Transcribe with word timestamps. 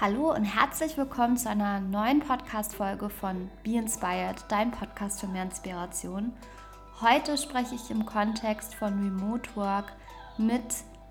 Hallo 0.00 0.32
und 0.32 0.44
herzlich 0.44 0.96
willkommen 0.96 1.36
zu 1.36 1.50
einer 1.50 1.80
neuen 1.80 2.20
Podcast-Folge 2.20 3.10
von 3.10 3.50
Be 3.64 3.72
Inspired, 3.72 4.44
dein 4.48 4.70
Podcast 4.70 5.18
für 5.18 5.26
mehr 5.26 5.42
Inspiration. 5.42 6.32
Heute 7.00 7.36
spreche 7.36 7.74
ich 7.74 7.90
im 7.90 8.06
Kontext 8.06 8.76
von 8.76 9.02
Remote 9.02 9.50
Work 9.56 9.92
mit 10.36 10.62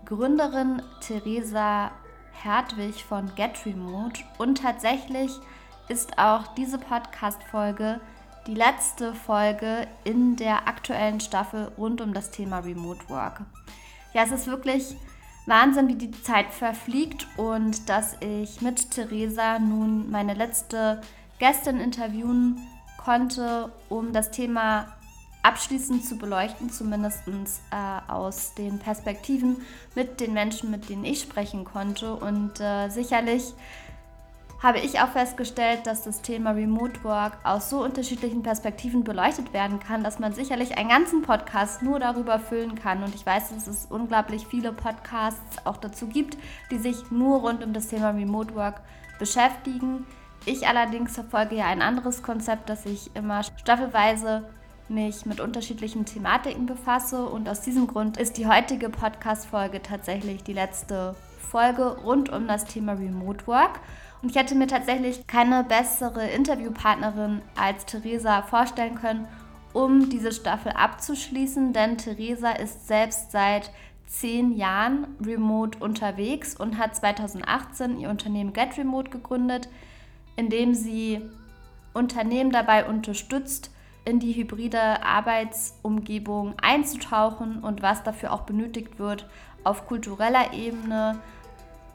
Gründerin 0.05 0.81
Theresa 1.01 1.91
Hertwig 2.31 3.03
von 3.03 3.29
Get 3.35 3.65
Remote 3.65 4.21
und 4.37 4.59
tatsächlich 4.59 5.33
ist 5.89 6.17
auch 6.17 6.47
diese 6.55 6.77
Podcast-Folge 6.77 7.99
die 8.47 8.55
letzte 8.55 9.13
Folge 9.13 9.85
in 10.05 10.37
der 10.37 10.65
aktuellen 10.69 11.19
Staffel 11.19 11.73
rund 11.77 11.99
um 11.99 12.13
das 12.13 12.31
Thema 12.31 12.59
Remote 12.59 13.09
Work. 13.09 13.41
Ja, 14.13 14.23
es 14.23 14.31
ist 14.31 14.47
wirklich 14.47 14.95
Wahnsinn, 15.47 15.87
wie 15.87 15.95
die 15.95 16.11
Zeit 16.11 16.53
verfliegt 16.53 17.25
und 17.37 17.89
dass 17.89 18.17
ich 18.19 18.61
mit 18.61 18.91
Theresa 18.91 19.59
nun 19.59 20.11
meine 20.11 20.33
letzte 20.33 21.01
Gästin 21.39 21.79
interviewen 21.79 22.59
konnte, 22.97 23.71
um 23.87 24.11
das 24.11 24.29
Thema 24.29 24.97
abschließend 25.43 26.03
zu 26.03 26.17
beleuchten, 26.17 26.69
zumindest 26.69 27.21
äh, 27.27 28.11
aus 28.11 28.53
den 28.55 28.79
Perspektiven 28.79 29.61
mit 29.95 30.19
den 30.19 30.33
Menschen, 30.33 30.69
mit 30.69 30.89
denen 30.89 31.05
ich 31.05 31.21
sprechen 31.21 31.63
konnte. 31.63 32.13
Und 32.13 32.59
äh, 32.59 32.89
sicherlich 32.89 33.53
habe 34.61 34.79
ich 34.79 34.99
auch 34.99 35.09
festgestellt, 35.09 35.85
dass 35.85 36.03
das 36.03 36.21
Thema 36.21 36.51
Remote 36.51 37.03
Work 37.03 37.37
aus 37.43 37.69
so 37.69 37.83
unterschiedlichen 37.83 38.41
Perspektiven 38.41 39.03
beleuchtet 39.03 39.53
werden 39.53 39.79
kann, 39.79 40.03
dass 40.03 40.17
man 40.17 40.33
sicherlich 40.33 40.77
einen 40.77 40.89
ganzen 40.89 41.21
Podcast 41.21 41.83
nur 41.83 41.99
darüber 41.99 42.39
füllen 42.39 42.75
kann. 42.75 43.03
Und 43.03 43.13
ich 43.13 43.25
weiß, 43.25 43.49
dass 43.49 43.67
es 43.67 43.85
unglaublich 43.85 44.47
viele 44.47 44.73
Podcasts 44.73 45.65
auch 45.65 45.77
dazu 45.77 46.07
gibt, 46.07 46.37
die 46.71 46.79
sich 46.79 47.11
nur 47.11 47.41
rund 47.41 47.63
um 47.63 47.73
das 47.73 47.87
Thema 47.87 48.09
Remote 48.09 48.55
Work 48.55 48.81
beschäftigen. 49.19 50.07
Ich 50.45 50.67
allerdings 50.67 51.13
verfolge 51.13 51.55
ja 51.55 51.65
ein 51.65 51.81
anderes 51.81 52.23
Konzept, 52.23 52.69
dass 52.69 52.85
ich 52.85 53.15
immer 53.15 53.43
staffelweise 53.43 54.49
mich 54.89 55.25
mit 55.25 55.39
unterschiedlichen 55.39 56.05
Thematiken 56.05 56.65
befasse 56.65 57.25
und 57.25 57.49
aus 57.49 57.61
diesem 57.61 57.87
Grund 57.87 58.17
ist 58.17 58.37
die 58.37 58.47
heutige 58.47 58.89
Podcast-Folge 58.89 59.81
tatsächlich 59.81 60.43
die 60.43 60.53
letzte 60.53 61.15
Folge 61.39 61.97
rund 61.97 62.29
um 62.29 62.47
das 62.47 62.65
Thema 62.65 62.93
Remote 62.93 63.45
Work. 63.47 63.79
Und 64.21 64.29
ich 64.29 64.35
hätte 64.35 64.55
mir 64.55 64.67
tatsächlich 64.67 65.27
keine 65.27 65.63
bessere 65.63 66.27
Interviewpartnerin 66.27 67.41
als 67.55 67.85
Theresa 67.85 68.41
vorstellen 68.41 68.95
können, 68.95 69.27
um 69.73 70.09
diese 70.09 70.31
Staffel 70.31 70.71
abzuschließen, 70.71 71.73
denn 71.73 71.97
Theresa 71.97 72.51
ist 72.51 72.87
selbst 72.87 73.31
seit 73.31 73.71
zehn 74.07 74.55
Jahren 74.55 75.07
remote 75.23 75.77
unterwegs 75.79 76.55
und 76.55 76.77
hat 76.77 76.95
2018 76.95 77.99
ihr 77.99 78.09
Unternehmen 78.09 78.53
Get 78.53 78.77
Remote 78.77 79.11
gegründet, 79.11 79.69
in 80.35 80.49
dem 80.49 80.73
sie 80.73 81.21
Unternehmen 81.93 82.51
dabei 82.51 82.87
unterstützt, 82.87 83.71
in 84.05 84.19
die 84.19 84.33
hybride 84.33 85.03
Arbeitsumgebung 85.03 86.53
einzutauchen 86.61 87.59
und 87.59 87.81
was 87.81 88.03
dafür 88.03 88.31
auch 88.31 88.41
benötigt 88.41 88.99
wird 88.99 89.27
auf 89.65 89.85
kultureller 89.85 90.53
Ebene, 90.53 91.19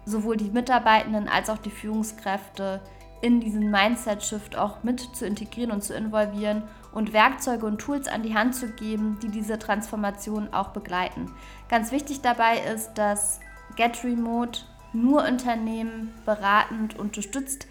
sowohl 0.05 0.36
die 0.36 0.50
Mitarbeitenden 0.50 1.28
als 1.28 1.50
auch 1.50 1.58
die 1.58 1.70
Führungskräfte 1.70 2.81
in 3.20 3.41
diesen 3.41 3.70
Mindset-Shift 3.70 4.56
auch 4.56 4.83
mit 4.83 5.00
zu 5.14 5.25
integrieren 5.25 5.70
und 5.70 5.83
zu 5.83 5.94
involvieren 5.94 6.64
und 6.92 7.12
Werkzeuge 7.12 7.64
und 7.67 7.78
Tools 7.78 8.09
an 8.09 8.22
die 8.22 8.34
Hand 8.34 8.55
zu 8.55 8.69
geben, 8.72 9.19
die 9.22 9.28
diese 9.28 9.59
Transformation 9.59 10.53
auch 10.53 10.69
begleiten. 10.71 11.32
Ganz 11.69 11.93
wichtig 11.93 12.21
dabei 12.21 12.59
ist, 12.59 12.94
dass 12.94 13.41
Get 13.77 14.04
Remote 14.04 14.60
nur 14.93 15.25
Unternehmen 15.25 16.12
beratend 16.27 16.98
unterstützt, 16.98 17.66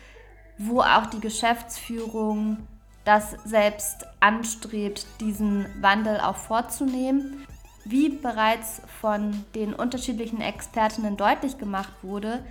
wo 0.58 0.82
auch 0.82 1.08
die 1.08 1.20
Geschäftsführung 1.20 2.58
das 3.04 3.32
selbst 3.44 4.06
anstrebt, 4.20 5.06
diesen 5.20 5.66
Wandel 5.82 6.20
auch 6.20 6.38
vorzunehmen. 6.38 7.46
Wie 7.84 8.10
bereits 8.10 8.82
von 9.00 9.44
den 9.56 9.74
unterschiedlichen 9.74 10.42
Expertinnen 10.42 11.18
deutlich 11.18 11.58
gemacht 11.58 11.94
wurde, 12.04 12.46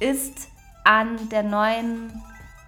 ist 0.00 0.48
an 0.84 1.28
der 1.30 1.42
neuen 1.42 2.22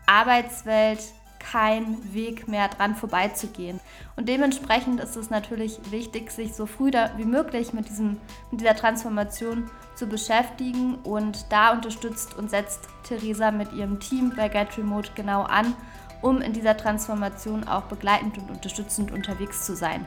Arbeitswelt 0.07 1.01
kein 1.39 2.13
Weg 2.13 2.49
mehr 2.49 2.69
dran 2.69 2.95
vorbeizugehen. 2.95 3.81
Und 4.17 4.29
dementsprechend 4.29 5.01
ist 5.01 5.17
es 5.17 5.31
natürlich 5.31 5.79
wichtig, 5.91 6.31
sich 6.31 6.55
so 6.55 6.67
früh 6.67 6.91
wie 7.17 7.25
möglich 7.25 7.73
mit, 7.73 7.89
diesem, 7.89 8.19
mit 8.51 8.61
dieser 8.61 8.75
Transformation 8.75 9.71
zu 9.95 10.07
beschäftigen. 10.07 10.97
Und 10.97 11.47
da 11.51 11.73
unterstützt 11.73 12.37
und 12.37 12.51
setzt 12.51 12.89
Theresa 13.05 13.51
mit 13.51 13.73
ihrem 13.73 14.01
Team 14.01 14.33
bei 14.37 14.49
Get 14.49 14.77
Remote 14.77 15.11
genau 15.15 15.43
an, 15.43 15.75
um 16.23 16.41
in 16.41 16.53
dieser 16.53 16.77
Transformation 16.77 17.67
auch 17.67 17.85
begleitend 17.85 18.39
und 18.39 18.51
unterstützend 18.51 19.13
unterwegs 19.13 19.65
zu 19.65 19.77
sein. 19.77 20.05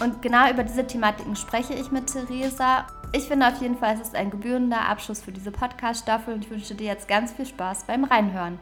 Und 0.00 0.20
genau 0.22 0.50
über 0.50 0.64
diese 0.64 0.86
Thematiken 0.86 1.36
spreche 1.36 1.74
ich 1.74 1.90
mit 1.90 2.12
Theresa. 2.12 2.86
Ich 3.12 3.24
finde 3.24 3.46
auf 3.46 3.60
jeden 3.60 3.76
Fall, 3.76 3.94
es 3.94 4.00
ist 4.00 4.16
ein 4.16 4.30
gebührender 4.30 4.88
Abschluss 4.88 5.22
für 5.22 5.32
diese 5.32 5.52
Podcast-Staffel 5.52 6.34
und 6.34 6.44
ich 6.44 6.50
wünsche 6.50 6.74
dir 6.74 6.86
jetzt 6.86 7.06
ganz 7.08 7.32
viel 7.32 7.46
Spaß 7.46 7.84
beim 7.86 8.04
Reinhören. 8.04 8.58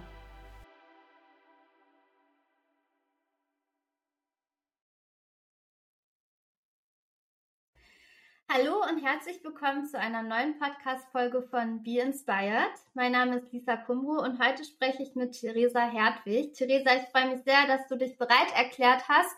Hallo 8.52 8.82
und 8.91 8.98
herzlich 8.98 9.44
willkommen 9.44 9.86
zu 9.86 9.97
einer 9.97 10.22
neuen 10.22 10.58
Podcast-Folge 10.58 11.42
von 11.42 11.84
Be 11.84 12.00
Inspired. 12.00 12.72
Mein 12.94 13.12
Name 13.12 13.36
ist 13.36 13.52
Lisa 13.52 13.76
Kumbro 13.76 14.20
und 14.24 14.44
heute 14.44 14.64
spreche 14.64 15.04
ich 15.04 15.14
mit 15.14 15.41
Theresa 15.41 15.88
Hertwig. 15.88 16.52
Theresa, 16.54 16.97
ich 16.97 17.08
freue 17.12 17.28
mich 17.28 17.44
sehr, 17.44 17.68
dass 17.68 17.86
du 17.86 17.97
dich 17.97 18.18
bereit 18.18 18.52
erklärt 18.56 19.08
hast, 19.08 19.36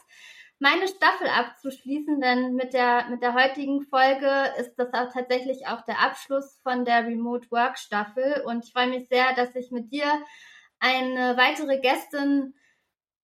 meine 0.63 0.87
Staffel 0.87 1.27
abzuschließen, 1.27 2.21
denn 2.21 2.55
mit 2.55 2.73
der, 2.73 3.09
mit 3.11 3.21
der 3.21 3.35
heutigen 3.35 3.83
Folge 3.83 4.31
ist 4.61 4.77
das 4.77 4.95
auch 4.95 5.13
tatsächlich 5.13 5.67
auch 5.67 5.81
der 5.83 5.99
Abschluss 6.01 6.61
von 6.63 6.85
der 6.85 7.05
Remote 7.05 7.51
Work 7.51 7.77
Staffel. 7.77 8.45
Und 8.47 8.65
ich 8.65 8.73
freue 8.73 8.87
mich 8.87 9.09
sehr, 9.09 9.35
dass 9.35 9.57
ich 9.57 9.73
mit 9.73 9.91
dir 9.91 10.07
eine 10.79 11.37
weitere 11.37 11.81
Gästin 11.81 12.55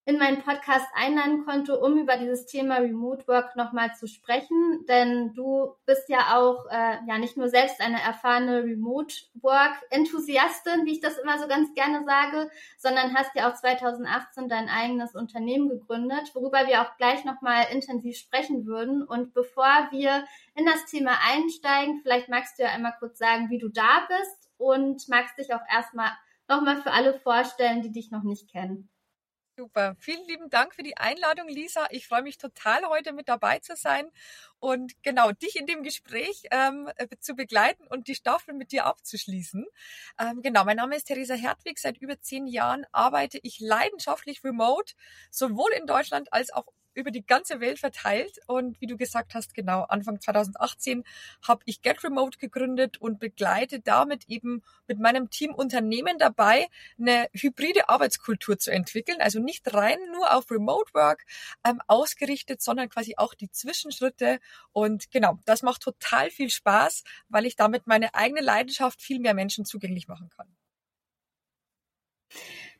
in 0.08 0.16
meinen 0.16 0.40
Podcast 0.40 0.86
einladen 0.94 1.44
konnte, 1.44 1.78
um 1.78 1.98
über 1.98 2.16
dieses 2.16 2.46
Thema 2.46 2.76
Remote 2.76 3.28
Work 3.28 3.56
nochmal 3.56 3.94
zu 3.94 4.06
sprechen. 4.08 4.86
Denn 4.88 5.34
du 5.34 5.74
bist 5.84 6.08
ja 6.08 6.38
auch 6.38 6.64
äh, 6.70 6.96
ja 7.06 7.18
nicht 7.18 7.36
nur 7.36 7.50
selbst 7.50 7.78
eine 7.82 8.00
erfahrene 8.00 8.64
Remote 8.64 9.14
Work 9.42 9.76
Enthusiastin, 9.90 10.86
wie 10.86 10.92
ich 10.92 11.02
das 11.02 11.18
immer 11.18 11.38
so 11.38 11.46
ganz 11.46 11.74
gerne 11.74 12.06
sage, 12.06 12.50
sondern 12.78 13.14
hast 13.14 13.34
ja 13.34 13.50
auch 13.50 13.54
2018 13.54 14.48
dein 14.48 14.70
eigenes 14.70 15.14
Unternehmen 15.14 15.68
gegründet, 15.68 16.34
worüber 16.34 16.66
wir 16.66 16.80
auch 16.80 16.96
gleich 16.96 17.26
nochmal 17.26 17.66
intensiv 17.70 18.16
sprechen 18.16 18.64
würden. 18.64 19.02
Und 19.02 19.34
bevor 19.34 19.88
wir 19.90 20.24
in 20.54 20.64
das 20.64 20.86
Thema 20.86 21.18
einsteigen, 21.30 22.00
vielleicht 22.02 22.30
magst 22.30 22.58
du 22.58 22.62
ja 22.62 22.70
einmal 22.70 22.94
kurz 22.98 23.18
sagen, 23.18 23.50
wie 23.50 23.58
du 23.58 23.68
da 23.68 24.08
bist 24.08 24.48
und 24.56 25.06
magst 25.10 25.36
dich 25.36 25.52
auch 25.52 25.66
erstmal 25.70 26.12
nochmal 26.48 26.80
für 26.80 26.92
alle 26.92 27.12
vorstellen, 27.20 27.82
die 27.82 27.92
dich 27.92 28.10
noch 28.10 28.22
nicht 28.22 28.50
kennen. 28.50 28.88
Super. 29.58 29.96
Vielen 29.98 30.24
lieben 30.28 30.50
Dank 30.50 30.72
für 30.72 30.84
die 30.84 30.96
Einladung, 30.96 31.48
Lisa. 31.48 31.88
Ich 31.90 32.06
freue 32.06 32.22
mich 32.22 32.38
total, 32.38 32.84
heute 32.88 33.12
mit 33.12 33.28
dabei 33.28 33.58
zu 33.58 33.74
sein 33.74 34.08
und 34.60 34.92
genau 35.02 35.32
dich 35.32 35.56
in 35.56 35.66
dem 35.66 35.82
Gespräch 35.82 36.44
ähm, 36.52 36.88
äh, 36.94 37.08
zu 37.18 37.34
begleiten 37.34 37.84
und 37.88 38.06
die 38.06 38.14
Staffel 38.14 38.54
mit 38.54 38.70
dir 38.70 38.86
abzuschließen. 38.86 39.66
Ähm, 40.20 40.42
genau, 40.42 40.64
mein 40.64 40.76
Name 40.76 40.94
ist 40.94 41.06
Theresa 41.06 41.34
Hertwig. 41.34 41.80
Seit 41.80 41.98
über 41.98 42.20
zehn 42.20 42.46
Jahren 42.46 42.86
arbeite 42.92 43.40
ich 43.42 43.58
leidenschaftlich 43.58 44.44
remote, 44.44 44.94
sowohl 45.28 45.72
in 45.72 45.88
Deutschland 45.88 46.32
als 46.32 46.52
auch 46.52 46.66
über 46.98 47.10
die 47.10 47.24
ganze 47.24 47.60
Welt 47.60 47.78
verteilt. 47.78 48.38
Und 48.46 48.80
wie 48.80 48.86
du 48.86 48.96
gesagt 48.96 49.34
hast, 49.34 49.54
genau, 49.54 49.82
Anfang 49.82 50.20
2018 50.20 51.04
habe 51.46 51.62
ich 51.64 51.80
Get 51.82 52.02
Remote 52.04 52.38
gegründet 52.38 52.98
und 52.98 53.20
begleite 53.20 53.80
damit 53.80 54.28
eben 54.28 54.62
mit 54.86 54.98
meinem 54.98 55.30
Team 55.30 55.54
Unternehmen 55.54 56.18
dabei, 56.18 56.66
eine 56.98 57.28
hybride 57.32 57.88
Arbeitskultur 57.88 58.58
zu 58.58 58.70
entwickeln. 58.70 59.20
Also 59.20 59.38
nicht 59.38 59.72
rein 59.72 59.98
nur 60.12 60.34
auf 60.34 60.50
Remote 60.50 60.92
Work 60.92 61.24
ähm, 61.64 61.80
ausgerichtet, 61.86 62.60
sondern 62.60 62.88
quasi 62.88 63.14
auch 63.16 63.34
die 63.34 63.50
Zwischenschritte. 63.50 64.40
Und 64.72 65.10
genau, 65.10 65.38
das 65.44 65.62
macht 65.62 65.82
total 65.82 66.30
viel 66.30 66.50
Spaß, 66.50 67.04
weil 67.28 67.46
ich 67.46 67.56
damit 67.56 67.86
meine 67.86 68.14
eigene 68.14 68.40
Leidenschaft 68.40 69.00
viel 69.00 69.20
mehr 69.20 69.34
Menschen 69.34 69.64
zugänglich 69.64 70.08
machen 70.08 70.30
kann. 70.30 70.48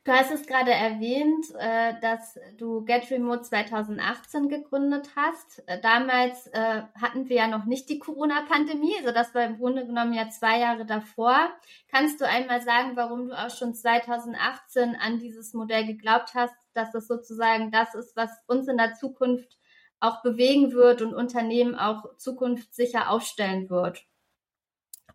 Du 0.09 0.15
hast 0.15 0.31
es 0.31 0.47
gerade 0.47 0.71
erwähnt, 0.71 1.45
äh, 1.59 1.93
dass 2.01 2.39
du 2.57 2.83
Get 2.83 3.11
Remote 3.11 3.43
2018 3.43 4.49
gegründet 4.49 5.11
hast. 5.15 5.61
Äh, 5.67 5.79
damals 5.81 6.47
äh, 6.47 6.81
hatten 6.99 7.29
wir 7.29 7.35
ja 7.35 7.47
noch 7.47 7.65
nicht 7.65 7.89
die 7.89 7.99
Corona-Pandemie, 7.99 8.95
also 8.97 9.11
das 9.11 9.35
war 9.35 9.43
im 9.43 9.59
Grunde 9.59 9.85
genommen 9.85 10.13
ja 10.13 10.27
zwei 10.29 10.61
Jahre 10.61 10.87
davor. 10.87 11.51
Kannst 11.91 12.19
du 12.19 12.27
einmal 12.27 12.59
sagen, 12.61 12.93
warum 12.95 13.27
du 13.27 13.37
auch 13.37 13.51
schon 13.51 13.75
2018 13.75 14.95
an 14.95 15.19
dieses 15.19 15.53
Modell 15.53 15.85
geglaubt 15.85 16.33
hast, 16.33 16.55
dass 16.73 16.91
das 16.91 17.05
sozusagen 17.05 17.69
das 17.69 17.93
ist, 17.93 18.15
was 18.15 18.31
uns 18.47 18.67
in 18.67 18.77
der 18.77 18.95
Zukunft 18.95 19.59
auch 19.99 20.23
bewegen 20.23 20.71
wird 20.71 21.03
und 21.03 21.13
Unternehmen 21.13 21.75
auch 21.75 22.17
zukunftssicher 22.17 23.11
aufstellen 23.11 23.69
wird? 23.69 24.07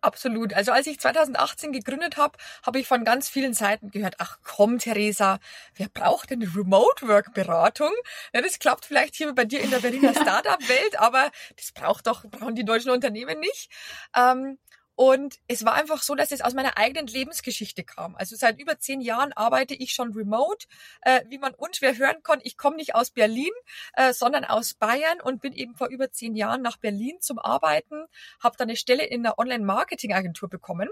Absolut. 0.01 0.53
Also 0.53 0.71
als 0.71 0.87
ich 0.87 0.99
2018 0.99 1.71
gegründet 1.71 2.17
habe, 2.17 2.37
habe 2.65 2.79
ich 2.79 2.87
von 2.87 3.03
ganz 3.03 3.29
vielen 3.29 3.53
Seiten 3.53 3.89
gehört, 3.91 4.15
ach 4.19 4.37
komm, 4.43 4.79
Theresa, 4.79 5.39
wer 5.75 5.89
braucht 5.89 6.29
denn 6.29 6.41
eine 6.41 6.55
Remote-Work-Beratung? 6.55 7.91
Ja, 8.33 8.41
das 8.41 8.59
klappt 8.59 8.85
vielleicht 8.85 9.15
hier 9.15 9.33
bei 9.33 9.45
dir 9.45 9.61
in 9.61 9.71
der 9.71 9.79
Berliner 9.79 10.13
Startup-Welt, 10.21 10.99
aber 10.99 11.31
das 11.57 11.71
braucht 11.71 12.07
doch, 12.07 12.25
brauchen 12.25 12.55
die 12.55 12.65
deutschen 12.65 12.91
Unternehmen 12.91 13.39
nicht. 13.39 13.69
Ähm, 14.15 14.57
und 14.95 15.39
es 15.47 15.65
war 15.65 15.73
einfach 15.73 16.01
so, 16.01 16.15
dass 16.15 16.31
es 16.31 16.41
aus 16.41 16.53
meiner 16.53 16.77
eigenen 16.77 17.07
Lebensgeschichte 17.07 17.83
kam. 17.83 18.15
Also 18.15 18.35
seit 18.35 18.59
über 18.59 18.79
zehn 18.79 19.01
Jahren 19.01 19.33
arbeite 19.33 19.75
ich 19.75 19.91
schon 19.91 20.13
remote. 20.13 20.67
Äh, 21.01 21.21
wie 21.29 21.37
man 21.37 21.53
unschwer 21.53 21.97
hören 21.97 22.23
kann, 22.23 22.39
ich 22.43 22.57
komme 22.57 22.77
nicht 22.77 22.95
aus 22.95 23.11
Berlin, 23.11 23.51
äh, 23.93 24.13
sondern 24.13 24.45
aus 24.45 24.73
Bayern 24.73 25.19
und 25.21 25.41
bin 25.41 25.53
eben 25.53 25.75
vor 25.75 25.87
über 25.87 26.11
zehn 26.11 26.35
Jahren 26.35 26.61
nach 26.61 26.77
Berlin 26.77 27.17
zum 27.19 27.39
Arbeiten, 27.39 28.05
habe 28.39 28.55
da 28.57 28.63
eine 28.63 28.77
Stelle 28.77 29.05
in 29.05 29.25
einer 29.25 29.37
Online-Marketing-Agentur 29.37 30.49
bekommen. 30.49 30.89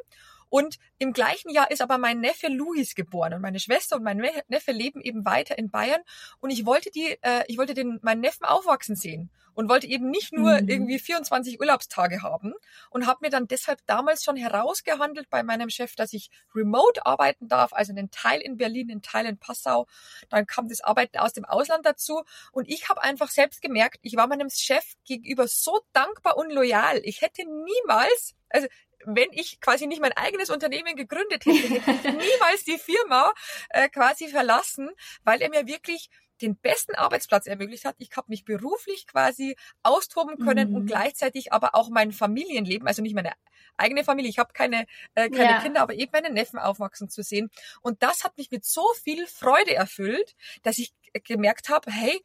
Und 0.54 0.78
im 1.00 1.14
gleichen 1.14 1.50
Jahr 1.50 1.72
ist 1.72 1.82
aber 1.82 1.98
mein 1.98 2.20
Neffe 2.20 2.48
Luis 2.48 2.94
geboren 2.94 3.34
und 3.34 3.42
meine 3.42 3.60
Schwester 3.60 3.96
und 3.96 4.04
mein 4.04 4.18
Neffe 4.50 4.72
leben 4.72 5.02
eben 5.02 5.26
weiter 5.26 5.58
in 5.58 5.72
Bayern. 5.72 6.04
Und 6.42 6.52
ich 6.52 6.64
wollte 6.68 6.92
die, 6.92 7.18
äh, 7.24 7.44
ich 7.48 7.58
wollte 7.58 7.74
den 7.74 7.98
meinen 8.04 8.22
Neffen 8.22 8.46
aufwachsen 8.46 8.96
sehen 8.96 9.32
und 9.56 9.68
wollte 9.68 9.88
eben 9.88 10.12
nicht 10.12 10.32
nur 10.32 10.62
mhm. 10.62 10.70
irgendwie 10.70 11.00
24 11.00 11.60
Urlaubstage 11.60 12.22
haben 12.22 12.54
und 12.92 13.08
habe 13.08 13.22
mir 13.22 13.32
dann 13.32 13.48
deshalb 13.48 13.80
damals 13.88 14.24
schon 14.24 14.36
herausgehandelt 14.36 15.28
bei 15.32 15.42
meinem 15.42 15.72
Chef, 15.72 15.96
dass 15.96 16.14
ich 16.14 16.30
remote 16.54 17.04
arbeiten 17.04 17.48
darf, 17.48 17.74
also 17.74 17.92
einen 17.92 18.12
Teil 18.12 18.40
in 18.40 18.56
Berlin, 18.56 18.92
einen 18.92 19.02
Teil 19.02 19.26
in 19.26 19.40
Passau. 19.40 19.88
Dann 20.30 20.46
kam 20.46 20.68
das 20.68 20.82
Arbeiten 20.82 21.18
aus 21.18 21.34
dem 21.34 21.46
Ausland 21.46 21.84
dazu 21.84 22.26
und 22.52 22.70
ich 22.70 22.90
habe 22.90 23.02
einfach 23.02 23.32
selbst 23.32 23.64
gemerkt, 23.64 23.98
ich 24.04 24.16
war 24.18 24.28
meinem 24.28 24.52
Chef 24.52 24.86
gegenüber 25.04 25.48
so 25.48 25.80
dankbar 25.94 26.38
und 26.38 26.52
loyal. 26.52 27.02
Ich 27.04 27.22
hätte 27.22 27.42
niemals, 27.42 28.36
also 28.50 28.68
wenn 29.06 29.32
ich 29.32 29.60
quasi 29.62 29.88
nicht 29.88 30.02
mein 30.02 30.14
eigenes 30.14 30.50
Unternehmen 30.50 30.96
gegründet 30.96 31.46
hätte, 31.46 31.82
hätte 31.82 32.08
ich 32.08 32.14
niemals 32.32 32.64
die 32.66 32.78
Firma 32.78 33.32
äh, 33.70 33.90
quasi 33.90 34.28
verlassen, 34.28 34.90
weil 35.24 35.42
er 35.42 35.50
mir 35.50 35.68
wirklich 35.68 36.10
den 36.42 36.58
besten 36.58 36.96
Arbeitsplatz 36.96 37.48
ermöglicht 37.48 37.86
hat. 37.86 37.96
Ich 38.00 38.16
habe 38.18 38.28
mich 38.30 38.44
beruflich 38.44 39.08
quasi 39.08 39.56
austoben 39.82 40.38
können 40.38 40.70
mhm. 40.70 40.76
und 40.76 40.86
gleichzeitig 40.88 41.54
aber 41.54 41.76
auch 41.76 41.90
mein 41.90 42.12
Familienleben, 42.12 42.88
also 42.88 43.02
nicht 43.02 43.16
meine 43.16 43.34
eigene 43.78 44.04
Familie, 44.04 44.30
ich 44.30 44.40
habe 44.40 44.54
keine, 44.54 44.86
äh, 45.16 45.30
keine 45.30 45.52
ja. 45.52 45.62
Kinder, 45.62 45.82
aber 45.82 45.94
eben 45.94 46.12
meine 46.12 46.30
Neffen 46.30 46.60
aufwachsen 46.60 47.10
zu 47.10 47.24
sehen. 47.24 47.50
Und 47.82 48.04
das 48.04 48.24
hat 48.24 48.38
mich 48.38 48.52
mit 48.52 48.66
so 48.66 48.86
viel 49.02 49.26
Freude 49.28 49.74
erfüllt, 49.74 50.36
dass 50.64 50.78
ich 50.78 50.94
gemerkt 51.24 51.70
habe, 51.70 51.92
hey, 51.92 52.22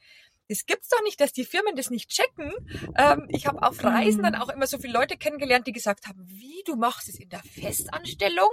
das 0.48 0.64
gibt's 0.66 0.88
doch 0.88 1.02
nicht, 1.02 1.20
dass 1.20 1.32
die 1.32 1.44
Firmen 1.44 1.76
das 1.76 1.90
nicht 1.90 2.10
checken. 2.10 2.52
Ähm, 2.96 3.26
ich 3.28 3.46
habe 3.46 3.62
auf 3.62 3.82
Reisen 3.84 4.22
dann 4.22 4.34
mhm. 4.34 4.40
auch 4.40 4.48
immer 4.48 4.66
so 4.66 4.78
viele 4.78 4.92
Leute 4.92 5.16
kennengelernt, 5.16 5.66
die 5.66 5.72
gesagt 5.72 6.06
haben, 6.06 6.24
wie 6.26 6.62
du 6.64 6.76
machst 6.76 7.08
es 7.08 7.18
in 7.18 7.28
der 7.28 7.42
Festanstellung, 7.42 8.48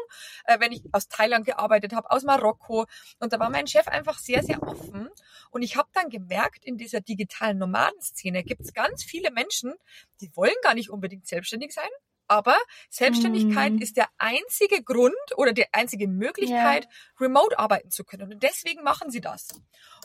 äh, 0.46 0.60
wenn 0.60 0.72
ich 0.72 0.84
aus 0.92 1.08
Thailand 1.08 1.46
gearbeitet 1.46 1.94
habe, 1.94 2.12
aus 2.12 2.24
Marokko. 2.24 2.86
Und 3.20 3.34
da 3.34 3.40
war 3.40 3.50
mein 3.50 3.68
Chef 3.68 3.88
einfach 3.88 4.20
sehr, 4.20 4.44
sehr 4.44 4.62
offen. 4.62 5.10
Und 5.52 5.62
ich 5.62 5.78
habe 5.78 5.90
dann 5.94 6.10
gemerkt, 6.10 6.66
in 6.66 6.78
dieser 6.78 7.00
digitalen 7.00 7.58
Nomadenszene 7.58 8.44
gibt's 8.44 8.74
ganz 8.74 9.04
viele 9.04 9.32
Menschen, 9.32 9.74
die 10.22 10.36
wollen 10.36 10.56
gar 10.64 10.74
nicht 10.74 10.90
unbedingt 10.90 11.28
selbstständig 11.28 11.74
sein, 11.74 11.90
aber 12.28 12.58
Selbstständigkeit 12.90 13.74
mm. 13.74 13.82
ist 13.82 13.98
der 13.98 14.08
einzige 14.18 14.84
Grund 14.84 15.14
oder 15.38 15.54
die 15.54 15.72
einzige 15.74 16.08
Möglichkeit, 16.08 16.86
yeah. 16.86 16.92
remote 17.20 17.58
arbeiten 17.60 17.92
zu 17.92 18.04
können. 18.04 18.34
Und 18.34 18.44
deswegen 18.44 18.84
machen 18.84 19.12
sie 19.12 19.22
das. 19.22 19.50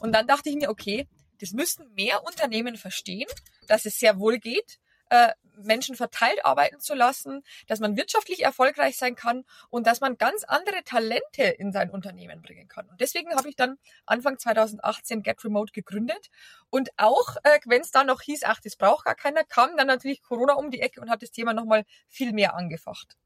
Und 0.02 0.12
dann 0.12 0.26
dachte 0.26 0.50
ich 0.50 0.56
mir, 0.56 0.68
okay, 0.68 1.08
das 1.40 1.52
müssten 1.52 1.92
mehr 1.94 2.24
Unternehmen 2.24 2.76
verstehen, 2.76 3.28
dass 3.66 3.86
es 3.86 3.98
sehr 3.98 4.18
wohl 4.18 4.38
geht, 4.38 4.78
äh, 5.10 5.32
Menschen 5.62 5.94
verteilt 5.94 6.44
arbeiten 6.44 6.80
zu 6.80 6.94
lassen, 6.94 7.42
dass 7.66 7.80
man 7.80 7.96
wirtschaftlich 7.96 8.44
erfolgreich 8.44 8.96
sein 8.96 9.14
kann 9.14 9.44
und 9.68 9.86
dass 9.86 10.00
man 10.00 10.16
ganz 10.16 10.44
andere 10.44 10.82
Talente 10.84 11.42
in 11.42 11.72
sein 11.72 11.90
Unternehmen 11.90 12.40
bringen 12.40 12.68
kann. 12.68 12.88
Und 12.88 13.00
deswegen 13.00 13.34
habe 13.34 13.48
ich 13.48 13.56
dann 13.56 13.76
Anfang 14.06 14.38
2018 14.38 15.22
Get 15.22 15.44
Remote 15.44 15.72
gegründet. 15.72 16.30
Und 16.70 16.90
auch, 16.96 17.36
äh, 17.42 17.58
wenn 17.66 17.82
es 17.82 17.90
dann 17.90 18.06
noch 18.06 18.22
hieß, 18.22 18.44
ach, 18.44 18.60
das 18.60 18.76
braucht 18.76 19.04
gar 19.04 19.16
keiner, 19.16 19.44
kam 19.44 19.76
dann 19.76 19.88
natürlich 19.88 20.22
Corona 20.22 20.54
um 20.54 20.70
die 20.70 20.80
Ecke 20.80 21.00
und 21.00 21.10
hat 21.10 21.22
das 21.22 21.32
Thema 21.32 21.52
nochmal 21.52 21.84
viel 22.08 22.32
mehr 22.32 22.54
angefacht. 22.54 23.16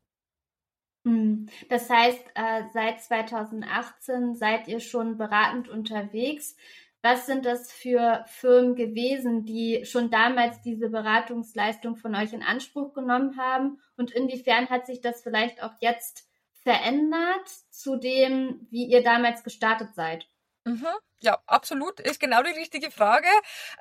Hm. 1.04 1.46
Das 1.68 1.90
heißt, 1.90 2.24
äh, 2.34 2.62
seit 2.72 3.02
2018 3.02 4.34
seid 4.34 4.68
ihr 4.68 4.80
schon 4.80 5.18
beratend 5.18 5.68
unterwegs. 5.68 6.56
Was 7.04 7.26
sind 7.26 7.44
das 7.44 7.70
für 7.70 8.24
Firmen 8.28 8.76
gewesen, 8.76 9.44
die 9.44 9.84
schon 9.84 10.10
damals 10.10 10.62
diese 10.62 10.88
Beratungsleistung 10.88 11.96
von 11.96 12.14
euch 12.14 12.32
in 12.32 12.42
Anspruch 12.42 12.94
genommen 12.94 13.36
haben? 13.36 13.78
Und 13.98 14.10
inwiefern 14.12 14.70
hat 14.70 14.86
sich 14.86 15.02
das 15.02 15.22
vielleicht 15.22 15.62
auch 15.62 15.74
jetzt 15.80 16.26
verändert 16.62 17.46
zu 17.68 17.96
dem, 17.96 18.66
wie 18.70 18.86
ihr 18.86 19.02
damals 19.02 19.44
gestartet 19.44 19.94
seid? 19.94 20.26
Mhm. 20.64 20.86
Ja, 21.20 21.38
absolut. 21.46 22.00
Ist 22.00 22.20
genau 22.20 22.42
die 22.42 22.50
richtige 22.50 22.90
Frage. 22.90 23.28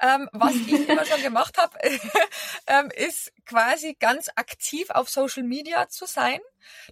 Ähm, 0.01 0.29
was 0.33 0.53
ich 0.55 0.67
immer 0.89 1.05
schon 1.05 1.21
gemacht 1.21 1.57
habe, 1.57 1.77
ähm, 2.67 2.89
ist 2.95 3.31
quasi 3.45 3.95
ganz 3.99 4.29
aktiv 4.35 4.89
auf 4.89 5.09
Social 5.09 5.43
Media 5.43 5.87
zu 5.89 6.05
sein. 6.05 6.39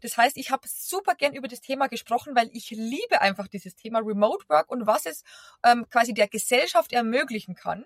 Das 0.02 0.18
heißt, 0.18 0.38
ich 0.38 0.52
habe 0.52 0.68
super 0.68 1.16
gern 1.16 1.34
über 1.34 1.48
das 1.48 1.62
Thema 1.62 1.88
gesprochen, 1.88 2.36
weil 2.36 2.50
ich 2.54 2.70
liebe 2.72 3.22
einfach 3.22 3.48
dieses 3.48 3.76
Thema 3.76 4.00
Remote 4.00 4.48
Work 4.50 4.70
und 4.70 4.88
was 4.88 5.06
es 5.06 5.24
ähm, 5.64 5.88
quasi 5.90 6.14
der 6.14 6.28
Gesellschaft 6.28 6.92
ermöglichen 6.94 7.56
kann. 7.56 7.86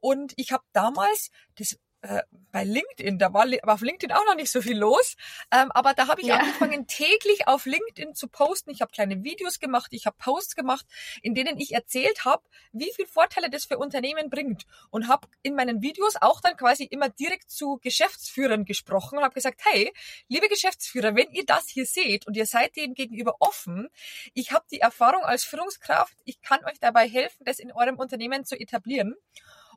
Und 0.00 0.32
ich 0.36 0.52
habe 0.52 0.64
damals, 0.72 1.30
das 1.56 1.78
äh, 2.02 2.22
bei 2.50 2.64
LinkedIn, 2.64 3.18
da 3.18 3.32
war, 3.32 3.46
war 3.46 3.74
auf 3.74 3.80
LinkedIn 3.80 4.12
auch 4.12 4.26
noch 4.26 4.34
nicht 4.34 4.50
so 4.50 4.60
viel 4.60 4.76
los, 4.76 5.16
ähm, 5.50 5.70
aber 5.72 5.94
da 5.94 6.08
habe 6.08 6.20
ich 6.20 6.26
ja. 6.26 6.36
angefangen, 6.36 6.86
täglich 6.86 7.46
auf 7.46 7.64
LinkedIn 7.64 8.14
zu 8.14 8.28
posten. 8.28 8.70
Ich 8.70 8.82
habe 8.82 8.90
kleine 8.92 9.24
Videos 9.24 9.58
gemacht, 9.58 9.88
ich 9.92 10.04
habe 10.04 10.16
Posts 10.18 10.56
gemacht, 10.56 10.84
in 11.22 11.34
denen 11.34 11.58
ich 11.58 11.72
erzählt 11.72 12.24
habe, 12.24 12.42
wie 12.72 12.92
viel 12.94 13.06
Vorteile 13.06 13.48
das 13.48 13.64
für 13.64 13.78
Unternehmen 13.78 14.28
bringt 14.30 14.66
und 14.90 15.08
habe 15.08 15.28
in 15.42 15.54
meinen 15.54 15.80
Videos 15.80 16.16
auch 16.20 16.40
dann 16.40 16.56
quasi 16.56 16.84
immer 16.84 17.08
direkt 17.08 17.50
zu 17.50 17.78
Geschäftsführern 17.80 18.64
gesprochen 18.64 19.18
und 19.18 19.24
habe 19.24 19.34
gesagt, 19.34 19.60
hey, 19.64 19.92
liebe 20.28 20.48
Geschäftsführer, 20.48 21.14
wenn 21.14 21.30
ihr 21.30 21.46
das 21.46 21.68
hier 21.68 21.86
seht 21.86 22.26
und 22.26 22.36
ihr 22.36 22.46
seid 22.46 22.76
dem 22.76 22.94
gegenüber 22.94 23.36
offen, 23.38 23.88
ich 24.34 24.52
habe 24.52 24.64
die 24.70 24.80
Erfahrung 24.80 25.22
als 25.22 25.44
Führungskraft, 25.44 26.16
ich 26.24 26.42
kann 26.42 26.64
euch 26.64 26.80
dabei 26.80 27.08
helfen, 27.08 27.44
das 27.44 27.58
in 27.58 27.72
eurem 27.72 27.96
Unternehmen 27.96 28.44
zu 28.44 28.58
etablieren. 28.58 29.14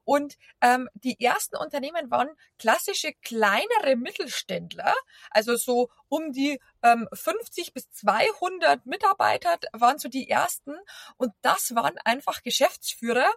Und 0.05 0.37
ähm, 0.61 0.87
die 0.93 1.19
ersten 1.19 1.57
Unternehmen 1.57 2.09
waren 2.11 2.29
klassische 2.57 3.13
kleinere 3.23 3.95
Mittelständler, 3.97 4.93
also 5.31 5.55
so 5.55 5.89
um 6.07 6.31
die 6.31 6.59
ähm, 6.83 7.09
50 7.11 7.73
bis 7.73 7.91
200 7.91 8.85
Mitarbeiter 8.85 9.57
waren 9.73 9.99
so 9.99 10.07
die 10.07 10.29
ersten. 10.29 10.75
Und 11.17 11.33
das 11.41 11.75
waren 11.75 11.97
einfach 12.05 12.43
Geschäftsführer, 12.43 13.29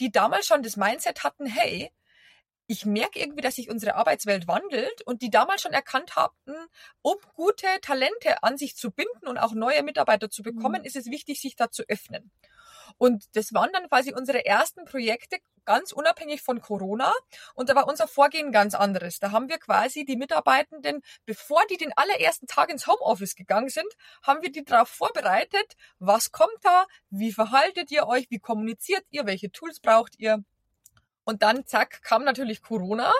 die 0.00 0.10
damals 0.10 0.46
schon 0.46 0.62
das 0.62 0.76
Mindset 0.76 1.24
hatten, 1.24 1.46
hey, 1.46 1.92
ich 2.66 2.86
merke 2.86 3.18
irgendwie, 3.18 3.40
dass 3.40 3.56
sich 3.56 3.68
unsere 3.68 3.96
Arbeitswelt 3.96 4.46
wandelt 4.46 5.02
und 5.02 5.22
die 5.22 5.30
damals 5.30 5.62
schon 5.62 5.72
erkannt 5.72 6.14
hatten, 6.14 6.54
um 7.02 7.16
gute 7.34 7.66
Talente 7.82 8.44
an 8.44 8.56
sich 8.58 8.76
zu 8.76 8.92
binden 8.92 9.26
und 9.26 9.38
auch 9.38 9.54
neue 9.54 9.82
Mitarbeiter 9.82 10.30
zu 10.30 10.44
bekommen, 10.44 10.82
mhm. 10.82 10.86
ist 10.86 10.94
es 10.94 11.06
wichtig, 11.06 11.40
sich 11.40 11.56
da 11.56 11.72
zu 11.72 11.82
öffnen. 11.88 12.30
Und 13.00 13.34
das 13.34 13.54
waren 13.54 13.72
dann 13.72 13.88
quasi 13.88 14.12
unsere 14.12 14.44
ersten 14.44 14.84
Projekte, 14.84 15.38
ganz 15.64 15.90
unabhängig 15.90 16.42
von 16.42 16.60
Corona. 16.60 17.14
Und 17.54 17.70
da 17.70 17.74
war 17.74 17.88
unser 17.88 18.06
Vorgehen 18.06 18.52
ganz 18.52 18.74
anderes. 18.74 19.18
Da 19.18 19.30
haben 19.30 19.48
wir 19.48 19.56
quasi 19.58 20.04
die 20.04 20.16
Mitarbeitenden, 20.16 21.00
bevor 21.24 21.62
die 21.70 21.78
den 21.78 21.96
allerersten 21.96 22.46
Tag 22.46 22.68
ins 22.68 22.86
Homeoffice 22.86 23.36
gegangen 23.36 23.70
sind, 23.70 23.90
haben 24.22 24.42
wir 24.42 24.52
die 24.52 24.64
darauf 24.66 24.88
vorbereitet, 24.90 25.76
was 25.98 26.30
kommt 26.30 26.58
da, 26.60 26.84
wie 27.08 27.32
verhaltet 27.32 27.90
ihr 27.90 28.06
euch, 28.06 28.26
wie 28.28 28.38
kommuniziert 28.38 29.06
ihr, 29.08 29.24
welche 29.24 29.50
Tools 29.50 29.80
braucht 29.80 30.18
ihr. 30.18 30.44
Und 31.24 31.42
dann, 31.42 31.64
zack, 31.64 32.02
kam 32.02 32.24
natürlich 32.24 32.60
Corona. 32.60 33.10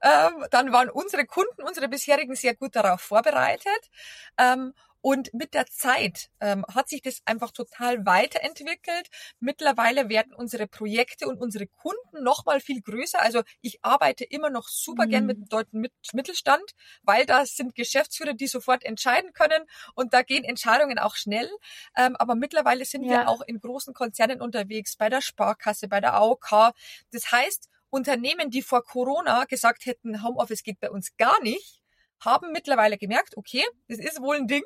Ähm, 0.00 0.46
dann 0.50 0.72
waren 0.72 0.88
unsere 0.88 1.26
Kunden, 1.26 1.62
unsere 1.62 1.88
bisherigen 1.88 2.36
sehr 2.36 2.54
gut 2.54 2.74
darauf 2.74 3.02
vorbereitet. 3.02 3.90
Ähm, 4.38 4.72
und 5.06 5.32
mit 5.32 5.54
der 5.54 5.66
Zeit 5.66 6.30
ähm, 6.40 6.66
hat 6.74 6.88
sich 6.88 7.00
das 7.00 7.22
einfach 7.26 7.52
total 7.52 8.04
weiterentwickelt. 8.04 9.08
Mittlerweile 9.38 10.08
werden 10.08 10.34
unsere 10.34 10.66
Projekte 10.66 11.28
und 11.28 11.40
unsere 11.40 11.68
Kunden 11.68 12.24
noch 12.24 12.44
mal 12.44 12.58
viel 12.58 12.82
größer. 12.82 13.22
Also 13.22 13.44
ich 13.60 13.78
arbeite 13.84 14.24
immer 14.24 14.50
noch 14.50 14.66
super 14.66 15.06
mhm. 15.06 15.10
gern 15.10 15.26
mit 15.26 15.36
dem 15.36 15.48
deutschen 15.48 15.86
Mittelstand, 16.12 16.72
weil 17.04 17.24
da 17.24 17.46
sind 17.46 17.76
Geschäftsführer, 17.76 18.32
die 18.32 18.48
sofort 18.48 18.82
entscheiden 18.82 19.32
können 19.32 19.62
und 19.94 20.12
da 20.12 20.22
gehen 20.22 20.42
Entscheidungen 20.42 20.98
auch 20.98 21.14
schnell. 21.14 21.48
Ähm, 21.96 22.16
aber 22.16 22.34
mittlerweile 22.34 22.84
sind 22.84 23.04
ja. 23.04 23.10
wir 23.10 23.28
auch 23.28 23.42
in 23.42 23.60
großen 23.60 23.94
Konzernen 23.94 24.40
unterwegs, 24.40 24.96
bei 24.96 25.08
der 25.08 25.20
Sparkasse, 25.20 25.86
bei 25.86 26.00
der 26.00 26.14
AOK. 26.14 26.74
Das 27.12 27.30
heißt, 27.30 27.68
Unternehmen, 27.90 28.50
die 28.50 28.62
vor 28.62 28.82
Corona 28.82 29.44
gesagt 29.44 29.86
hätten, 29.86 30.24
Homeoffice 30.24 30.64
geht 30.64 30.80
bei 30.80 30.90
uns 30.90 31.16
gar 31.16 31.40
nicht, 31.44 31.80
haben 32.24 32.52
mittlerweile 32.52 32.98
gemerkt, 32.98 33.36
okay, 33.36 33.64
das 33.88 33.98
ist 33.98 34.20
wohl 34.20 34.36
ein 34.36 34.46
Ding, 34.46 34.64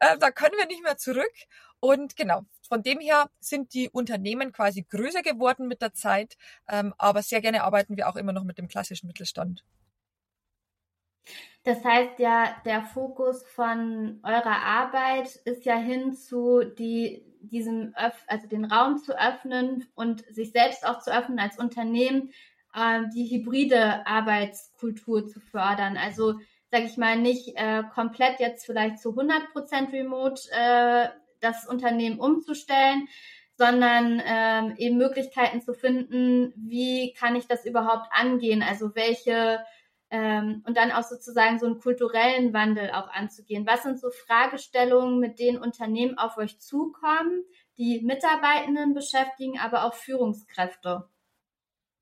äh, 0.00 0.18
da 0.18 0.30
können 0.30 0.54
wir 0.58 0.66
nicht 0.66 0.82
mehr 0.82 0.96
zurück. 0.96 1.32
Und 1.80 2.14
genau, 2.14 2.42
von 2.68 2.82
dem 2.82 3.00
her 3.00 3.30
sind 3.40 3.72
die 3.72 3.88
Unternehmen 3.88 4.52
quasi 4.52 4.82
größer 4.82 5.22
geworden 5.22 5.66
mit 5.66 5.80
der 5.80 5.94
Zeit, 5.94 6.36
ähm, 6.68 6.94
aber 6.98 7.22
sehr 7.22 7.40
gerne 7.40 7.64
arbeiten 7.64 7.96
wir 7.96 8.08
auch 8.08 8.16
immer 8.16 8.32
noch 8.32 8.44
mit 8.44 8.58
dem 8.58 8.68
klassischen 8.68 9.06
Mittelstand. 9.06 9.64
Das 11.64 11.84
heißt 11.84 12.18
ja, 12.18 12.56
der 12.64 12.82
Fokus 12.82 13.46
von 13.48 14.20
eurer 14.22 14.62
Arbeit 14.64 15.36
ist 15.44 15.64
ja 15.66 15.76
hin 15.76 16.14
zu 16.14 16.62
die, 16.64 17.22
diesem, 17.40 17.94
Öff 17.94 18.24
also 18.28 18.46
den 18.46 18.64
Raum 18.64 18.98
zu 18.98 19.18
öffnen 19.18 19.86
und 19.94 20.24
sich 20.34 20.52
selbst 20.52 20.86
auch 20.86 21.00
zu 21.00 21.14
öffnen 21.14 21.38
als 21.38 21.58
Unternehmen, 21.58 22.32
äh, 22.74 23.02
die 23.14 23.30
hybride 23.30 24.06
Arbeitskultur 24.06 25.26
zu 25.28 25.40
fördern. 25.40 25.98
Also 25.98 26.40
sage 26.70 26.84
ich 26.84 26.96
mal, 26.96 27.16
nicht 27.16 27.56
äh, 27.56 27.82
komplett 27.94 28.40
jetzt 28.40 28.66
vielleicht 28.66 28.98
zu 29.00 29.10
100 29.10 29.52
Prozent 29.52 29.92
remote 29.92 30.42
äh, 30.52 31.08
das 31.40 31.66
Unternehmen 31.66 32.20
umzustellen, 32.20 33.08
sondern 33.56 34.22
ähm, 34.24 34.74
eben 34.78 34.96
Möglichkeiten 34.96 35.60
zu 35.60 35.74
finden, 35.74 36.52
wie 36.56 37.12
kann 37.12 37.36
ich 37.36 37.46
das 37.46 37.66
überhaupt 37.66 38.08
angehen? 38.12 38.62
Also 38.62 38.94
welche 38.94 39.60
ähm, 40.10 40.62
und 40.66 40.76
dann 40.76 40.90
auch 40.90 41.04
sozusagen 41.04 41.58
so 41.58 41.66
einen 41.66 41.78
kulturellen 41.78 42.52
Wandel 42.52 42.90
auch 42.90 43.08
anzugehen. 43.08 43.66
Was 43.66 43.84
sind 43.84 44.00
so 44.00 44.10
Fragestellungen, 44.10 45.20
mit 45.20 45.38
denen 45.38 45.58
Unternehmen 45.58 46.18
auf 46.18 46.36
euch 46.36 46.58
zukommen, 46.58 47.44
die 47.78 48.00
Mitarbeitenden 48.00 48.92
beschäftigen, 48.92 49.58
aber 49.58 49.84
auch 49.84 49.94
Führungskräfte? 49.94 51.08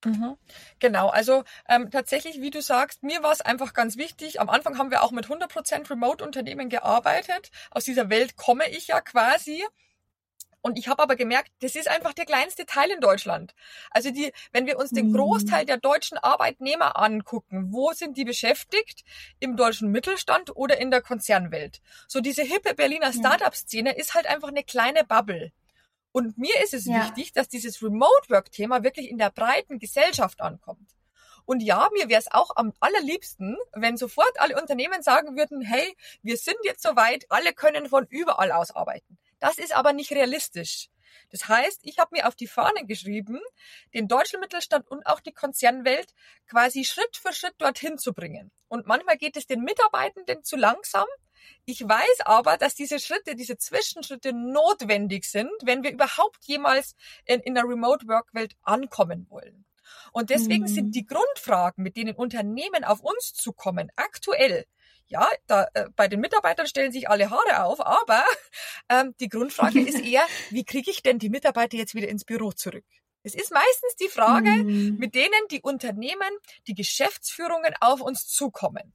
Mhm. 0.05 0.37
Genau, 0.79 1.09
also 1.09 1.45
ähm, 1.69 1.91
tatsächlich, 1.91 2.41
wie 2.41 2.51
du 2.51 2.63
sagst, 2.63 3.03
mir 3.03 3.23
war 3.23 3.33
es 3.33 3.41
einfach 3.41 3.73
ganz 3.73 3.97
wichtig. 3.97 4.41
Am 4.41 4.49
Anfang 4.49 4.79
haben 4.79 4.91
wir 4.91 5.03
auch 5.03 5.11
mit 5.11 5.27
100% 5.27 5.91
Remote-Unternehmen 5.91 6.69
gearbeitet. 6.69 7.51
Aus 7.71 7.85
dieser 7.85 8.09
Welt 8.09 8.37
komme 8.37 8.69
ich 8.71 8.89
ja 8.89 9.01
quasi. 9.01 9.65
Und 10.61 10.79
ich 10.79 10.89
habe 10.89 11.03
aber 11.03 11.17
gemerkt, 11.17 11.51
das 11.61 11.77
ist 11.77 11.89
einfach 11.89 12.13
der 12.13 12.27
kleinste 12.27 12.67
Teil 12.67 12.91
in 12.91 13.01
Deutschland. 13.01 13.55
Also 13.91 14.11
die, 14.11 14.33
wenn 14.53 14.67
wir 14.67 14.79
uns 14.79 14.91
den 14.91 15.09
mhm. 15.09 15.15
Großteil 15.15 15.65
der 15.65 15.79
deutschen 15.79 16.19
Arbeitnehmer 16.19 16.97
angucken, 16.97 17.73
wo 17.73 17.93
sind 17.93 18.17
die 18.17 18.25
beschäftigt? 18.25 19.05
Im 19.41 19.57
deutschen 19.57 19.91
Mittelstand 19.91 20.55
oder 20.57 20.81
in 20.81 20.91
der 20.91 21.01
Konzernwelt? 21.01 21.81
So 22.07 22.21
diese 22.21 22.43
hippe 22.43 22.75
Berliner 22.75 23.13
Startup-Szene 23.13 23.97
ist 23.97 24.15
halt 24.15 24.27
einfach 24.27 24.49
eine 24.49 24.65
kleine 24.65 25.05
Bubble. 25.05 25.53
Und 26.13 26.39
mir 26.39 26.55
ist 26.63 26.75
es 26.75 26.87
ja. 26.87 27.05
wichtig, 27.05 27.33
dass 27.33 27.49
dieses 27.49 27.83
Remote-Work-Thema 27.83 28.83
wirklich 28.83 29.11
in 29.11 29.19
der 29.19 29.31
breiten 29.31 29.79
Gesellschaft 29.79 30.41
ankommt. 30.41 30.91
Und 31.45 31.63
ja, 31.63 31.89
mir 31.95 32.11
wäre 32.11 32.21
es 32.21 32.31
auch 32.31 32.51
am 32.57 32.75
allerliebsten, 32.79 33.57
wenn 33.73 33.97
sofort 33.97 34.39
alle 34.39 34.61
Unternehmen 34.61 35.03
sagen 35.03 35.37
würden, 35.37 35.63
hey, 35.63 35.97
wir 36.23 36.37
sind 36.37 36.59
jetzt 36.65 36.83
soweit, 36.83 37.25
alle 37.31 37.55
können 37.55 37.89
von 37.89 38.07
überall 38.11 38.53
aus 38.53 38.71
arbeiten. 38.71 39.19
Das 39.39 39.57
ist 39.57 39.75
aber 39.75 39.95
nicht 39.95 40.13
realistisch. 40.13 40.91
Das 41.31 41.49
heißt, 41.49 41.81
ich 41.85 41.99
habe 41.99 42.17
mir 42.17 42.29
auf 42.29 42.35
die 42.35 42.47
Fahne 42.47 42.85
geschrieben, 42.87 43.41
den 43.95 44.09
deutschen 44.09 44.41
Mittelstand 44.41 44.91
und 44.91 45.07
auch 45.07 45.21
die 45.21 45.33
Konzernwelt 45.33 46.13
quasi 46.47 46.85
Schritt 46.85 47.17
für 47.17 47.33
Schritt 47.33 47.55
dorthin 47.59 47.99
zu 47.99 48.13
bringen. 48.13 48.51
Und 48.69 48.87
manchmal 48.87 49.17
geht 49.17 49.37
es 49.37 49.47
den 49.47 49.63
Mitarbeitenden 49.63 50.45
zu 50.45 50.57
langsam, 50.57 51.07
ich 51.65 51.83
weiß 51.83 52.21
aber, 52.25 52.57
dass 52.57 52.75
diese 52.75 52.99
Schritte, 52.99 53.35
diese 53.35 53.59
Zwischenschritte 53.59 54.33
notwendig 54.33 55.25
sind, 55.25 55.51
wenn 55.63 55.83
wir 55.83 55.93
überhaupt 55.93 56.45
jemals 56.45 56.95
in, 57.25 57.41
in 57.41 57.55
der 57.55 57.65
Remote-Work-Welt 57.65 58.55
ankommen 58.63 59.27
wollen. 59.29 59.65
Und 60.13 60.31
deswegen 60.31 60.65
mhm. 60.65 60.69
sind 60.69 60.95
die 60.95 61.07
Grundfragen, 61.07 61.83
mit 61.83 61.97
denen 61.97 62.15
Unternehmen 62.15 62.85
auf 62.85 63.01
uns 63.01 63.35
zukommen, 63.35 63.91
aktuell, 63.97 64.65
ja, 65.07 65.27
da, 65.47 65.67
äh, 65.75 65.87
bei 65.97 66.09
den 66.09 66.21
Mitarbeitern 66.21 66.67
stellen 66.67 66.93
sich 66.93 67.09
alle 67.09 67.31
Haare 67.31 67.65
auf, 67.65 67.81
aber 67.81 68.25
ähm, 68.89 69.15
die 69.21 69.29
Grundfrage 69.29 69.81
ist 69.81 70.01
eher, 70.01 70.25
wie 70.51 70.65
kriege 70.65 70.91
ich 70.91 71.03
denn 71.03 71.19
die 71.19 71.31
Mitarbeiter 71.31 71.77
jetzt 71.77 71.95
wieder 71.95 72.09
ins 72.09 72.25
Büro 72.25 72.53
zurück? 72.53 72.85
Es 73.23 73.35
ist 73.35 73.53
meistens 73.53 73.97
die 73.97 74.09
Frage, 74.09 74.51
mhm. 74.51 74.97
mit 74.99 75.15
denen 75.15 75.49
die 75.51 75.61
Unternehmen, 75.61 76.31
die 76.67 76.75
Geschäftsführungen 76.75 77.75
auf 77.81 78.01
uns 78.01 78.27
zukommen. 78.27 78.95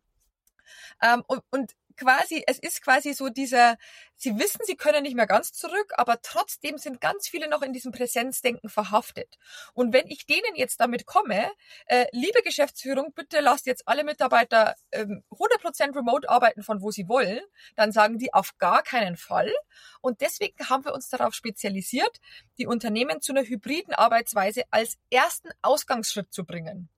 Ähm, 1.01 1.24
und, 1.27 1.41
und 1.51 1.72
quasi, 1.97 2.43
es 2.47 2.59
ist 2.59 2.81
quasi 2.81 3.13
so 3.13 3.29
dieser, 3.29 3.77
sie 4.15 4.38
wissen, 4.38 4.62
sie 4.65 4.75
können 4.75 5.03
nicht 5.03 5.15
mehr 5.15 5.27
ganz 5.27 5.53
zurück, 5.53 5.93
aber 5.95 6.21
trotzdem 6.21 6.77
sind 6.77 7.01
ganz 7.01 7.27
viele 7.27 7.50
noch 7.50 7.62
in 7.62 7.73
diesem 7.73 7.91
Präsenzdenken 7.91 8.69
verhaftet. 8.69 9.38
Und 9.73 9.93
wenn 9.93 10.07
ich 10.07 10.25
denen 10.25 10.55
jetzt 10.55 10.79
damit 10.79 11.05
komme, 11.05 11.51
äh, 11.85 12.05
liebe 12.12 12.41
Geschäftsführung, 12.43 13.13
bitte 13.13 13.39
lasst 13.39 13.65
jetzt 13.65 13.88
alle 13.88 14.03
Mitarbeiter 14.03 14.75
ähm, 14.91 15.23
100% 15.31 15.95
remote 15.95 16.29
arbeiten, 16.29 16.63
von 16.63 16.81
wo 16.81 16.91
sie 16.91 17.07
wollen, 17.07 17.41
dann 17.75 17.91
sagen 17.91 18.17
die 18.17 18.33
auf 18.33 18.57
gar 18.57 18.83
keinen 18.83 19.17
Fall. 19.17 19.51
Und 20.01 20.21
deswegen 20.21 20.69
haben 20.69 20.85
wir 20.85 20.93
uns 20.93 21.09
darauf 21.09 21.33
spezialisiert, 21.33 22.19
die 22.57 22.67
Unternehmen 22.67 23.21
zu 23.21 23.33
einer 23.33 23.43
hybriden 23.43 23.93
Arbeitsweise 23.93 24.63
als 24.71 24.97
ersten 25.09 25.50
Ausgangsschritt 25.62 26.33
zu 26.33 26.45
bringen. 26.45 26.89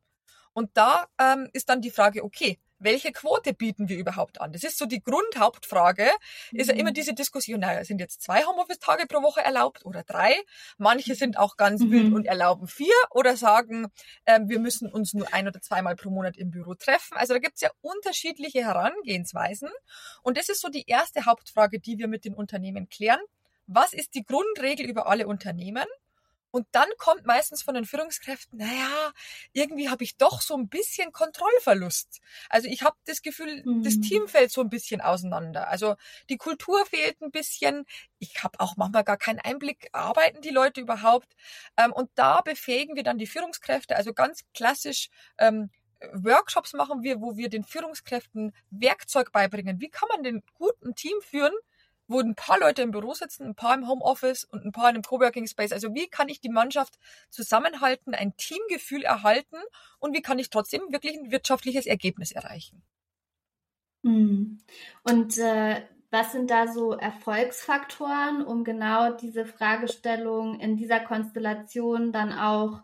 Und 0.54 0.72
da 0.78 1.08
ähm, 1.20 1.50
ist 1.52 1.68
dann 1.70 1.82
die 1.82 1.92
Frage, 1.92 2.24
okay, 2.24 2.60
welche 2.79 3.12
Quote 3.12 3.53
bieten 3.53 3.89
wir 3.89 3.98
überhaupt 3.98 4.41
an? 4.41 4.51
Das 4.51 4.63
ist 4.63 4.77
so 4.77 4.86
die 4.86 5.01
Grundhauptfrage, 5.01 6.10
mhm. 6.51 6.60
ist 6.60 6.67
ja 6.67 6.75
immer 6.75 6.89
mhm. 6.89 6.96
diese 6.96 7.13
Diskussion, 7.13 7.60
naja, 7.60 7.84
sind 7.84 8.00
jetzt 8.00 8.22
zwei 8.22 8.44
Homeoffice-Tage 8.44 9.08
pro 9.08 9.22
Woche 9.22 9.41
erlaubt 9.41 9.86
oder 9.86 10.03
drei? 10.03 10.36
Manche 10.77 11.15
sind 11.15 11.38
auch 11.38 11.58
ganz 11.58 11.82
mhm. 11.82 11.91
wild 11.91 12.13
und 12.13 12.25
erlauben 12.25 12.67
vier 12.67 12.94
oder 13.12 13.38
sagen, 13.38 13.88
äh, 14.25 14.39
wir 14.44 14.60
müssen 14.60 14.91
uns 14.91 15.13
nur 15.13 15.34
ein 15.34 15.48
oder 15.48 15.62
zweimal 15.62 15.96
pro 15.96 16.10
Monat 16.10 16.38
im 16.38 16.51
Büro 16.51 16.75
treffen. 16.75 17.17
Also 17.17 17.34
da 17.34 17.39
gibt's 17.39 17.62
ja 17.62 17.70
unterschiedliche 17.82 18.63
Herangehensweisen. 18.63 19.70
Und 20.22 20.38
das 20.38 20.50
ist 20.50 20.62
so 20.62 20.70
die 20.70 20.86
erste 20.88 21.25
Hauptfrage, 21.25 21.79
die 21.79 21.98
wir 21.98 22.08
mit 22.08 22.25
den 22.25 22.34
Unternehmen 22.34 22.89
klären. 22.89 23.20
Was 23.67 23.94
ist 23.94 24.13
die 24.13 24.24
Grundregel 24.24 24.86
über 24.86 25.08
alle 25.08 25.27
Unternehmen? 25.27 25.86
Und 26.56 26.68
dann 26.72 26.88
kommt 26.98 27.26
meistens 27.26 27.64
von 27.64 27.76
den 27.76 27.84
Führungskräften, 27.84 28.60
naja, 28.60 29.12
irgendwie 29.52 29.90
habe 29.90 30.06
ich 30.06 30.16
doch 30.16 30.40
so 30.40 30.56
ein 30.56 30.70
bisschen 30.70 31.12
Kontrollverlust. 31.12 32.22
Also 32.48 32.70
ich 32.70 32.82
habe 32.82 32.96
das 33.04 33.22
Gefühl, 33.22 33.62
mhm. 33.66 33.84
das 33.84 34.00
Team 34.00 34.30
fällt 34.30 34.52
so 34.52 34.62
ein 34.62 34.70
bisschen 34.70 35.02
auseinander. 35.02 35.68
Also 35.68 35.96
die 36.30 36.38
Kultur 36.38 36.86
fehlt 36.86 37.22
ein 37.22 37.32
bisschen. 37.32 37.86
Ich 38.20 38.42
habe 38.42 38.58
auch 38.62 38.78
manchmal 38.78 39.04
gar 39.04 39.18
keinen 39.18 39.40
Einblick, 39.40 39.90
arbeiten 39.92 40.40
die 40.40 40.50
Leute 40.50 40.80
überhaupt. 40.80 41.36
Ähm, 41.76 41.92
und 41.92 42.10
da 42.16 42.40
befähigen 42.40 42.96
wir 42.96 43.04
dann 43.04 43.18
die 43.18 43.28
Führungskräfte, 43.28 43.98
also 43.98 44.14
ganz 44.14 44.46
klassisch. 44.54 45.10
Ähm, 45.38 45.72
Workshops 46.14 46.72
machen 46.72 47.04
wir, 47.04 47.20
wo 47.20 47.36
wir 47.36 47.50
den 47.50 47.66
Führungskräften 47.66 48.54
Werkzeug 48.70 49.34
beibringen. 49.34 49.82
Wie 49.82 49.90
kann 49.90 50.08
man 50.08 50.24
den 50.24 50.42
guten 50.54 50.96
Team 50.96 51.18
führen? 51.20 51.52
Wo 52.08 52.20
ein 52.20 52.36
paar 52.36 52.60
Leute 52.60 52.82
im 52.82 52.92
Büro 52.92 53.14
sitzen, 53.14 53.46
ein 53.46 53.56
paar 53.56 53.76
im 53.76 53.88
Homeoffice 53.88 54.44
und 54.44 54.66
ein 54.66 54.72
paar 54.72 54.90
in 54.90 54.96
einem 54.96 55.04
Coworking 55.04 55.48
Space. 55.48 55.72
Also 55.72 55.94
wie 55.94 56.08
kann 56.08 56.30
ich 56.30 56.40
die 56.40 56.50
Mannschaft 56.50 57.00
zusammenhalten, 57.30 58.14
ein 58.14 58.36
Teamgefühl 58.38 59.04
erhalten 59.04 59.58
und 60.00 60.16
wie 60.16 60.22
kann 60.22 60.40
ich 60.40 60.50
trotzdem 60.50 60.82
wirklich 60.92 61.18
ein 61.18 61.32
wirtschaftliches 61.32 61.86
Ergebnis 61.86 62.32
erreichen? 62.32 62.84
Hm. 64.04 64.60
Und 65.04 65.38
äh, 65.40 65.82
was 66.12 66.32
sind 66.32 66.52
da 66.52 66.68
so 66.68 66.94
Erfolgsfaktoren, 66.94 68.46
um 68.46 68.64
genau 68.64 69.12
diese 69.12 69.46
Fragestellung 69.46 70.60
in 70.60 70.78
dieser 70.78 71.00
Konstellation 71.00 72.12
dann 72.12 72.32
auch 72.32 72.84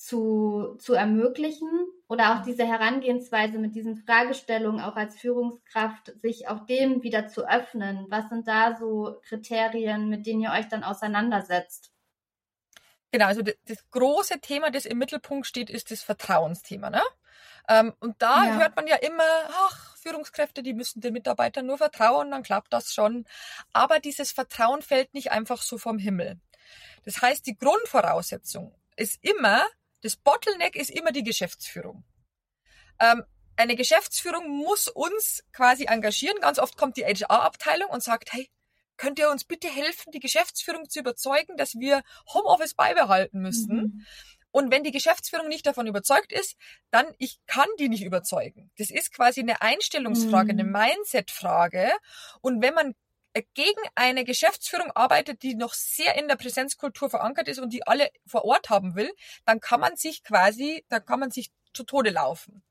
zu, 0.00 0.76
zu 0.78 0.94
ermöglichen 0.94 1.68
oder 2.08 2.34
auch 2.34 2.42
diese 2.42 2.66
Herangehensweise 2.66 3.58
mit 3.58 3.74
diesen 3.74 3.96
Fragestellungen 3.96 4.80
auch 4.80 4.96
als 4.96 5.16
Führungskraft, 5.18 6.14
sich 6.22 6.48
auch 6.48 6.64
dem 6.64 7.02
wieder 7.02 7.28
zu 7.28 7.46
öffnen. 7.46 8.06
Was 8.08 8.30
sind 8.30 8.48
da 8.48 8.76
so 8.78 9.20
Kriterien, 9.28 10.08
mit 10.08 10.26
denen 10.26 10.40
ihr 10.40 10.52
euch 10.52 10.68
dann 10.68 10.84
auseinandersetzt? 10.84 11.92
Genau, 13.12 13.26
also 13.26 13.42
das 13.42 13.90
große 13.90 14.40
Thema, 14.40 14.70
das 14.70 14.86
im 14.86 14.96
Mittelpunkt 14.96 15.46
steht, 15.46 15.68
ist 15.68 15.90
das 15.90 16.02
Vertrauensthema. 16.02 16.88
Ne? 16.88 17.02
Ähm, 17.68 17.92
und 18.00 18.22
da 18.22 18.46
ja. 18.46 18.58
hört 18.58 18.76
man 18.76 18.86
ja 18.86 18.96
immer, 18.96 19.22
ach, 19.48 19.98
Führungskräfte, 19.98 20.62
die 20.62 20.72
müssen 20.72 21.02
den 21.02 21.12
Mitarbeitern 21.12 21.66
nur 21.66 21.76
vertrauen, 21.76 22.30
dann 22.30 22.42
klappt 22.42 22.72
das 22.72 22.94
schon. 22.94 23.26
Aber 23.74 24.00
dieses 24.00 24.32
Vertrauen 24.32 24.80
fällt 24.80 25.12
nicht 25.12 25.30
einfach 25.30 25.60
so 25.60 25.76
vom 25.76 25.98
Himmel. 25.98 26.40
Das 27.04 27.20
heißt, 27.20 27.46
die 27.46 27.58
Grundvoraussetzung 27.58 28.74
ist 28.96 29.22
immer, 29.22 29.62
das 30.02 30.16
Bottleneck 30.16 30.76
ist 30.76 30.90
immer 30.90 31.12
die 31.12 31.22
Geschäftsführung. 31.22 32.04
Ähm, 33.00 33.24
eine 33.56 33.76
Geschäftsführung 33.76 34.48
muss 34.48 34.88
uns 34.88 35.44
quasi 35.52 35.84
engagieren. 35.84 36.40
Ganz 36.40 36.58
oft 36.58 36.76
kommt 36.76 36.96
die 36.96 37.04
HR-Abteilung 37.04 37.90
und 37.90 38.02
sagt, 38.02 38.32
hey, 38.32 38.48
könnt 38.96 39.18
ihr 39.18 39.30
uns 39.30 39.44
bitte 39.44 39.68
helfen, 39.68 40.12
die 40.12 40.20
Geschäftsführung 40.20 40.88
zu 40.88 41.00
überzeugen, 41.00 41.56
dass 41.56 41.74
wir 41.74 42.02
Homeoffice 42.32 42.74
beibehalten 42.74 43.40
müssen? 43.40 43.76
Mhm. 43.76 44.06
Und 44.52 44.70
wenn 44.70 44.82
die 44.82 44.90
Geschäftsführung 44.90 45.48
nicht 45.48 45.66
davon 45.66 45.86
überzeugt 45.86 46.32
ist, 46.32 46.56
dann 46.90 47.06
ich 47.18 47.38
kann 47.46 47.68
die 47.78 47.88
nicht 47.88 48.02
überzeugen. 48.02 48.70
Das 48.78 48.90
ist 48.90 49.12
quasi 49.12 49.40
eine 49.40 49.62
Einstellungsfrage, 49.62 50.52
mhm. 50.52 50.60
eine 50.60 50.64
Mindset-Frage. 50.64 51.92
Und 52.40 52.60
wenn 52.62 52.74
man 52.74 52.94
gegen 53.54 53.80
eine 53.94 54.24
Geschäftsführung 54.24 54.90
arbeitet, 54.92 55.42
die 55.42 55.54
noch 55.54 55.74
sehr 55.74 56.16
in 56.18 56.28
der 56.28 56.36
Präsenzkultur 56.36 57.10
verankert 57.10 57.48
ist 57.48 57.60
und 57.60 57.72
die 57.72 57.86
alle 57.86 58.10
vor 58.26 58.44
Ort 58.44 58.70
haben 58.70 58.94
will, 58.96 59.12
dann 59.44 59.60
kann 59.60 59.80
man 59.80 59.96
sich 59.96 60.22
quasi, 60.22 60.84
dann 60.88 61.04
kann 61.04 61.20
man 61.20 61.30
sich 61.30 61.50
zu 61.72 61.84
Tode 61.84 62.10
laufen. 62.10 62.62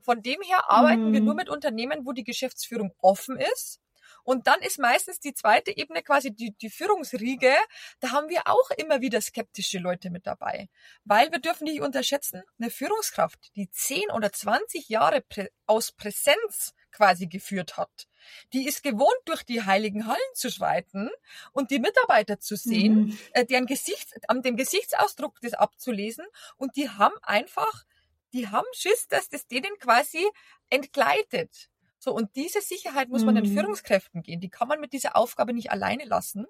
Von 0.00 0.22
dem 0.22 0.40
her 0.42 0.70
arbeiten 0.70 1.08
mhm. 1.08 1.12
wir 1.12 1.20
nur 1.20 1.34
mit 1.34 1.48
Unternehmen, 1.48 2.06
wo 2.06 2.12
die 2.12 2.24
Geschäftsführung 2.24 2.94
offen 2.98 3.36
ist 3.36 3.80
Und 4.24 4.46
dann 4.46 4.60
ist 4.60 4.78
meistens 4.78 5.20
die 5.20 5.34
zweite 5.34 5.76
Ebene 5.76 6.02
quasi 6.02 6.32
die, 6.34 6.52
die 6.52 6.70
Führungsriege. 6.70 7.54
Da 8.00 8.10
haben 8.10 8.28
wir 8.28 8.42
auch 8.46 8.70
immer 8.70 9.00
wieder 9.00 9.20
skeptische 9.20 9.78
Leute 9.78 10.10
mit 10.10 10.26
dabei. 10.26 10.68
Weil 11.04 11.30
wir 11.30 11.38
dürfen 11.38 11.64
nicht 11.64 11.80
unterschätzen, 11.80 12.42
eine 12.58 12.70
Führungskraft, 12.70 13.54
die 13.54 13.70
10 13.70 14.10
oder 14.12 14.32
20 14.32 14.88
Jahre 14.88 15.22
aus 15.66 15.92
Präsenz 15.92 16.74
quasi 16.90 17.26
geführt 17.26 17.76
hat. 17.76 18.08
Die 18.52 18.66
ist 18.66 18.82
gewohnt, 18.82 19.20
durch 19.24 19.42
die 19.42 19.62
heiligen 19.62 20.06
Hallen 20.06 20.18
zu 20.34 20.50
schreiten 20.50 21.10
und 21.52 21.70
die 21.70 21.78
Mitarbeiter 21.78 22.40
zu 22.40 22.56
sehen, 22.56 23.06
mhm. 23.06 23.18
äh, 23.32 23.44
deren 23.44 23.66
Gesicht, 23.66 24.12
an 24.28 24.42
dem 24.42 24.56
Gesichtsausdruck 24.56 25.40
das 25.40 25.54
abzulesen 25.54 26.26
und 26.56 26.76
die 26.76 26.88
haben 26.90 27.14
einfach, 27.22 27.84
die 28.32 28.48
haben 28.48 28.66
Schiss, 28.72 29.08
dass 29.08 29.28
das 29.28 29.46
denen 29.46 29.78
quasi 29.78 30.24
entgleitet. 30.70 31.68
So, 31.98 32.12
und 32.12 32.36
diese 32.36 32.60
Sicherheit 32.60 33.08
muss 33.08 33.24
man 33.24 33.34
den 33.34 33.48
mhm. 33.48 33.54
Führungskräften 33.54 34.22
gehen. 34.22 34.40
Die 34.40 34.50
kann 34.50 34.68
man 34.68 34.80
mit 34.80 34.92
dieser 34.92 35.16
Aufgabe 35.16 35.52
nicht 35.52 35.70
alleine 35.70 36.04
lassen. 36.04 36.46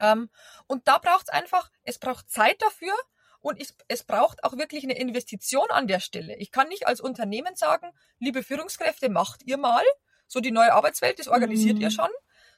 Ähm, 0.00 0.28
und 0.66 0.88
da 0.88 0.98
braucht 0.98 1.24
es 1.24 1.28
einfach, 1.28 1.70
es 1.84 1.98
braucht 1.98 2.30
Zeit 2.30 2.60
dafür 2.60 2.92
und 3.40 3.60
es, 3.60 3.76
es 3.88 4.04
braucht 4.04 4.42
auch 4.42 4.56
wirklich 4.56 4.84
eine 4.84 4.98
Investition 4.98 5.70
an 5.70 5.86
der 5.86 6.00
Stelle. 6.00 6.36
Ich 6.36 6.50
kann 6.50 6.68
nicht 6.68 6.86
als 6.86 7.00
Unternehmen 7.00 7.54
sagen, 7.56 7.90
liebe 8.18 8.42
Führungskräfte, 8.42 9.08
macht 9.08 9.42
ihr 9.44 9.58
mal, 9.58 9.84
so 10.26 10.40
die 10.40 10.50
neue 10.50 10.72
Arbeitswelt, 10.72 11.18
das 11.18 11.28
organisiert 11.28 11.76
mhm. 11.76 11.82
ihr 11.82 11.90
schon, 11.90 12.10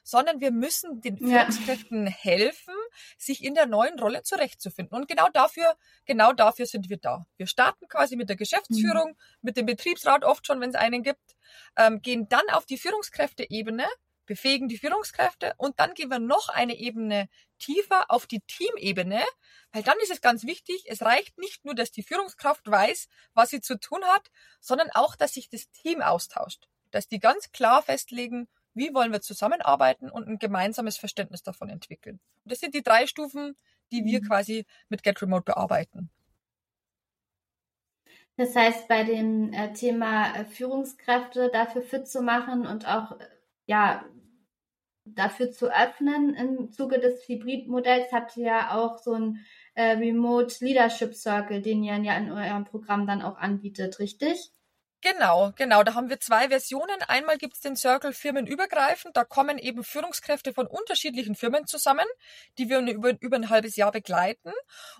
sondern 0.07 0.39
wir 0.39 0.51
müssen 0.51 1.01
den 1.01 1.17
Führungskräften 1.17 2.05
ja. 2.05 2.13
helfen, 2.13 2.73
sich 3.17 3.43
in 3.43 3.55
der 3.55 3.65
neuen 3.65 3.99
Rolle 3.99 4.23
zurechtzufinden. 4.23 4.97
Und 4.97 5.09
genau 5.09 5.27
dafür, 5.33 5.75
genau 6.05 6.31
dafür 6.31 6.65
sind 6.65 6.89
wir 6.89 6.97
da. 6.97 7.25
Wir 7.35 7.45
starten 7.45 7.89
quasi 7.89 8.15
mit 8.15 8.29
der 8.29 8.37
Geschäftsführung, 8.37 9.09
mhm. 9.09 9.15
mit 9.41 9.57
dem 9.57 9.65
Betriebsrat 9.65 10.23
oft 10.23 10.47
schon, 10.47 10.61
wenn 10.61 10.69
es 10.69 10.75
einen 10.75 11.03
gibt, 11.03 11.35
ähm, 11.75 12.01
gehen 12.01 12.29
dann 12.29 12.49
auf 12.51 12.65
die 12.65 12.77
Führungskräfteebene, 12.77 13.85
befähigen 14.25 14.69
die 14.69 14.77
Führungskräfte 14.77 15.53
und 15.57 15.79
dann 15.79 15.93
gehen 15.93 16.09
wir 16.09 16.19
noch 16.19 16.47
eine 16.47 16.77
Ebene 16.77 17.27
tiefer 17.59 18.09
auf 18.09 18.27
die 18.27 18.41
Teamebene, 18.41 19.23
weil 19.71 19.83
dann 19.83 19.97
ist 20.01 20.11
es 20.11 20.21
ganz 20.21 20.45
wichtig, 20.45 20.85
es 20.87 21.01
reicht 21.01 21.37
nicht 21.37 21.65
nur, 21.65 21.75
dass 21.75 21.91
die 21.91 22.03
Führungskraft 22.03 22.69
weiß, 22.69 23.07
was 23.33 23.49
sie 23.49 23.59
zu 23.59 23.77
tun 23.79 24.03
hat, 24.05 24.29
sondern 24.61 24.89
auch, 24.93 25.15
dass 25.15 25.33
sich 25.33 25.49
das 25.49 25.69
Team 25.71 26.01
austauscht, 26.01 26.67
dass 26.91 27.07
die 27.07 27.19
ganz 27.19 27.51
klar 27.51 27.81
festlegen, 27.81 28.47
wie 28.73 28.93
wollen 28.93 29.11
wir 29.11 29.21
zusammenarbeiten 29.21 30.09
und 30.09 30.27
ein 30.27 30.39
gemeinsames 30.39 30.97
Verständnis 30.97 31.43
davon 31.43 31.69
entwickeln. 31.69 32.19
Das 32.45 32.59
sind 32.59 32.75
die 32.75 32.83
drei 32.83 33.07
Stufen, 33.07 33.55
die 33.91 34.05
wir 34.05 34.21
mhm. 34.21 34.27
quasi 34.27 34.65
mit 34.89 35.03
Get 35.03 35.21
Remote 35.21 35.43
bearbeiten. 35.43 36.09
Das 38.37 38.55
heißt, 38.55 38.87
bei 38.87 39.03
dem 39.03 39.51
äh, 39.51 39.73
Thema 39.73 40.35
äh, 40.35 40.45
Führungskräfte 40.45 41.49
dafür 41.51 41.81
fit 41.81 42.07
zu 42.07 42.21
machen 42.21 42.67
und 42.67 42.87
auch 42.87 43.19
äh, 43.19 43.25
ja 43.65 44.05
dafür 45.05 45.51
zu 45.51 45.73
öffnen 45.73 46.35
im 46.35 46.71
Zuge 46.71 46.99
des 46.99 47.27
Hybridmodells 47.27 48.11
habt 48.11 48.35
ihr 48.37 48.45
ja 48.45 48.75
auch 48.75 48.97
so 48.97 49.13
ein 49.13 49.45
Remote 49.77 50.65
Leadership 50.65 51.13
Circle, 51.13 51.61
den 51.61 51.83
ihr 51.83 51.95
ja 51.97 52.17
in 52.17 52.31
eurem 52.31 52.65
Programm 52.65 53.07
dann 53.07 53.21
auch 53.21 53.37
anbietet, 53.37 53.99
richtig? 53.99 54.51
Genau, 55.01 55.51
genau. 55.55 55.83
Da 55.83 55.93
haben 55.93 56.09
wir 56.09 56.19
zwei 56.19 56.49
Versionen. 56.49 57.01
Einmal 57.07 57.37
gibt 57.37 57.53
es 57.53 57.59
den 57.61 57.75
Circle 57.75 58.13
firmenübergreifend. 58.13 59.15
Da 59.15 59.23
kommen 59.23 59.59
eben 59.59 59.83
Führungskräfte 59.83 60.53
von 60.53 60.65
unterschiedlichen 60.65 61.35
Firmen 61.35 61.67
zusammen, 61.67 62.05
die 62.57 62.67
wir 62.69 62.79
über, 62.79 63.13
über 63.19 63.35
ein 63.35 63.49
halbes 63.49 63.75
Jahr 63.75 63.91
begleiten. 63.91 64.51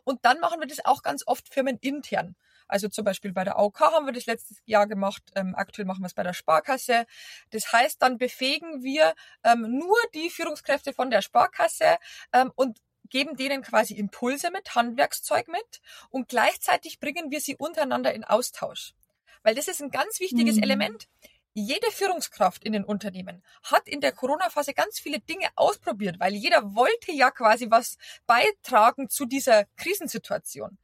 Und 0.03 0.23
dann 0.23 0.39
machen 0.39 0.59
wir 0.59 0.67
das 0.67 0.85
auch 0.85 1.01
ganz 1.01 1.23
oft 1.25 1.51
firmenintern. 1.51 2.35
Also 2.67 2.89
zum 2.89 3.05
Beispiel 3.05 3.33
bei 3.33 3.43
der 3.43 3.57
AOK 3.57 3.79
haben 3.79 4.05
wir 4.05 4.13
das 4.13 4.27
letztes 4.27 4.61
Jahr 4.65 4.87
gemacht. 4.87 5.23
Ähm, 5.35 5.55
aktuell 5.55 5.85
machen 5.85 6.01
wir 6.01 6.07
es 6.07 6.13
bei 6.13 6.23
der 6.23 6.33
Sparkasse. 6.33 7.05
Das 7.51 7.71
heißt, 7.71 8.01
dann 8.01 8.17
befähigen 8.17 8.83
wir 8.83 9.15
ähm, 9.43 9.61
nur 9.79 9.97
die 10.13 10.29
Führungskräfte 10.29 10.93
von 10.93 11.09
der 11.09 11.21
Sparkasse 11.21 11.97
ähm, 12.33 12.51
und 12.55 12.79
geben 13.09 13.35
denen 13.37 13.63
quasi 13.63 13.95
Impulse 13.95 14.51
mit, 14.51 14.75
Handwerkszeug 14.75 15.47
mit 15.47 15.81
und 16.09 16.27
gleichzeitig 16.27 16.99
bringen 16.99 17.31
wir 17.31 17.39
sie 17.39 17.55
untereinander 17.55 18.13
in 18.13 18.25
Austausch. 18.25 18.96
Weil 19.47 19.55
das 19.55 19.69
ist 19.69 19.81
ein 19.81 19.91
ganz 19.91 20.19
wichtiges 20.19 20.57
mhm. 20.57 20.63
Element. 20.63 21.07
Jede 21.53 21.89
Führungskraft 21.89 22.65
in 22.65 22.73
den 22.73 22.83
Unternehmen 22.83 23.41
hat 23.63 23.87
in 23.87 24.01
der 24.01 24.11
Corona-Phase 24.11 24.73
ganz 24.73 24.99
viele 24.99 25.21
Dinge 25.21 25.47
ausprobiert, 25.55 26.19
weil 26.19 26.35
jeder 26.35 26.75
wollte 26.75 27.13
ja 27.13 27.31
quasi 27.31 27.71
was 27.71 27.97
beitragen 28.25 29.07
zu 29.07 29.25
dieser 29.25 29.63
Krisensituation. 29.77 30.77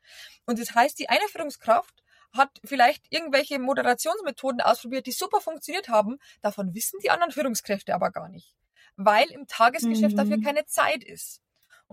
Und 0.45 0.59
das 0.59 0.73
heißt, 0.73 0.97
die 0.97 1.09
eine 1.09 1.27
Führungskraft 1.27 1.93
hat 2.31 2.61
vielleicht 2.63 3.03
irgendwelche 3.09 3.59
Moderationsmethoden 3.59 4.61
ausprobiert, 4.61 5.07
die 5.07 5.11
super 5.11 5.41
funktioniert 5.41 5.89
haben. 5.89 6.17
Davon 6.41 6.73
wissen 6.73 6.99
die 7.03 7.09
anderen 7.09 7.33
Führungskräfte 7.33 7.93
aber 7.93 8.11
gar 8.11 8.29
nicht, 8.29 8.55
weil 8.95 9.29
im 9.29 9.45
Tagesgeschäft 9.45 10.13
mhm. 10.13 10.17
dafür 10.17 10.41
keine 10.41 10.65
Zeit 10.67 11.03
ist. 11.03 11.42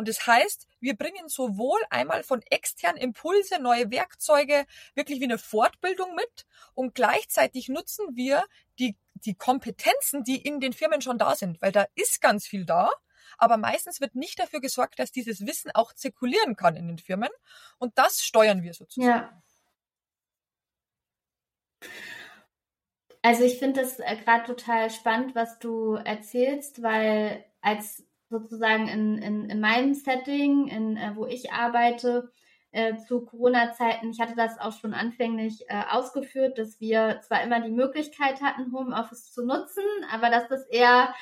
Und 0.00 0.08
das 0.08 0.26
heißt, 0.26 0.66
wir 0.80 0.96
bringen 0.96 1.28
sowohl 1.28 1.78
einmal 1.90 2.22
von 2.22 2.40
extern 2.48 2.96
Impulse, 2.96 3.60
neue 3.60 3.90
Werkzeuge, 3.90 4.64
wirklich 4.94 5.20
wie 5.20 5.24
eine 5.24 5.36
Fortbildung 5.36 6.14
mit 6.14 6.46
und 6.72 6.94
gleichzeitig 6.94 7.68
nutzen 7.68 8.16
wir 8.16 8.46
die, 8.78 8.96
die 9.12 9.34
Kompetenzen, 9.34 10.24
die 10.24 10.40
in 10.40 10.58
den 10.58 10.72
Firmen 10.72 11.02
schon 11.02 11.18
da 11.18 11.36
sind, 11.36 11.60
weil 11.60 11.70
da 11.70 11.84
ist 11.96 12.22
ganz 12.22 12.46
viel 12.46 12.64
da. 12.64 12.90
Aber 13.36 13.58
meistens 13.58 14.00
wird 14.00 14.14
nicht 14.14 14.38
dafür 14.38 14.62
gesorgt, 14.62 14.98
dass 14.98 15.12
dieses 15.12 15.46
Wissen 15.46 15.70
auch 15.74 15.92
zirkulieren 15.92 16.56
kann 16.56 16.76
in 16.76 16.88
den 16.88 16.96
Firmen. 16.96 17.28
Und 17.76 17.98
das 17.98 18.24
steuern 18.24 18.62
wir 18.62 18.72
sozusagen. 18.72 19.06
Ja. 19.06 19.42
Also 23.20 23.44
ich 23.44 23.58
finde 23.58 23.82
das 23.82 24.00
äh, 24.00 24.16
gerade 24.16 24.44
total 24.44 24.88
spannend, 24.88 25.34
was 25.34 25.58
du 25.58 25.96
erzählst, 25.96 26.82
weil 26.82 27.44
als 27.60 28.02
sozusagen 28.30 28.88
in, 28.88 29.18
in, 29.18 29.50
in 29.50 29.60
meinem 29.60 29.94
Setting, 29.94 30.68
in, 30.68 30.96
äh, 30.96 31.12
wo 31.14 31.26
ich 31.26 31.52
arbeite, 31.52 32.30
äh, 32.72 32.96
zu 32.96 33.24
Corona-Zeiten, 33.24 34.10
ich 34.10 34.20
hatte 34.20 34.36
das 34.36 34.58
auch 34.58 34.72
schon 34.72 34.94
anfänglich 34.94 35.64
äh, 35.68 35.82
ausgeführt, 35.90 36.56
dass 36.56 36.80
wir 36.80 37.20
zwar 37.26 37.42
immer 37.42 37.60
die 37.60 37.72
Möglichkeit 37.72 38.40
hatten, 38.40 38.72
Homeoffice 38.72 39.32
zu 39.32 39.44
nutzen, 39.44 39.82
aber 40.12 40.30
dass 40.30 40.48
das 40.48 40.64
eher 40.68 41.12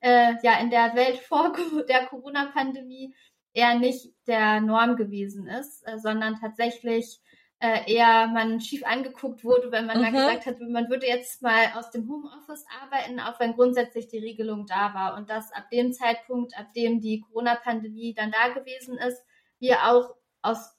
äh, 0.00 0.34
ja 0.42 0.58
in 0.60 0.70
der 0.70 0.94
Welt 0.96 1.18
vor 1.18 1.52
der 1.88 2.06
Corona-Pandemie 2.06 3.14
eher 3.52 3.78
nicht 3.78 4.12
der 4.26 4.60
Norm 4.60 4.96
gewesen 4.96 5.46
ist, 5.46 5.86
äh, 5.86 5.98
sondern 5.98 6.40
tatsächlich 6.40 7.20
äh, 7.58 7.90
eher 7.90 8.26
man 8.26 8.60
schief 8.60 8.84
angeguckt 8.84 9.42
wurde, 9.42 9.72
wenn 9.72 9.86
man 9.86 9.98
mhm. 9.98 10.04
da 10.04 10.10
gesagt 10.10 10.46
hat, 10.46 10.60
man 10.60 10.90
würde 10.90 11.06
jetzt 11.06 11.42
mal 11.42 11.72
aus 11.74 11.90
dem 11.90 12.08
Homeoffice 12.08 12.66
arbeiten, 12.82 13.18
auch 13.20 13.40
wenn 13.40 13.54
grundsätzlich 13.54 14.08
die 14.08 14.18
Regelung 14.18 14.66
da 14.66 14.92
war. 14.94 15.16
Und 15.16 15.30
dass 15.30 15.52
ab 15.52 15.70
dem 15.70 15.92
Zeitpunkt, 15.92 16.58
ab 16.58 16.74
dem 16.74 17.00
die 17.00 17.20
Corona-Pandemie 17.20 18.14
dann 18.14 18.30
da 18.30 18.52
gewesen 18.52 18.98
ist, 18.98 19.22
wir 19.58 19.86
auch 19.86 20.14
aus 20.42 20.76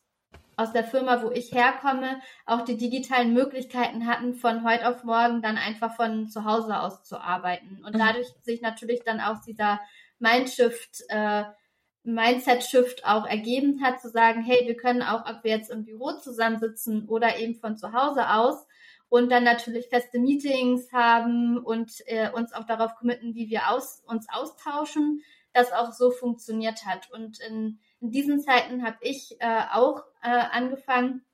aus 0.60 0.74
der 0.74 0.84
Firma, 0.84 1.22
wo 1.22 1.30
ich 1.30 1.52
herkomme, 1.52 2.20
auch 2.48 2.62
die 2.62 2.78
digitalen 2.78 3.32
Möglichkeiten 3.32 4.08
hatten, 4.08 4.34
von 4.34 4.68
heute 4.68 4.90
auf 4.90 5.04
morgen 5.04 5.44
dann 5.44 5.56
einfach 5.56 5.96
von 5.96 6.30
zu 6.30 6.46
Hause 6.46 6.80
aus 6.80 7.04
zu 7.04 7.22
arbeiten. 7.22 7.84
Und 7.86 7.94
mhm. 7.94 8.00
dadurch 8.00 8.28
sich 8.42 8.62
natürlich 8.62 9.04
dann 9.06 9.22
auch 9.22 9.40
dieser 9.46 9.80
Mindshift 10.18 11.04
äh, 11.10 11.44
Mindset-Shift 12.08 13.06
auch 13.06 13.26
ergeben 13.26 13.84
hat, 13.84 14.02
zu 14.02 14.10
sagen, 14.10 14.41
hey, 14.41 14.65
wir 14.65 14.78
können 14.78 15.02
auch, 15.02 15.26
ob 15.30 15.43
wir 15.43 15.52
jetzt 15.52 15.70
im 15.70 15.84
Büro 15.84 16.13
zusammensitzen 16.13 17.08
oder 17.08 17.38
eben 17.38 17.56
von 17.56 17.78
zu 17.78 17.91
Hause 17.93 18.30
aus 18.30 18.65
und 19.10 19.30
dann 19.30 19.43
natürlich 19.43 19.88
feste 19.88 20.20
Meetings 20.20 20.91
haben 20.93 21.58
und 21.58 21.91
äh, 22.06 22.30
uns 22.32 22.54
auch 22.54 22.65
darauf 22.65 22.96
committen, 22.96 23.36
wie 23.36 23.50
wir 23.50 23.70
aus, 23.70 24.02
uns 24.06 24.28
austauschen, 24.30 25.22
das 25.54 25.72
auch 25.72 25.91
so 25.91 26.12
funktioniert 26.12 26.86
hat. 26.86 27.10
Und 27.12 27.39
in, 27.41 27.80
in 28.00 28.12
diesen 28.12 28.41
Zeiten 28.41 28.86
habe 28.86 28.98
ich 29.02 29.36
äh, 29.39 29.62
auch 29.74 30.04
äh, 30.22 30.30
angefangen, 30.30 31.26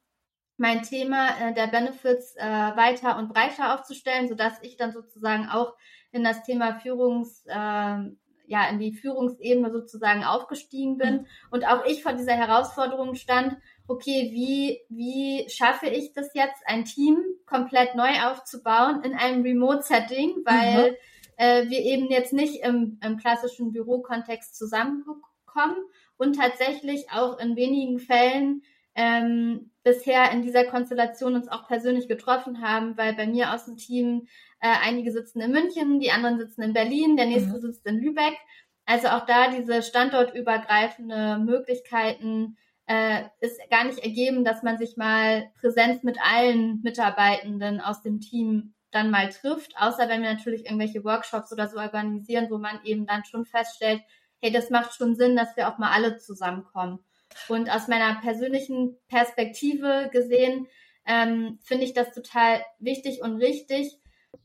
mein 0.58 0.84
Thema 0.84 1.30
äh, 1.40 1.54
der 1.54 1.68
Benefits 1.68 2.36
äh, 2.36 2.46
weiter 2.46 3.18
und 3.18 3.34
breiter 3.34 3.74
aufzustellen, 3.76 4.28
sodass 4.28 4.54
ich 4.62 4.78
dann 4.78 4.92
sozusagen 4.92 5.50
auch 5.50 5.74
in 6.12 6.24
das 6.24 6.44
Thema 6.44 6.80
Führungs, 6.80 7.44
äh, 7.48 7.98
ja 8.46 8.68
in 8.70 8.80
die 8.80 8.94
Führungsebene 8.94 9.72
sozusagen 9.72 10.24
aufgestiegen 10.24 10.98
bin 10.98 11.14
mhm. 11.14 11.26
und 11.52 11.68
auch 11.68 11.86
ich 11.86 12.04
vor 12.04 12.14
dieser 12.14 12.34
Herausforderung 12.34 13.16
stand, 13.16 13.58
okay, 13.88 14.30
wie, 14.32 14.82
wie 14.90 15.50
schaffe 15.50 15.88
ich 15.88 16.14
das 16.14 16.34
jetzt, 16.34 16.62
ein 16.66 16.86
Team 16.86 17.24
komplett 17.46 17.96
neu 17.96 18.12
aufzubauen 18.26 19.04
in 19.04 19.14
einem 19.14 19.44
Remote-Setting, 19.44 20.44
weil 20.46 20.92
mhm. 20.92 20.96
äh, 21.38 21.70
wir 21.70 21.80
eben 21.80 22.10
jetzt 22.10 22.34
nicht 22.34 22.64
im, 22.64 23.00
im 23.04 23.18
klassischen 23.18 23.72
Bürokontext 23.72 24.58
zusammenkommen 24.58 25.78
und 26.18 26.38
tatsächlich 26.38 27.12
auch 27.12 27.40
in 27.40 27.56
wenigen 27.56 28.00
Fällen 28.00 28.64
ähm, 28.96 29.72
bisher 29.84 30.32
in 30.32 30.44
dieser 30.44 30.66
Konstellation 30.66 31.36
uns 31.36 31.48
auch 31.48 31.68
persönlich 31.68 32.08
getroffen 32.08 32.62
haben, 32.62 32.98
weil 32.98 33.14
bei 33.14 33.28
mir 33.28 33.54
aus 33.54 33.66
dem 33.66 33.76
Team 33.76 34.28
äh, 34.64 34.78
einige 34.82 35.12
sitzen 35.12 35.42
in 35.42 35.52
München, 35.52 36.00
die 36.00 36.12
anderen 36.12 36.38
sitzen 36.40 36.62
in 36.62 36.72
Berlin, 36.72 37.18
der 37.18 37.26
nächste 37.26 37.58
mhm. 37.58 37.60
sitzt 37.60 37.86
in 37.86 38.00
Lübeck. 38.00 38.38
Also 38.86 39.10
auch 39.10 39.26
da 39.26 39.50
diese 39.50 39.84
standortübergreifende 39.84 41.38
Möglichkeiten 41.38 42.56
äh, 42.86 43.24
ist 43.42 43.60
gar 43.70 43.84
nicht 43.84 44.00
ergeben, 44.00 44.46
dass 44.46 44.64
man 44.64 44.78
sich 44.78 44.96
mal 44.96 45.52
Präsenz 45.60 46.04
mit 46.04 46.18
allen 46.22 46.82
Mitarbeitenden 46.82 47.82
aus 47.82 48.02
dem 48.04 48.22
Team 48.22 48.74
dann 48.92 49.12
mal 49.12 49.28
trifft, 49.30 49.74
außer 49.76 50.08
wenn 50.08 50.22
wir 50.22 50.32
natürlich 50.32 50.64
irgendwelche 50.64 51.04
Workshops 51.04 51.52
oder 51.52 51.68
so 51.68 51.78
organisieren, 51.78 52.48
wo 52.50 52.58
man 52.58 52.80
eben 52.86 53.06
dann 53.06 53.26
schon 53.26 53.44
feststellt, 53.44 54.02
hey, 54.40 54.52
das 54.52 54.70
macht 54.70 54.94
schon 54.94 55.16
Sinn, 55.16 55.36
dass 55.36 55.58
wir 55.58 55.68
auch 55.68 55.78
mal 55.78 55.92
alle 55.92 56.20
zusammenkommen. 56.20 57.00
Und 57.50 57.70
aus 57.70 57.90
meiner 57.90 58.22
persönlichen 58.22 58.98
Perspektive 59.10 60.10
gesehen, 60.14 60.68
ähm, 61.06 61.60
finde 61.64 61.84
ich 61.84 61.94
das 61.94 62.14
total 62.14 62.62
wichtig 62.80 63.22
und 63.22 63.36
richtig, 63.38 64.00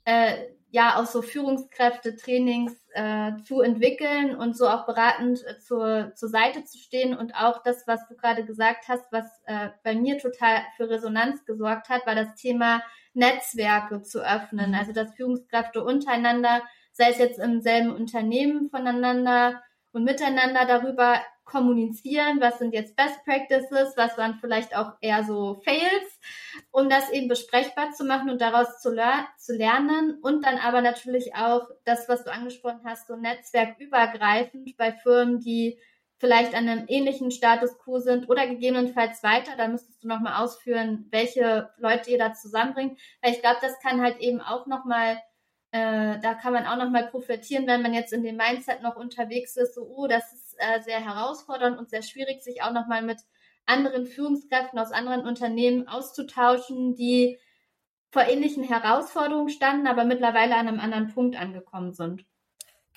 äh, 0.09 0.47
ja 0.71 0.97
auch 0.97 1.05
so 1.05 1.21
Führungskräfte-Trainings 1.21 2.73
äh, 2.95 3.33
zu 3.47 3.61
entwickeln 3.61 4.35
und 4.35 4.57
so 4.57 4.67
auch 4.67 4.87
beratend 4.87 5.45
äh, 5.47 5.59
zur, 5.59 6.13
zur 6.15 6.31
Seite 6.31 6.65
zu 6.65 6.79
stehen. 6.79 7.15
Und 7.15 7.35
auch 7.35 7.63
das, 7.63 7.87
was 7.87 8.07
du 8.09 8.17
gerade 8.17 8.45
gesagt 8.47 8.89
hast, 8.89 9.05
was 9.13 9.27
äh, 9.45 9.69
bei 9.85 9.95
mir 9.95 10.17
total 10.17 10.63
für 10.77 10.89
Resonanz 10.89 11.45
gesorgt 11.45 11.91
hat, 11.91 12.07
war 12.07 12.15
das 12.15 12.35
Thema 12.37 12.83
Netzwerke 13.13 14.01
zu 14.01 14.21
öffnen. 14.21 14.75
Also 14.75 14.93
dass 14.93 15.15
Führungskräfte 15.15 15.85
untereinander, 15.85 16.63
sei 16.93 17.11
es 17.11 17.19
jetzt 17.19 17.39
im 17.39 17.61
selben 17.61 17.95
Unternehmen 17.95 18.71
voneinander 18.71 19.63
und 19.93 20.05
miteinander 20.05 20.65
darüber 20.65 21.21
kommunizieren, 21.49 22.41
was 22.41 22.59
sind 22.59 22.75
jetzt 22.75 22.95
Best 22.95 23.25
Practices, 23.25 23.97
was 23.97 24.17
waren 24.19 24.39
vielleicht 24.41 24.77
auch 24.77 24.93
eher 25.01 25.25
so 25.25 25.61
Fails, 25.65 26.21
um 26.71 26.89
das 26.89 27.11
eben 27.11 27.29
besprechbar 27.29 27.93
zu 27.93 28.05
machen 28.05 28.31
und 28.31 28.41
daraus 28.41 28.81
zu, 28.81 28.93
ler 28.93 29.27
zu 29.39 29.57
lernen 29.57 30.19
und 30.23 30.45
dann 30.45 30.59
aber 30.59 30.83
natürlich 30.83 31.35
auch 31.35 31.69
das, 31.85 32.09
was 32.09 32.25
du 32.25 32.33
angesprochen 32.33 32.83
hast, 32.85 33.09
so 33.09 33.17
netzwerkübergreifend 33.17 34.77
bei 34.77 34.93
Firmen, 34.93 35.41
die 35.41 35.79
vielleicht 36.19 36.55
an 36.55 36.69
einem 36.69 36.85
ähnlichen 36.89 37.31
Status 37.31 37.79
quo 37.79 37.99
sind 37.99 38.29
oder 38.29 38.47
gegebenenfalls 38.47 39.23
weiter, 39.23 39.53
da 39.57 39.69
müsstest 39.69 40.03
du 40.03 40.09
nochmal 40.09 40.43
ausführen, 40.43 41.07
welche 41.11 41.71
Leute 41.79 42.11
ihr 42.11 42.19
da 42.19 42.35
zusammenbringt, 42.35 43.01
weil 43.23 43.33
ich 43.33 43.41
glaube, 43.41 43.59
das 43.63 43.81
kann 43.81 44.03
halt 44.03 44.19
eben 44.19 44.41
auch 44.41 44.67
nochmal 44.67 45.19
äh, 45.71 46.19
da 46.21 46.35
kann 46.35 46.55
man 46.55 46.67
auch 46.67 46.77
nochmal 46.77 47.09
profitieren, 47.09 47.67
wenn 47.67 47.83
man 47.83 47.93
jetzt 47.93 48.13
in 48.13 48.23
dem 48.23 48.37
Mindset 48.37 48.83
noch 48.83 48.97
unterwegs 48.97 49.55
ist, 49.57 49.75
so, 49.75 49.83
oh, 49.83 50.07
das 50.07 50.33
ist 50.33 50.48
äh, 50.59 50.81
sehr 50.83 51.05
herausfordernd 51.05 51.79
und 51.79 51.89
sehr 51.91 52.03
schwierig, 52.03 52.43
sich 52.43 52.63
auch 52.63 52.73
nochmal 52.73 53.03
mit 53.03 53.21
anderen 53.67 54.07
Führungskräften 54.07 54.79
aus 54.79 54.93
anderen 54.93 55.27
Unternehmen 55.27 55.89
auszutauschen, 55.89 56.95
die 56.95 57.39
vor 58.11 58.23
ähnlichen 58.23 58.65
Herausforderungen 58.65 59.51
standen, 59.51 59.87
aber 59.87 60.05
mittlerweile 60.05 60.57
an 60.57 60.69
einem 60.69 60.81
anderen 60.81 61.09
Punkt 61.09 61.37
angekommen 61.39 61.93
sind. 61.93 62.25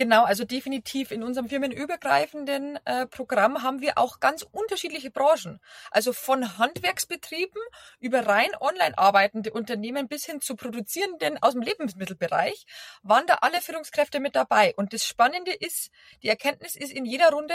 Genau, 0.01 0.23
also 0.23 0.45
definitiv 0.45 1.11
in 1.11 1.21
unserem 1.21 1.47
firmenübergreifenden 1.47 2.79
äh, 2.85 3.05
Programm 3.05 3.61
haben 3.61 3.81
wir 3.81 3.99
auch 3.99 4.19
ganz 4.19 4.41
unterschiedliche 4.51 5.11
Branchen. 5.11 5.59
Also 5.91 6.11
von 6.11 6.57
Handwerksbetrieben 6.57 7.61
über 7.99 8.25
rein 8.25 8.49
online 8.59 8.97
arbeitende 8.97 9.53
Unternehmen 9.53 10.07
bis 10.07 10.25
hin 10.25 10.41
zu 10.41 10.55
produzierenden 10.55 11.37
aus 11.43 11.53
dem 11.53 11.61
Lebensmittelbereich 11.61 12.65
waren 13.03 13.27
da 13.27 13.35
alle 13.41 13.61
Führungskräfte 13.61 14.19
mit 14.19 14.35
dabei. 14.35 14.73
Und 14.75 14.91
das 14.91 15.05
Spannende 15.05 15.53
ist, 15.53 15.91
die 16.23 16.29
Erkenntnis 16.29 16.75
ist 16.75 16.91
in 16.91 17.05
jeder 17.05 17.29
Runde, 17.29 17.53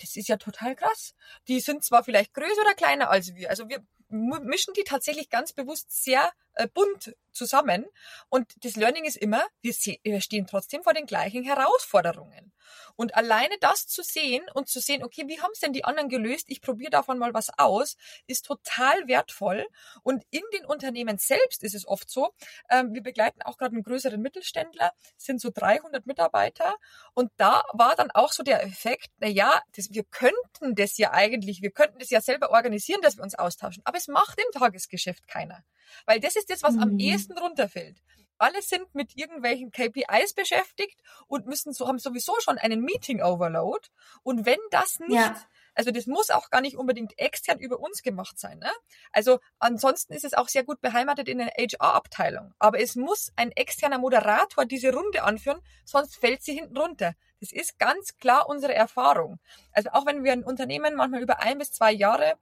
das 0.00 0.14
ist 0.14 0.28
ja 0.28 0.36
total 0.36 0.76
krass. 0.76 1.16
Die 1.48 1.58
sind 1.58 1.82
zwar 1.82 2.04
vielleicht 2.04 2.34
größer 2.34 2.60
oder 2.60 2.74
kleiner 2.74 3.10
als 3.10 3.34
wir. 3.34 3.50
Also 3.50 3.68
wir 3.68 3.84
mischen 4.10 4.74
die 4.74 4.84
tatsächlich 4.84 5.30
ganz 5.30 5.52
bewusst 5.52 5.90
sehr 6.02 6.30
äh, 6.54 6.66
bunt 6.66 7.14
zusammen. 7.32 7.86
Und 8.28 8.52
das 8.64 8.76
Learning 8.76 9.04
ist 9.04 9.16
immer, 9.16 9.44
wir, 9.62 9.72
stehen 10.20 10.46
trotzdem 10.46 10.82
vor 10.82 10.94
den 10.94 11.06
gleichen 11.06 11.44
Herausforderungen. 11.44 12.52
Und 12.96 13.14
alleine 13.14 13.54
das 13.60 13.86
zu 13.86 14.02
sehen 14.02 14.44
und 14.54 14.68
zu 14.68 14.80
sehen, 14.80 15.02
okay, 15.04 15.24
wie 15.26 15.40
haben 15.40 15.50
es 15.52 15.60
denn 15.60 15.72
die 15.72 15.84
anderen 15.84 16.08
gelöst? 16.08 16.46
Ich 16.48 16.60
probiere 16.60 16.90
davon 16.90 17.18
mal 17.18 17.34
was 17.34 17.50
aus, 17.58 17.96
ist 18.26 18.46
total 18.46 19.08
wertvoll. 19.08 19.66
Und 20.02 20.24
in 20.30 20.42
den 20.52 20.64
Unternehmen 20.64 21.18
selbst 21.18 21.62
ist 21.62 21.74
es 21.74 21.86
oft 21.86 22.10
so, 22.10 22.30
ähm, 22.68 22.92
wir 22.92 23.02
begleiten 23.02 23.42
auch 23.42 23.56
gerade 23.58 23.74
einen 23.74 23.84
größeren 23.84 24.20
Mittelständler, 24.20 24.92
sind 25.16 25.40
so 25.40 25.50
300 25.52 26.06
Mitarbeiter. 26.06 26.76
Und 27.14 27.30
da 27.36 27.62
war 27.72 27.96
dann 27.96 28.10
auch 28.10 28.32
so 28.32 28.42
der 28.42 28.62
Effekt, 28.64 29.10
na 29.18 29.28
ja, 29.28 29.62
das, 29.76 29.90
wir 29.92 30.04
könnten 30.04 30.74
das 30.74 30.98
ja 30.98 31.12
eigentlich, 31.12 31.62
wir 31.62 31.70
könnten 31.70 31.98
das 31.98 32.10
ja 32.10 32.20
selber 32.20 32.50
organisieren, 32.50 33.00
dass 33.02 33.16
wir 33.16 33.22
uns 33.22 33.34
austauschen. 33.34 33.82
Aber 33.84 33.98
es 34.00 34.08
macht 34.08 34.38
im 34.38 34.58
Tagesgeschäft 34.58 35.28
keiner. 35.28 35.64
Weil 36.06 36.20
das 36.20 36.36
ist 36.36 36.50
das, 36.50 36.62
was 36.62 36.74
mhm. 36.74 36.82
am 36.82 36.98
ehesten 36.98 37.38
runterfällt. 37.38 38.02
Alle 38.38 38.62
sind 38.62 38.94
mit 38.94 39.18
irgendwelchen 39.18 39.70
KPIs 39.70 40.32
beschäftigt 40.34 40.98
und 41.26 41.46
müssen 41.46 41.74
so, 41.74 41.86
haben 41.86 41.98
sowieso 41.98 42.32
schon 42.40 42.56
einen 42.56 42.80
Meeting 42.80 43.20
Overload. 43.22 43.86
Und 44.22 44.46
wenn 44.46 44.58
das 44.70 44.98
nicht, 44.98 45.12
ja. 45.12 45.36
also 45.74 45.90
das 45.90 46.06
muss 46.06 46.30
auch 46.30 46.48
gar 46.48 46.62
nicht 46.62 46.76
unbedingt 46.76 47.18
extern 47.18 47.58
über 47.58 47.78
uns 47.80 48.02
gemacht 48.02 48.38
sein. 48.38 48.58
Ne? 48.58 48.70
Also 49.12 49.40
ansonsten 49.58 50.14
ist 50.14 50.24
es 50.24 50.32
auch 50.32 50.48
sehr 50.48 50.64
gut 50.64 50.80
beheimatet 50.80 51.28
in 51.28 51.36
der 51.36 51.48
HR-Abteilung. 51.48 52.54
Aber 52.58 52.80
es 52.80 52.96
muss 52.96 53.30
ein 53.36 53.52
externer 53.52 53.98
Moderator 53.98 54.64
diese 54.64 54.90
Runde 54.90 55.22
anführen, 55.22 55.60
sonst 55.84 56.16
fällt 56.16 56.42
sie 56.42 56.54
hinten 56.54 56.78
runter. 56.78 57.12
Das 57.40 57.52
ist 57.52 57.78
ganz 57.78 58.16
klar 58.16 58.48
unsere 58.48 58.74
Erfahrung. 58.74 59.38
Also 59.72 59.90
auch 59.90 60.06
wenn 60.06 60.24
wir 60.24 60.32
ein 60.32 60.44
Unternehmen 60.44 60.94
manchmal 60.94 61.20
über 61.20 61.40
ein 61.40 61.58
bis 61.58 61.72
zwei 61.72 61.92
Jahre 61.92 62.38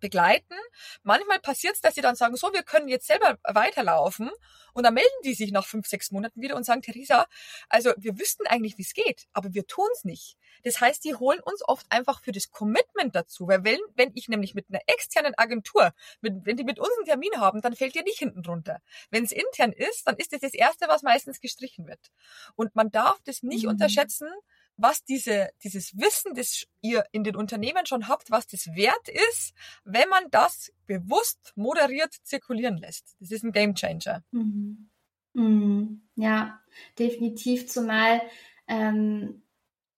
begleiten. 0.00 0.54
Manchmal 1.02 1.40
passiert 1.40 1.74
es, 1.74 1.80
dass 1.80 1.94
sie 1.94 2.00
dann 2.00 2.16
sagen, 2.16 2.36
so, 2.36 2.52
wir 2.52 2.62
können 2.62 2.88
jetzt 2.88 3.06
selber 3.06 3.38
weiterlaufen. 3.44 4.30
Und 4.72 4.84
dann 4.84 4.94
melden 4.94 5.08
die 5.24 5.34
sich 5.34 5.52
nach 5.52 5.66
fünf, 5.66 5.86
sechs 5.86 6.10
Monaten 6.10 6.40
wieder 6.42 6.54
und 6.54 6.64
sagen, 6.64 6.82
Theresa, 6.82 7.26
also 7.70 7.92
wir 7.96 8.18
wüssten 8.18 8.46
eigentlich, 8.46 8.76
wie 8.76 8.82
es 8.82 8.92
geht, 8.92 9.26
aber 9.32 9.54
wir 9.54 9.66
tun 9.66 9.88
es 9.94 10.04
nicht. 10.04 10.36
Das 10.64 10.80
heißt, 10.80 11.04
die 11.04 11.14
holen 11.14 11.40
uns 11.40 11.62
oft 11.66 11.86
einfach 11.90 12.20
für 12.20 12.32
das 12.32 12.50
Commitment 12.50 13.14
dazu. 13.14 13.48
Weil 13.48 13.64
wenn, 13.64 13.78
wenn 13.94 14.10
ich 14.14 14.28
nämlich 14.28 14.54
mit 14.54 14.66
einer 14.68 14.80
externen 14.86 15.34
Agentur, 15.36 15.94
mit, 16.20 16.44
wenn 16.44 16.56
die 16.56 16.64
mit 16.64 16.78
uns 16.78 16.90
einen 16.98 17.06
Termin 17.06 17.40
haben, 17.40 17.62
dann 17.62 17.74
fällt 17.74 17.96
ihr 17.96 18.02
nicht 18.02 18.18
hinten 18.18 18.42
drunter. 18.42 18.80
Wenn 19.10 19.24
es 19.24 19.32
intern 19.32 19.72
ist, 19.72 20.06
dann 20.06 20.16
ist 20.16 20.32
das 20.32 20.40
das 20.40 20.54
Erste, 20.54 20.88
was 20.88 21.02
meistens 21.02 21.40
gestrichen 21.40 21.86
wird. 21.86 22.10
Und 22.54 22.74
man 22.74 22.90
darf 22.90 23.18
das 23.24 23.42
nicht 23.42 23.64
mhm. 23.64 23.70
unterschätzen, 23.70 24.28
was 24.76 25.04
diese, 25.04 25.50
dieses 25.62 25.96
Wissen, 25.96 26.34
das 26.34 26.66
ihr 26.80 27.04
in 27.12 27.24
den 27.24 27.36
Unternehmen 27.36 27.86
schon 27.86 28.08
habt, 28.08 28.30
was 28.30 28.46
das 28.46 28.66
wert 28.74 29.08
ist, 29.08 29.54
wenn 29.84 30.08
man 30.08 30.30
das 30.30 30.72
bewusst 30.86 31.52
moderiert 31.56 32.12
zirkulieren 32.22 32.76
lässt. 32.76 33.16
Das 33.20 33.30
ist 33.30 33.44
ein 33.44 33.52
Game 33.52 33.74
Changer. 33.74 34.22
Mhm. 34.30 34.90
Mhm. 35.32 36.02
Ja, 36.14 36.60
definitiv. 36.98 37.68
Zumal, 37.68 38.22
ähm, 38.68 39.42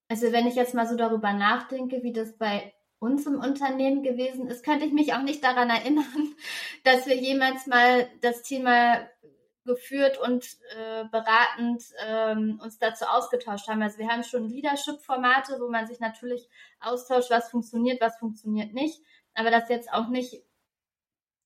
also 0.09 0.33
wenn 0.33 0.47
ich 0.47 0.55
jetzt 0.55 0.75
mal 0.75 0.89
so 0.89 0.97
darüber 0.97 1.33
nachdenke, 1.33 2.03
wie 2.03 2.13
das 2.13 2.37
bei 2.37 2.73
uns 2.99 3.27
im 3.27 3.39
Unternehmen 3.39 4.03
gewesen 4.03 4.49
ist, 4.49 4.65
könnte 4.65 4.85
ich 4.85 4.93
mich 4.93 5.15
auch 5.15 5.23
nicht 5.23 5.45
daran 5.45 5.71
erinnern, 5.71 6.05
dass 6.85 7.07
wir 7.07 7.17
jemals 7.17 7.67
mal 7.67 8.09
das 8.21 8.43
Thema 8.43 9.09
geführt 9.69 10.19
und 10.19 10.45
äh, 10.77 11.05
beratend 11.13 11.85
ähm, 12.05 12.61
uns 12.61 12.79
dazu 12.79 13.05
ausgetauscht 13.05 13.69
haben. 13.69 13.83
Also 13.83 13.99
wir 13.99 14.09
haben 14.09 14.25
schon 14.25 14.49
Leadership-Formate, 14.49 15.61
wo 15.61 15.69
man 15.69 15.87
sich 15.87 16.01
natürlich 16.01 16.49
austauscht, 16.81 17.31
was 17.31 17.51
funktioniert, 17.51 18.01
was 18.01 18.19
funktioniert 18.19 18.73
nicht. 18.73 19.01
Aber 19.35 19.53
das 19.53 19.69
jetzt 19.69 19.93
auch 19.93 20.09
nicht, 20.09 20.43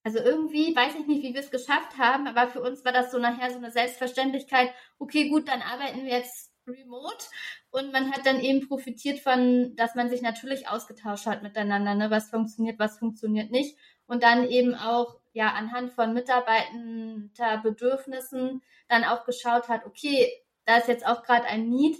also 0.04 0.18
irgendwie 0.18 0.74
weiß 0.74 0.94
ich 0.94 1.06
nicht, 1.06 1.22
wie 1.22 1.34
wir 1.34 1.40
es 1.40 1.50
geschafft 1.50 1.98
haben, 1.98 2.26
aber 2.26 2.48
für 2.48 2.62
uns 2.62 2.84
war 2.84 2.92
das 2.92 3.12
so 3.12 3.18
nachher 3.18 3.50
so 3.50 3.58
eine 3.58 3.70
Selbstverständlichkeit, 3.70 4.70
okay, 4.98 5.28
gut, 5.28 5.48
dann 5.48 5.60
arbeiten 5.60 6.04
wir 6.04 6.12
jetzt 6.12 6.50
remote 6.66 7.26
und 7.70 7.92
man 7.92 8.12
hat 8.12 8.24
dann 8.24 8.40
eben 8.40 8.66
profitiert 8.68 9.18
von, 9.18 9.74
dass 9.76 9.94
man 9.94 10.08
sich 10.08 10.22
natürlich 10.22 10.68
ausgetauscht 10.68 11.26
hat 11.26 11.42
miteinander, 11.42 11.94
ne, 11.94 12.10
was 12.10 12.30
funktioniert, 12.30 12.78
was 12.78 12.98
funktioniert 12.98 13.50
nicht 13.50 13.76
und 14.12 14.22
dann 14.22 14.46
eben 14.46 14.74
auch 14.74 15.16
ja 15.32 15.52
anhand 15.52 15.94
von 15.94 16.12
Mitarbeitenderbedürfnissen 16.12 18.60
dann 18.88 19.04
auch 19.04 19.24
geschaut 19.24 19.70
hat, 19.70 19.86
okay, 19.86 20.30
da 20.66 20.76
ist 20.76 20.88
jetzt 20.88 21.06
auch 21.06 21.22
gerade 21.22 21.46
ein 21.46 21.70
Need, 21.70 21.96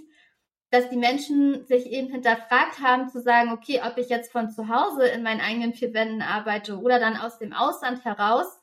dass 0.69 0.89
die 0.89 0.97
Menschen 0.97 1.65
sich 1.65 1.87
eben 1.87 2.09
hinterfragt 2.09 2.81
haben 2.81 3.09
zu 3.09 3.19
sagen, 3.19 3.51
okay, 3.51 3.81
ob 3.83 3.97
ich 3.97 4.09
jetzt 4.09 4.31
von 4.31 4.51
zu 4.51 4.69
Hause 4.69 5.07
in 5.07 5.23
meinen 5.23 5.41
eigenen 5.41 5.73
vier 5.73 5.95
Wänden 5.95 6.21
arbeite 6.21 6.77
oder 6.77 6.99
dann 6.99 7.17
aus 7.17 7.39
dem 7.39 7.51
Ausland 7.51 8.05
heraus, 8.05 8.61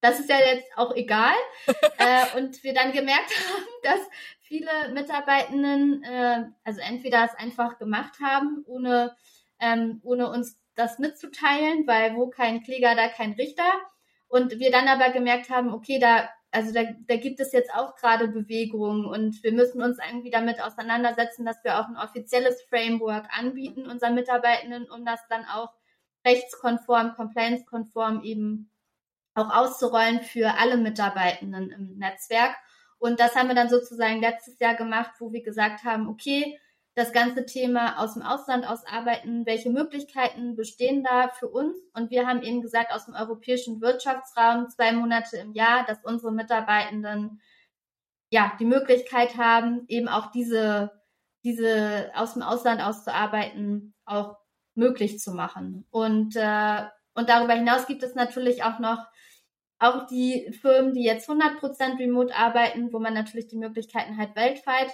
das 0.00 0.20
ist 0.20 0.30
ja 0.30 0.38
jetzt 0.38 0.70
auch 0.76 0.96
egal. 0.96 1.34
äh, 1.98 2.38
und 2.38 2.64
wir 2.64 2.72
dann 2.72 2.92
gemerkt 2.92 3.34
haben, 3.36 3.66
dass 3.82 4.00
viele 4.40 4.94
Mitarbeitenden 4.94 6.02
äh, 6.04 6.46
also 6.64 6.80
entweder 6.80 7.26
es 7.26 7.34
einfach 7.34 7.76
gemacht 7.78 8.14
haben, 8.22 8.64
ohne, 8.66 9.14
ähm, 9.60 10.00
ohne 10.02 10.30
uns 10.30 10.56
das 10.78 10.98
mitzuteilen, 10.98 11.86
weil 11.86 12.14
wo 12.14 12.28
kein 12.28 12.62
Kläger, 12.62 12.94
da 12.94 13.08
kein 13.08 13.32
Richter. 13.32 13.70
Und 14.28 14.58
wir 14.58 14.70
dann 14.70 14.88
aber 14.88 15.10
gemerkt 15.10 15.50
haben, 15.50 15.72
okay, 15.72 15.98
da, 15.98 16.28
also 16.50 16.72
da, 16.72 16.82
da 17.06 17.16
gibt 17.16 17.40
es 17.40 17.52
jetzt 17.52 17.74
auch 17.74 17.96
gerade 17.96 18.28
Bewegungen 18.28 19.04
und 19.06 19.42
wir 19.42 19.52
müssen 19.52 19.82
uns 19.82 19.98
irgendwie 20.06 20.30
damit 20.30 20.62
auseinandersetzen, 20.62 21.44
dass 21.44 21.62
wir 21.64 21.78
auch 21.78 21.88
ein 21.88 21.96
offizielles 21.96 22.62
Framework 22.68 23.26
anbieten 23.36 23.86
unseren 23.86 24.14
Mitarbeitenden, 24.14 24.88
um 24.90 25.04
das 25.04 25.20
dann 25.28 25.44
auch 25.46 25.72
rechtskonform, 26.26 27.14
compliance-konform 27.14 28.22
eben 28.22 28.70
auch 29.34 29.54
auszurollen 29.54 30.20
für 30.20 30.58
alle 30.58 30.76
Mitarbeitenden 30.76 31.70
im 31.70 31.98
Netzwerk. 31.98 32.56
Und 32.98 33.20
das 33.20 33.34
haben 33.34 33.48
wir 33.48 33.54
dann 33.54 33.70
sozusagen 33.70 34.20
letztes 34.20 34.58
Jahr 34.58 34.74
gemacht, 34.74 35.12
wo 35.20 35.32
wir 35.32 35.42
gesagt 35.42 35.84
haben, 35.84 36.08
okay, 36.08 36.58
das 36.98 37.12
ganze 37.12 37.46
Thema 37.46 38.00
aus 38.02 38.14
dem 38.14 38.22
Ausland 38.22 38.68
ausarbeiten, 38.68 39.46
welche 39.46 39.70
Möglichkeiten 39.70 40.56
bestehen 40.56 41.04
da 41.04 41.28
für 41.28 41.48
uns. 41.48 41.76
Und 41.94 42.10
wir 42.10 42.26
haben 42.26 42.42
eben 42.42 42.60
gesagt, 42.60 42.92
aus 42.92 43.06
dem 43.06 43.14
europäischen 43.14 43.80
Wirtschaftsraum 43.80 44.68
zwei 44.68 44.92
Monate 44.92 45.36
im 45.36 45.52
Jahr, 45.52 45.86
dass 45.86 45.98
unsere 46.02 46.32
Mitarbeitenden 46.32 47.40
ja 48.30 48.52
die 48.58 48.64
Möglichkeit 48.64 49.36
haben, 49.36 49.84
eben 49.86 50.08
auch 50.08 50.32
diese 50.32 50.90
diese 51.44 52.10
aus 52.16 52.34
dem 52.34 52.42
Ausland 52.42 52.82
auszuarbeiten, 52.82 53.94
auch 54.04 54.36
möglich 54.74 55.20
zu 55.20 55.32
machen. 55.32 55.86
Und 55.90 56.34
äh, 56.34 56.82
und 57.14 57.28
darüber 57.28 57.54
hinaus 57.54 57.86
gibt 57.86 58.02
es 58.02 58.16
natürlich 58.16 58.64
auch 58.64 58.80
noch 58.80 59.06
auch 59.78 60.06
die 60.08 60.52
Firmen, 60.60 60.94
die 60.94 61.04
jetzt 61.04 61.30
100% 61.30 62.00
remote 62.00 62.34
arbeiten, 62.34 62.92
wo 62.92 62.98
man 62.98 63.14
natürlich 63.14 63.46
die 63.46 63.56
Möglichkeiten 63.56 64.16
halt 64.16 64.34
weltweit 64.34 64.90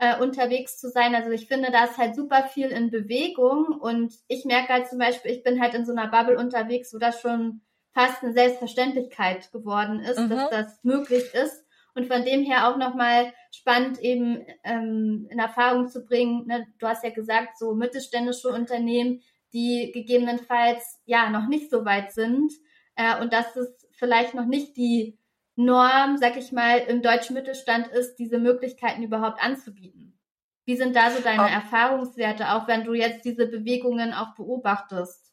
äh, 0.00 0.18
unterwegs 0.18 0.78
zu 0.78 0.88
sein. 0.88 1.14
Also 1.14 1.30
ich 1.30 1.46
finde, 1.46 1.70
da 1.70 1.84
ist 1.84 1.98
halt 1.98 2.16
super 2.16 2.44
viel 2.44 2.68
in 2.68 2.90
Bewegung 2.90 3.66
und 3.66 4.14
ich 4.28 4.46
merke 4.46 4.72
halt 4.72 4.88
zum 4.88 4.98
Beispiel, 4.98 5.30
ich 5.30 5.42
bin 5.42 5.60
halt 5.60 5.74
in 5.74 5.84
so 5.84 5.92
einer 5.92 6.10
Bubble 6.10 6.38
unterwegs, 6.38 6.92
wo 6.94 6.98
das 6.98 7.20
schon 7.20 7.60
fast 7.92 8.22
eine 8.22 8.32
Selbstverständlichkeit 8.32 9.52
geworden 9.52 10.00
ist, 10.00 10.18
mhm. 10.18 10.30
dass 10.30 10.50
das 10.50 10.84
möglich 10.84 11.24
ist. 11.34 11.64
Und 11.94 12.06
von 12.06 12.24
dem 12.24 12.44
her 12.44 12.68
auch 12.68 12.78
nochmal 12.78 13.34
spannend 13.52 13.98
eben 14.00 14.46
ähm, 14.64 15.26
in 15.28 15.38
Erfahrung 15.38 15.88
zu 15.88 16.04
bringen. 16.04 16.46
Ne? 16.46 16.66
Du 16.78 16.86
hast 16.86 17.04
ja 17.04 17.10
gesagt, 17.10 17.58
so 17.58 17.74
mittelständische 17.74 18.48
Unternehmen, 18.48 19.20
die 19.52 19.90
gegebenenfalls 19.92 21.00
ja 21.04 21.28
noch 21.28 21.46
nicht 21.46 21.68
so 21.68 21.84
weit 21.84 22.12
sind 22.12 22.52
äh, 22.94 23.20
und 23.20 23.32
dass 23.32 23.54
es 23.56 23.86
vielleicht 23.92 24.34
noch 24.34 24.46
nicht 24.46 24.76
die 24.76 25.18
Norm, 25.56 26.16
sag 26.16 26.36
ich 26.36 26.52
mal, 26.52 26.78
im 26.78 27.02
deutschen 27.02 27.34
Mittelstand 27.34 27.88
ist, 27.88 28.16
diese 28.16 28.38
Möglichkeiten 28.38 29.02
überhaupt 29.02 29.42
anzubieten. 29.42 30.18
Wie 30.64 30.76
sind 30.76 30.94
da 30.94 31.10
so 31.10 31.22
deine 31.22 31.44
oh. 31.44 31.46
Erfahrungswerte, 31.46 32.52
auch 32.52 32.68
wenn 32.68 32.84
du 32.84 32.94
jetzt 32.94 33.24
diese 33.24 33.46
Bewegungen 33.46 34.12
auch 34.12 34.34
beobachtest? 34.34 35.30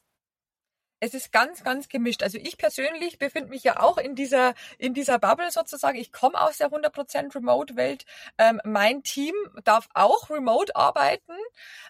es 0.99 1.13
ist 1.13 1.31
ganz, 1.31 1.63
ganz 1.63 1.89
gemischt. 1.89 2.23
Also 2.23 2.37
ich 2.37 2.57
persönlich 2.57 3.19
befinde 3.19 3.49
mich 3.49 3.63
ja 3.63 3.79
auch 3.79 3.97
in 3.97 4.15
dieser, 4.15 4.53
in 4.77 4.93
dieser 4.93 5.19
Bubble 5.19 5.51
sozusagen. 5.51 5.97
Ich 5.97 6.11
komme 6.11 6.39
aus 6.39 6.57
der 6.57 6.69
100% 6.69 7.35
Remote-Welt. 7.35 8.05
Ähm, 8.37 8.59
mein 8.63 9.03
Team 9.03 9.33
darf 9.63 9.87
auch 9.93 10.29
remote 10.29 10.75
arbeiten. 10.75 11.33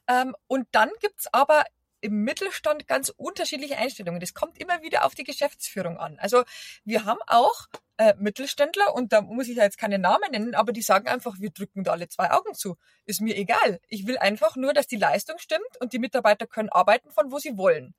Ähm, 0.08 0.36
und 0.48 0.68
dann 0.72 0.90
gibt's 1.00 1.28
aber 1.32 1.64
im 2.02 2.24
Mittelstand 2.24 2.88
ganz 2.88 3.10
unterschiedliche 3.10 3.78
Einstellungen. 3.78 4.20
Das 4.20 4.34
kommt 4.34 4.60
immer 4.60 4.82
wieder 4.82 5.06
auf 5.06 5.16
die 5.16 5.24
Geschäftsführung 5.24 5.98
an. 5.98 6.20
Also 6.20 6.44
wir 6.84 7.06
haben 7.06 7.20
auch 7.28 7.68
äh, 7.98 8.16
Mittelständler 8.18 8.94
und 8.94 9.14
da 9.14 9.22
muss 9.22 9.48
ich 9.48 9.58
ja 9.58 9.64
jetzt 9.64 9.78
keine 9.78 10.00
Namen 10.00 10.32
nennen, 10.32 10.56
aber 10.56 10.72
die 10.72 10.82
sagen 10.82 11.08
einfach, 11.08 11.40
wir 11.40 11.52
drücken 11.52 11.84
da 11.84 11.92
alle 11.92 12.08
zwei 12.08 12.32
Augen 12.32 12.54
zu. 12.54 12.78
Ist 13.06 13.22
mir 13.22 13.36
egal. 13.36 13.80
Ich 13.88 14.08
will 14.08 14.18
einfach 14.18 14.56
nur, 14.56 14.74
dass 14.74 14.88
die 14.88 14.98
Leistung 14.98 15.38
stimmt 15.38 15.80
und 15.80 15.94
die 15.94 16.00
Mitarbeiter 16.00 16.48
können 16.48 16.70
arbeiten 16.70 17.12
von 17.12 17.32
wo 17.32 17.40
sie 17.40 17.58
wollen. 17.58 17.94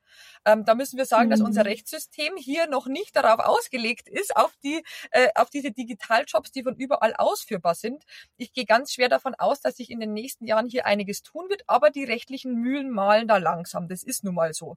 Ähm, 0.45 0.65
da 0.65 0.75
müssen 0.75 0.97
wir 0.97 1.05
sagen, 1.07 1.27
mhm. 1.27 1.31
dass 1.31 1.41
unser. 1.41 1.69
Rechtssystem 1.69 2.37
hier 2.37 2.67
noch 2.67 2.87
nicht 2.87 3.15
darauf 3.15 3.41
ausgelegt 3.41 4.09
ist, 4.09 4.35
auf 4.37 4.57
die, 4.63 4.83
äh, 5.11 5.29
auf 5.35 5.51
diese 5.51 5.71
Digitaljobs, 5.71 6.51
die 6.51 6.63
von 6.63 6.77
überall 6.77 7.15
ausführbar 7.15 7.75
sind. 7.75 8.05
Ich 8.37 8.53
gehe 8.53 8.65
ganz 8.65 8.95
schwer 8.95 9.09
davon 9.09 9.35
aus, 9.35 9.61
dass 9.61 9.77
sich 9.77 9.91
in 9.91 10.01
den 10.01 10.13
nächsten 10.13 10.47
Jahren 10.47 10.67
hier 10.67 10.87
einiges 10.87 11.23
tun 11.23 11.49
wird, 11.49 11.63
aber 11.67 11.91
die 11.91 12.05
rechtlichen 12.05 12.55
Mühlen 12.55 12.91
malen 12.91 13.29
da 13.29 13.37
langsam. 13.37 13.89
Das 13.89 14.03
ist 14.03 14.25
nun 14.25 14.35
mal 14.35 14.55
so. 14.55 14.77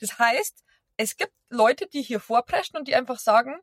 Das 0.00 0.18
heißt, 0.18 0.64
es 0.96 1.16
gibt 1.16 1.32
Leute, 1.48 1.86
die 1.86 2.02
hier 2.02 2.20
vorpreschen 2.20 2.78
und 2.78 2.88
die 2.88 2.94
einfach 2.94 3.18
sagen, 3.18 3.56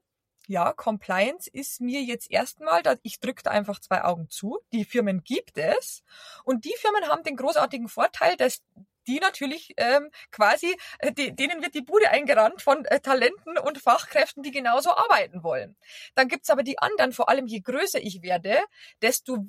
ja, 0.49 0.73
Compliance 0.73 1.47
ist 1.47 1.79
mir 1.79 2.01
jetzt 2.01 2.31
erstmal, 2.31 2.81
ich 3.03 3.19
drücke 3.19 3.43
da 3.43 3.51
einfach 3.51 3.79
zwei 3.79 4.03
Augen 4.03 4.29
zu. 4.29 4.57
Die 4.73 4.83
Firmen 4.83 5.23
gibt 5.23 5.59
es 5.59 6.03
und 6.43 6.65
die 6.65 6.73
Firmen 6.79 7.07
haben 7.07 7.21
den 7.21 7.35
großartigen 7.35 7.87
Vorteil, 7.87 8.35
dass 8.35 8.63
die 9.09 9.19
natürlich 9.19 9.73
ähm, 9.77 10.11
quasi, 10.31 10.77
äh, 10.99 11.11
die, 11.11 11.35
denen 11.35 11.63
wird 11.63 11.73
die 11.73 11.81
Bude 11.81 12.09
eingerannt 12.11 12.61
von 12.61 12.85
äh, 12.85 12.99
Talenten 12.99 13.57
und 13.57 13.79
Fachkräften, 13.79 14.43
die 14.43 14.51
genauso 14.51 14.91
arbeiten 14.95 15.43
wollen. 15.43 15.75
Dann 16.13 16.27
gibt's 16.27 16.51
aber 16.51 16.61
die 16.61 16.77
anderen, 16.77 17.11
vor 17.11 17.27
allem 17.27 17.47
je 17.47 17.61
größer 17.61 17.99
ich 17.99 18.21
werde, 18.21 18.59
desto 19.01 19.47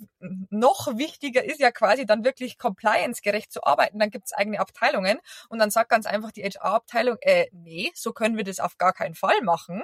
noch 0.49 0.97
wichtiger 0.97 1.45
ist 1.45 1.61
ja 1.61 1.71
quasi 1.71 2.07
dann 2.07 2.25
wirklich 2.25 2.57
compliance-gerecht 2.57 3.53
zu 3.53 3.63
arbeiten. 3.65 3.99
Dann 3.99 4.11
gibt's 4.11 4.33
eigene 4.33 4.61
Abteilungen 4.61 5.19
und 5.51 5.59
dann 5.59 5.71
sagt 5.71 5.91
ganz 5.91 6.07
einfach 6.07 6.33
die 6.33 6.43
HR-Abteilung, 6.43 7.19
äh, 7.21 7.47
nee, 7.53 7.93
so 7.95 8.13
können 8.13 8.39
wir 8.39 8.45
das 8.45 8.61
auf 8.61 8.79
gar 8.79 8.95
keinen 8.95 9.15
Fall 9.15 9.43
machen. 9.43 9.83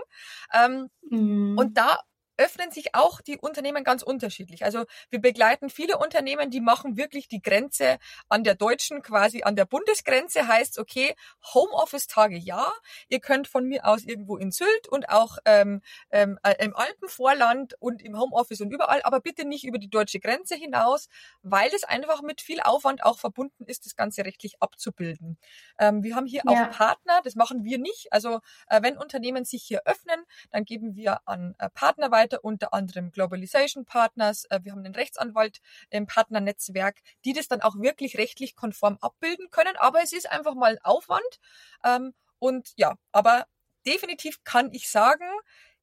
Ähm, 0.55 0.89
mhm. 1.11 1.59
Und 1.59 1.77
da 1.77 2.01
öffnen 2.37 2.71
sich 2.71 2.95
auch 2.95 3.21
die 3.21 3.39
Unternehmen 3.39 3.85
ganz 3.85 4.03
unterschiedlich. 4.03 4.65
Also 4.65 4.85
wir 5.11 5.21
begleiten 5.21 5.71
viele 5.71 5.99
Unternehmen, 5.99 6.51
die 6.51 6.61
machen 6.61 6.97
wirklich 6.97 7.29
die 7.29 7.41
Grenze 7.41 7.99
an 8.29 8.45
der 8.45 8.55
deutschen, 8.55 9.03
quasi 9.03 9.43
an 9.43 9.57
der 9.57 9.65
Bundesgrenze, 9.65 10.47
heißt, 10.47 10.79
okay, 10.79 11.15
Homeoffice-Tage 11.55 12.37
ja, 12.37 12.71
ihr 13.09 13.21
könnt 13.21 13.49
von 13.49 13.67
mir 13.67 13.87
aus 13.87 14.05
irgendwo 14.05 14.37
in 14.37 14.51
Sylt 14.51 14.89
und 14.89 15.09
auch 15.09 15.39
ähm, 15.45 15.83
ähm, 16.11 16.39
äh, 16.43 16.55
im 16.65 16.75
Alpenvorland 16.75 17.75
und 17.81 18.03
im 18.03 18.19
Homeoffice 18.19 18.61
und 18.61 18.71
überall, 18.71 19.03
aber 19.03 19.21
bitte 19.21 19.47
nicht 19.47 19.65
über 19.65 19.79
die 19.79 19.89
deutsche 19.89 20.21
Grenze 20.21 20.55
hinaus, 20.55 21.09
weil 21.43 21.71
es 21.75 21.85
einfach 21.85 22.23
mit 22.23 22.41
viel 22.41 22.61
Aufwand 22.61 23.05
auch 23.05 23.19
verbunden 23.19 23.65
ist, 23.67 23.87
das 23.87 23.97
Ganze 23.97 24.25
rechtlich 24.25 24.61
abzubilden. 24.61 25.39
Ähm, 25.79 26.03
wir 26.03 26.17
haben 26.17 26.27
hier 26.27 26.43
ja. 26.45 26.53
auch 26.53 26.71
Partner, 26.71 27.21
das 27.25 27.35
machen 27.35 27.65
wir 27.65 27.79
nicht. 27.79 28.13
Also 28.13 28.41
äh, 28.69 28.83
wenn 28.83 28.99
Unternehmen 28.99 29.45
sich 29.45 29.63
hier 29.63 29.83
öffnen, 29.85 30.25
dann 30.51 30.65
geben 30.65 30.97
wir 30.97 31.21
an 31.27 31.55
äh, 31.59 31.71
Partner 31.71 32.11
weiter, 32.11 32.26
Mitarbeiter, 32.27 32.45
unter 32.45 32.75
anderem 32.75 33.11
Globalization 33.11 33.85
Partners. 33.85 34.45
Äh, 34.51 34.61
wir 34.63 34.73
haben 34.73 34.85
einen 34.85 34.95
Rechtsanwalt 34.95 35.61
im 35.91 36.07
Partnernetzwerk, 36.07 37.01
die 37.25 37.33
das 37.33 37.49
dann 37.49 37.63
auch 37.63 37.77
wirklich 37.77 38.19
rechtlich 38.19 38.57
konform 38.57 38.99
abbilden 39.01 39.51
können. 39.51 39.77
Aber 39.79 40.03
es 40.03 40.13
ist 40.13 40.31
einfach 40.31 40.55
mal 40.55 40.79
Aufwand. 40.83 41.41
Ähm, 41.85 42.15
und 42.39 42.73
ja, 42.77 42.97
aber 43.13 43.47
definitiv 43.87 44.43
kann 44.45 44.73
ich 44.73 44.89
sagen, 44.91 45.25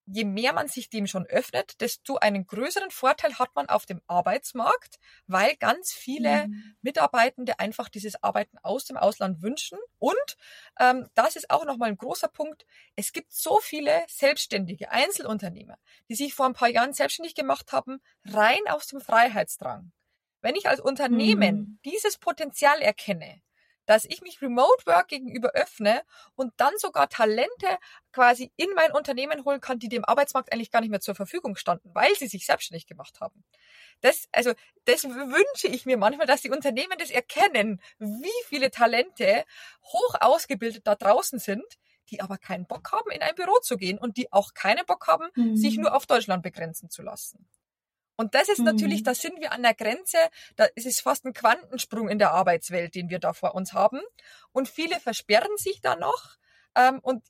je 0.05 0.25
mehr 0.25 0.53
man 0.53 0.67
sich 0.67 0.89
dem 0.89 1.07
schon 1.07 1.25
öffnet, 1.25 1.79
desto 1.81 2.17
einen 2.17 2.45
größeren 2.45 2.91
Vorteil 2.91 3.39
hat 3.39 3.55
man 3.55 3.69
auf 3.69 3.85
dem 3.85 4.01
Arbeitsmarkt, 4.07 4.99
weil 5.27 5.55
ganz 5.55 5.93
viele 5.93 6.47
mhm. 6.47 6.75
Mitarbeitende 6.81 7.59
einfach 7.59 7.89
dieses 7.89 8.21
Arbeiten 8.21 8.57
aus 8.63 8.85
dem 8.85 8.97
Ausland 8.97 9.41
wünschen. 9.41 9.79
Und 9.99 10.37
ähm, 10.79 11.07
das 11.13 11.35
ist 11.35 11.49
auch 11.49 11.65
nochmal 11.65 11.89
ein 11.89 11.97
großer 11.97 12.27
Punkt. 12.27 12.65
Es 12.95 13.13
gibt 13.13 13.33
so 13.33 13.59
viele 13.61 14.03
selbstständige 14.07 14.91
Einzelunternehmer, 14.91 15.77
die 16.09 16.15
sich 16.15 16.33
vor 16.33 16.45
ein 16.45 16.53
paar 16.53 16.69
Jahren 16.69 16.93
selbstständig 16.93 17.35
gemacht 17.35 17.71
haben, 17.71 18.01
rein 18.25 18.67
aus 18.69 18.87
dem 18.87 18.99
Freiheitsdrang. 18.99 19.91
Wenn 20.41 20.55
ich 20.55 20.67
als 20.67 20.81
Unternehmen 20.81 21.55
mhm. 21.55 21.79
dieses 21.85 22.17
Potenzial 22.17 22.81
erkenne, 22.81 23.41
dass 23.85 24.05
ich 24.05 24.21
mich 24.21 24.41
Remote 24.41 24.85
Work 24.85 25.09
gegenüber 25.09 25.51
öffne 25.53 26.03
und 26.35 26.53
dann 26.57 26.73
sogar 26.77 27.09
Talente 27.09 27.77
quasi 28.11 28.51
in 28.55 28.69
mein 28.75 28.91
Unternehmen 28.91 29.43
holen 29.45 29.61
kann, 29.61 29.79
die 29.79 29.89
dem 29.89 30.05
Arbeitsmarkt 30.05 30.51
eigentlich 30.51 30.71
gar 30.71 30.81
nicht 30.81 30.89
mehr 30.89 31.01
zur 31.01 31.15
Verfügung 31.15 31.55
standen, 31.55 31.89
weil 31.93 32.13
sie 32.15 32.27
sich 32.27 32.45
selbstständig 32.45 32.87
gemacht 32.87 33.19
haben. 33.19 33.43
Das, 34.01 34.27
also, 34.31 34.53
das 34.85 35.03
wünsche 35.05 35.67
ich 35.67 35.85
mir 35.85 35.97
manchmal, 35.97 36.27
dass 36.27 36.41
die 36.41 36.49
Unternehmen 36.49 36.97
das 36.97 37.09
erkennen, 37.09 37.81
wie 37.99 38.29
viele 38.47 38.71
Talente 38.71 39.45
hoch 39.83 40.15
ausgebildet 40.19 40.85
da 40.85 40.95
draußen 40.95 41.39
sind, 41.39 41.65
die 42.09 42.21
aber 42.21 42.37
keinen 42.37 42.67
Bock 42.67 42.91
haben, 42.91 43.11
in 43.11 43.21
ein 43.21 43.35
Büro 43.35 43.59
zu 43.61 43.77
gehen 43.77 43.97
und 43.97 44.17
die 44.17 44.31
auch 44.31 44.53
keinen 44.53 44.85
Bock 44.85 45.07
haben, 45.07 45.29
mhm. 45.35 45.55
sich 45.55 45.77
nur 45.77 45.95
auf 45.95 46.05
Deutschland 46.05 46.43
begrenzen 46.43 46.89
zu 46.89 47.01
lassen. 47.01 47.47
Und 48.15 48.35
das 48.35 48.49
ist 48.49 48.59
mhm. 48.59 48.65
natürlich, 48.65 49.03
da 49.03 49.13
sind 49.13 49.39
wir 49.39 49.51
an 49.53 49.63
der 49.63 49.73
Grenze, 49.73 50.17
da 50.55 50.65
ist 50.75 50.85
es 50.85 51.01
fast 51.01 51.25
ein 51.25 51.33
Quantensprung 51.33 52.09
in 52.09 52.19
der 52.19 52.31
Arbeitswelt, 52.31 52.95
den 52.95 53.09
wir 53.09 53.19
da 53.19 53.33
vor 53.33 53.55
uns 53.55 53.73
haben. 53.73 54.01
Und 54.51 54.69
viele 54.69 54.99
versperren 54.99 55.57
sich 55.57 55.81
da 55.81 55.95
noch. 55.95 56.37
Ähm, 56.75 56.99
und 57.01 57.23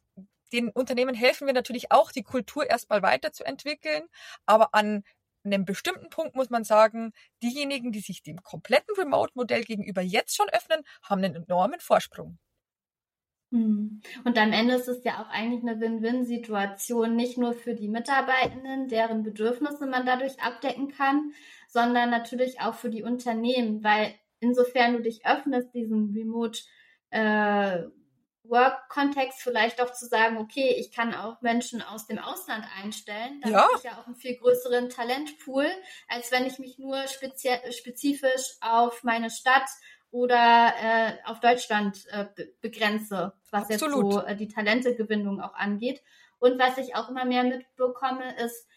den 0.52 0.70
Unternehmen 0.70 1.16
helfen 1.16 1.48
wir 1.48 1.54
natürlich 1.54 1.92
auch, 1.92 2.12
die 2.12 2.24
Kultur 2.24 2.70
erstmal 2.70 3.02
weiterzuentwickeln. 3.02 4.04
Aber 4.46 4.74
an 4.74 5.04
einem 5.44 5.66
bestimmten 5.66 6.10
Punkt 6.10 6.36
muss 6.36 6.50
man 6.50 6.64
sagen, 6.64 7.12
diejenigen, 7.42 7.92
die 7.92 8.00
sich 8.00 8.24
dem 8.24 8.42
kompletten 8.44 8.96
Remote-Modell 8.96 9.64
gegenüber 9.64 10.02
jetzt 10.02 10.36
schon 10.36 10.50
öffnen, 10.50 10.84
haben 11.02 11.24
einen 11.24 11.36
enormen 11.36 11.80
Vorsprung. 11.80 12.38
Hm. 13.54 14.02
Und 14.24 14.38
am 14.40 14.52
Ende 14.52 14.74
ist 14.74 14.88
es 14.88 15.04
ja 15.04 15.22
auch 15.22 15.30
eigentlich 15.30 15.62
eine 15.62 15.80
Win-Win-Situation, 15.80 17.16
nicht 17.16 17.38
nur 17.38 17.54
für 17.54 17.76
die 17.76 17.88
Mitarbeitenden, 17.88 18.88
deren 18.88 19.22
Bedürfnisse 19.22 19.86
man 19.86 20.08
dadurch 20.08 20.42
abdecken 20.42 20.88
kann, 20.88 21.34
sondern 21.68 22.10
natürlich 22.10 22.62
auch 22.62 22.74
für 22.74 22.90
die 22.90 23.04
Unternehmen, 23.04 23.84
weil 23.84 24.16
insofern 24.40 24.94
du 24.94 25.04
dich 25.04 25.28
öffnest, 25.28 25.72
diesen 25.76 26.16
Remote 26.16 26.62
äh, 27.12 27.84
Work-Kontext 28.46 29.44
vielleicht 29.44 29.80
auch 29.82 29.94
zu 29.94 30.08
sagen, 30.08 30.38
okay, 30.38 30.76
ich 30.80 30.92
kann 30.92 31.14
auch 31.14 31.40
Menschen 31.44 31.84
aus 31.84 32.08
dem 32.08 32.18
Ausland 32.18 32.66
einstellen. 32.82 33.40
Dann 33.42 33.52
ja. 33.52 33.62
habe 33.62 33.74
ich 33.78 33.84
ja 33.84 34.00
auch 34.00 34.08
einen 34.08 34.16
viel 34.16 34.36
größeren 34.36 34.90
Talentpool, 34.90 35.68
als 36.08 36.32
wenn 36.32 36.48
ich 36.48 36.58
mich 36.58 36.80
nur 36.80 37.06
spezifisch 37.08 38.58
auf 38.62 39.04
meine 39.04 39.30
Stadt 39.30 39.70
oder 40.14 40.74
äh, 40.80 41.14
auf 41.26 41.40
Deutschland 41.40 42.06
äh, 42.12 42.26
begrenze, 42.62 43.34
was 43.50 43.72
Absolut. 43.72 44.04
jetzt 44.04 44.14
so 44.14 44.22
äh, 44.22 44.36
die 44.36 44.48
Talentegewinnung 44.48 45.42
auch 45.42 45.56
angeht. 45.56 46.04
Und 46.38 46.60
was 46.60 46.78
ich 46.78 46.96
auch 46.96 47.10
immer 47.10 47.26
mehr 47.26 47.44
mitbekomme, 47.44 48.36
ist, 48.46 48.68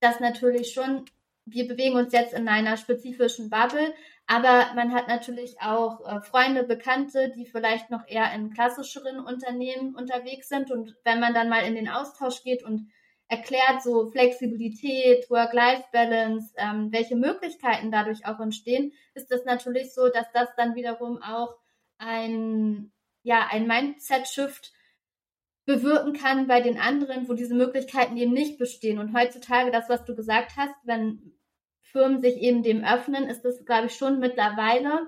dass 0.00 0.18
natürlich 0.18 0.72
schon, 0.72 1.04
wir 1.44 1.68
bewegen 1.68 1.94
uns 1.94 2.12
jetzt 2.12 2.34
in 2.34 2.48
einer 2.48 2.76
spezifischen 2.76 3.50
Bubble, 3.50 3.94
aber 4.26 4.74
man 4.74 4.92
hat 4.92 5.06
natürlich 5.06 5.60
auch 5.60 6.04
äh, 6.04 6.20
Freunde, 6.22 6.64
Bekannte, 6.64 7.30
die 7.36 7.46
vielleicht 7.46 7.90
noch 7.90 8.08
eher 8.08 8.32
in 8.34 8.52
klassischeren 8.52 9.20
Unternehmen 9.20 9.94
unterwegs 9.94 10.48
sind. 10.48 10.72
Und 10.72 10.96
wenn 11.04 11.20
man 11.20 11.34
dann 11.34 11.48
mal 11.48 11.64
in 11.64 11.76
den 11.76 11.88
Austausch 11.88 12.42
geht 12.42 12.64
und 12.64 12.90
erklärt, 13.30 13.82
so 13.82 14.10
Flexibilität, 14.10 15.30
Work-Life-Balance, 15.30 16.52
ähm, 16.56 16.90
welche 16.90 17.14
Möglichkeiten 17.14 17.92
dadurch 17.92 18.26
auch 18.26 18.40
entstehen, 18.40 18.92
ist 19.14 19.30
es 19.30 19.44
natürlich 19.44 19.94
so, 19.94 20.08
dass 20.08 20.26
das 20.32 20.48
dann 20.56 20.74
wiederum 20.74 21.22
auch 21.22 21.54
ein, 21.98 22.90
ja, 23.22 23.46
ein 23.50 23.68
Mindset-Shift 23.68 24.72
bewirken 25.64 26.12
kann 26.12 26.48
bei 26.48 26.60
den 26.60 26.80
anderen, 26.80 27.28
wo 27.28 27.34
diese 27.34 27.54
Möglichkeiten 27.54 28.16
eben 28.16 28.32
nicht 28.32 28.58
bestehen. 28.58 28.98
Und 28.98 29.16
heutzutage, 29.16 29.70
das, 29.70 29.88
was 29.88 30.04
du 30.04 30.16
gesagt 30.16 30.56
hast, 30.56 30.74
wenn 30.82 31.32
Firmen 31.82 32.20
sich 32.20 32.36
eben 32.38 32.64
dem 32.64 32.84
öffnen, 32.84 33.28
ist 33.28 33.42
das, 33.42 33.64
glaube 33.64 33.86
ich, 33.86 33.94
schon 33.94 34.18
mittlerweile 34.18 35.06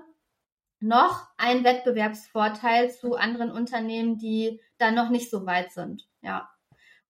noch 0.79 1.27
ein 1.37 1.65
Wettbewerbsvorteil 1.65 2.89
zu 2.91 3.15
anderen 3.15 3.51
Unternehmen, 3.51 4.17
die 4.17 4.61
da 4.77 4.91
noch 4.91 5.09
nicht 5.09 5.29
so 5.29 5.45
weit 5.45 5.73
sind. 5.73 6.07
Ja. 6.21 6.52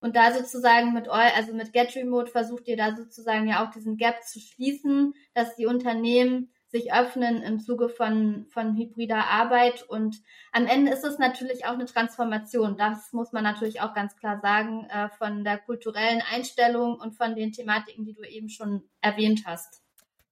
Und 0.04 0.18
da 0.18 0.34
sozusagen 0.34 0.92
mit 0.92 1.08
euch, 1.08 1.34
also 1.34 1.54
mit 1.54 1.72
Get 1.72 1.96
Remote 1.96 2.30
versucht 2.30 2.68
ihr 2.68 2.76
da 2.76 2.94
sozusagen 2.94 3.48
ja 3.48 3.66
auch 3.66 3.72
diesen 3.72 3.96
Gap 3.96 4.22
zu 4.22 4.42
schließen, 4.42 5.14
dass 5.34 5.56
die 5.56 5.66
Unternehmen 5.66 6.52
sich 6.68 6.92
öffnen 6.92 7.42
im 7.42 7.62
Zuge 7.62 7.88
von, 7.88 8.46
von 8.50 8.76
hybrider 8.76 9.30
Arbeit. 9.30 9.82
Und 9.84 10.18
am 10.52 10.68
Ende 10.68 10.92
ist 10.92 11.06
es 11.06 11.20
natürlich 11.20 11.66
auch 11.66 11.76
eine 11.76 11.86
Transformation. 11.86 12.76
Das 12.76 13.14
muss 13.14 13.32
man 13.32 13.46
natürlich 13.46 13.80
auch 13.80 13.94
ganz 13.94 14.18
klar 14.18 14.42
sagen, 14.42 14.90
äh, 14.90 15.08
von 15.18 15.46
der 15.46 15.58
kulturellen 15.58 16.22
Einstellung 16.34 17.00
und 17.00 17.16
von 17.16 17.34
den 17.34 17.54
Thematiken, 17.54 18.04
die 18.04 18.14
du 18.14 18.24
eben 18.24 18.50
schon 18.50 18.84
erwähnt 19.00 19.44
hast. 19.46 19.84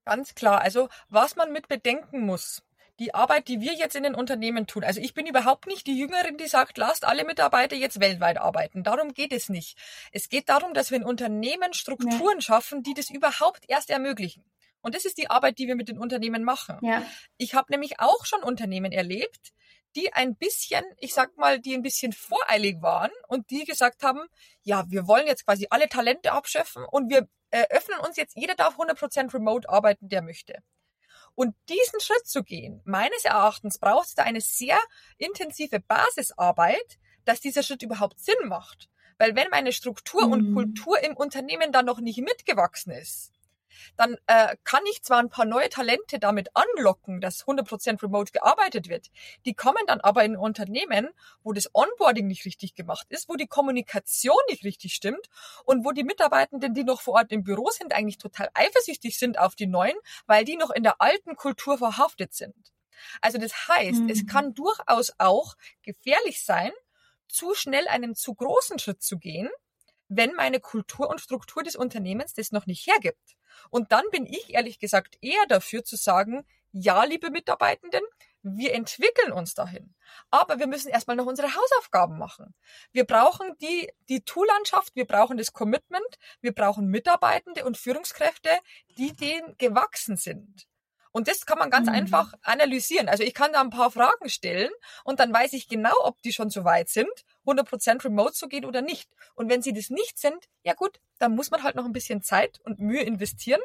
Ganz 0.04 0.36
klar. 0.36 0.60
Also 0.60 0.90
was 1.08 1.38
man 1.38 1.54
mit 1.54 1.70
bedenken 1.70 2.26
muss, 2.26 2.62
die 3.00 3.14
Arbeit, 3.14 3.48
die 3.48 3.62
wir 3.62 3.74
jetzt 3.74 3.96
in 3.96 4.04
den 4.04 4.16
Unternehmen 4.16 4.68
tun. 4.68 4.84
Also 4.84 5.02
ich 5.02 5.14
bin 5.14 5.26
überhaupt 5.26 5.68
nicht 5.68 5.88
die 5.88 5.98
Jüngerin, 5.98 6.38
die 6.38 6.48
sagt, 6.48 6.78
lasst 6.78 7.06
alle 7.06 7.26
Mitarbeiter 7.26 7.76
jetzt 7.76 8.00
weltweit 8.00 8.38
arbeiten. 8.38 8.84
Darum 8.84 9.14
geht 9.14 9.34
es 9.34 9.50
nicht. 9.50 9.78
Es 10.12 10.30
geht 10.30 10.50
darum, 10.50 10.74
dass 10.74 10.92
wir 10.92 10.98
in 10.98 11.04
Unternehmen 11.04 11.74
Strukturen 11.74 12.38
ja. 12.38 12.42
schaffen, 12.42 12.84
die 12.84 12.94
das 12.94 13.10
überhaupt 13.10 13.64
erst 13.68 13.90
ermöglichen. 13.90 14.44
Und 14.82 14.96
das 14.96 15.06
ist 15.06 15.18
die 15.18 15.30
Arbeit, 15.30 15.60
die 15.60 15.68
wir 15.68 15.76
mit 15.76 15.90
den 15.90 16.00
Unternehmen 16.00 16.44
machen. 16.44 16.78
Ja. 16.82 17.04
Ich 17.38 17.54
habe 17.54 17.72
nämlich 17.72 18.00
auch 18.00 18.26
schon 18.26 18.44
Unternehmen 18.44 18.92
erlebt, 18.92 19.54
die 19.96 20.14
ein 20.14 20.36
bisschen, 20.36 20.84
ich 20.98 21.14
sag 21.14 21.38
mal, 21.38 21.60
die 21.60 21.74
ein 21.74 21.82
bisschen 21.82 22.14
voreilig 22.14 22.82
waren 22.82 23.12
und 23.28 23.50
die 23.50 23.66
gesagt 23.66 24.04
haben, 24.04 24.22
ja, 24.64 24.86
wir 24.90 25.08
wollen 25.08 25.28
jetzt 25.28 25.46
quasi 25.46 25.68
alle 25.70 25.90
Talente 25.90 26.32
abschöpfen 26.32 26.86
und 26.86 27.10
wir 27.10 27.28
äh, 27.52 27.66
öffnen 27.70 28.00
uns 28.00 28.16
jetzt, 28.16 28.36
jeder 28.38 28.56
darf 28.56 28.78
100% 28.78 29.34
remote 29.34 29.70
arbeiten, 29.70 30.08
der 30.08 30.22
möchte. 30.22 30.64
Und 31.36 31.56
diesen 31.70 32.00
Schritt 32.00 32.28
zu 32.28 32.44
gehen, 32.44 32.82
meines 32.86 33.26
Erachtens 33.26 33.80
braucht 33.80 34.08
es 34.10 34.16
da 34.16 34.24
eine 34.24 34.42
sehr 34.42 34.78
intensive 35.18 35.80
Basisarbeit, 35.80 37.00
dass 37.26 37.40
dieser 37.40 37.64
Schritt 37.64 37.84
überhaupt 37.84 38.20
Sinn 38.20 38.48
macht. 38.48 38.90
Weil 39.18 39.36
wenn 39.36 39.50
meine 39.50 39.72
Struktur 39.72 40.26
mhm. 40.26 40.34
und 40.34 40.54
Kultur 40.54 41.00
im 41.04 41.16
Unternehmen 41.16 41.72
dann 41.72 41.86
noch 41.86 42.00
nicht 42.00 42.20
mitgewachsen 42.20 42.92
ist, 42.92 43.32
dann 43.98 44.18
äh, 44.28 44.56
kann 44.64 44.84
ich 44.92 45.04
zwar 45.04 45.20
ein 45.20 45.30
paar 45.30 45.46
neue 45.46 45.70
Talente 45.70 46.20
damit 46.20 46.50
anlocken, 46.56 47.22
dass 47.22 47.46
100% 47.46 48.02
remote 48.02 48.32
gearbeitet 48.32 48.90
wird. 48.90 49.08
Die 49.46 49.54
kommen 49.54 49.84
dann 49.88 50.02
aber 50.02 50.24
in 50.24 50.36
Unternehmen, 50.36 51.10
wo 51.44 51.54
das 51.54 51.74
Onboarding 51.74 52.28
nicht 52.28 52.46
richtig 52.46 52.76
gemacht 52.76 53.08
ist, 53.10 53.30
wo 53.30 53.36
die 53.36 53.48
Kommunikation 53.48 54.36
nicht 54.50 54.64
richtig 54.64 54.94
stimmt 54.94 55.28
und 55.66 55.86
wo 55.86 55.92
die 55.92 56.04
Mitarbeitenden, 56.04 56.74
die 56.74 56.84
noch 56.84 57.02
vor 57.02 57.16
Ort 57.16 57.32
im 57.32 57.44
Büro 57.44 57.70
sind, 57.70 57.94
eigentlich 57.94 58.18
total 58.18 58.50
eifersüchtig 58.54 59.18
sind 59.18 59.40
auf 59.40 59.56
die 59.56 59.68
neuen, 59.68 59.96
weil 60.26 60.46
die 60.46 60.58
noch 60.58 60.72
in 60.72 60.84
der 60.84 61.02
alten 61.02 61.36
Kultur 61.36 61.78
verhaftet 61.78 62.34
sind. 62.34 62.56
Also 63.22 63.38
das 63.38 63.68
heißt, 63.68 64.02
mhm. 64.02 64.10
es 64.10 64.28
kann 64.28 64.54
durchaus 64.54 65.12
auch 65.18 65.56
gefährlich 65.82 66.44
sein, 66.44 66.72
zu 67.28 67.56
schnell 67.56 67.88
einen 67.88 68.16
zu 68.16 68.36
großen 68.36 68.78
Schritt 68.80 69.02
zu 69.02 69.18
gehen, 69.18 69.50
wenn 70.08 70.34
meine 70.34 70.60
Kultur 70.60 71.10
und 71.10 71.22
Struktur 71.22 71.64
des 71.64 71.76
Unternehmens 71.76 72.34
das 72.34 72.52
noch 72.52 72.66
nicht 72.66 72.86
hergibt. 72.86 73.38
Und 73.70 73.92
dann 73.92 74.06
bin 74.12 74.26
ich 74.26 74.54
ehrlich 74.54 74.80
gesagt 74.80 75.18
eher 75.22 75.46
dafür 75.48 75.84
zu 75.84 75.96
sagen, 75.96 76.46
ja, 76.72 77.04
liebe 77.04 77.32
Mitarbeitenden, 77.32 78.02
wir 78.44 78.74
entwickeln 78.74 79.32
uns 79.32 79.54
dahin. 79.54 79.94
Aber 80.30 80.60
wir 80.60 80.68
müssen 80.68 80.90
erstmal 80.90 81.16
noch 81.16 81.26
unsere 81.26 81.54
Hausaufgaben 81.54 82.18
machen. 82.18 82.56
Wir 82.92 83.06
brauchen 83.06 83.56
die, 83.62 83.92
die 84.10 84.24
Tool-Landschaft, 84.24 84.96
wir 84.96 85.06
brauchen 85.06 85.38
das 85.38 85.54
Commitment, 85.54 86.18
wir 86.42 86.54
brauchen 86.54 86.88
Mitarbeitende 86.88 87.66
und 87.66 87.78
Führungskräfte, 87.78 88.50
die 88.98 89.14
dem 89.14 89.56
gewachsen 89.58 90.18
sind. 90.18 90.68
Und 91.12 91.28
das 91.28 91.46
kann 91.46 91.60
man 91.60 91.70
ganz 91.70 91.88
mhm. 91.88 91.96
einfach 91.96 92.34
analysieren. 92.42 93.10
Also 93.10 93.24
ich 93.24 93.34
kann 93.34 93.52
da 93.52 93.62
ein 93.62 93.70
paar 93.70 93.92
Fragen 93.92 94.30
stellen 94.30 94.72
und 95.04 95.20
dann 95.20 95.34
weiß 95.34 95.54
ich 95.54 95.68
genau, 95.68 95.94
ob 96.04 96.22
die 96.22 96.34
schon 96.34 96.50
so 96.50 96.64
weit 96.64 96.90
sind, 96.90 97.12
100% 97.46 98.04
remote 98.04 98.34
zu 98.34 98.48
gehen 98.48 98.66
oder 98.66 98.82
nicht. 98.82 99.10
Und 99.36 99.50
wenn 99.50 99.62
sie 99.62 99.74
das 99.74 99.90
nicht 99.90 100.18
sind, 100.20 100.50
ja 100.64 100.74
gut, 100.74 101.00
dann 101.20 101.36
muss 101.36 101.52
man 101.52 101.64
halt 101.64 101.76
noch 101.76 101.86
ein 101.86 101.94
bisschen 101.94 102.22
Zeit 102.22 102.60
und 102.64 102.80
Mühe 102.80 103.02
investieren, 103.02 103.62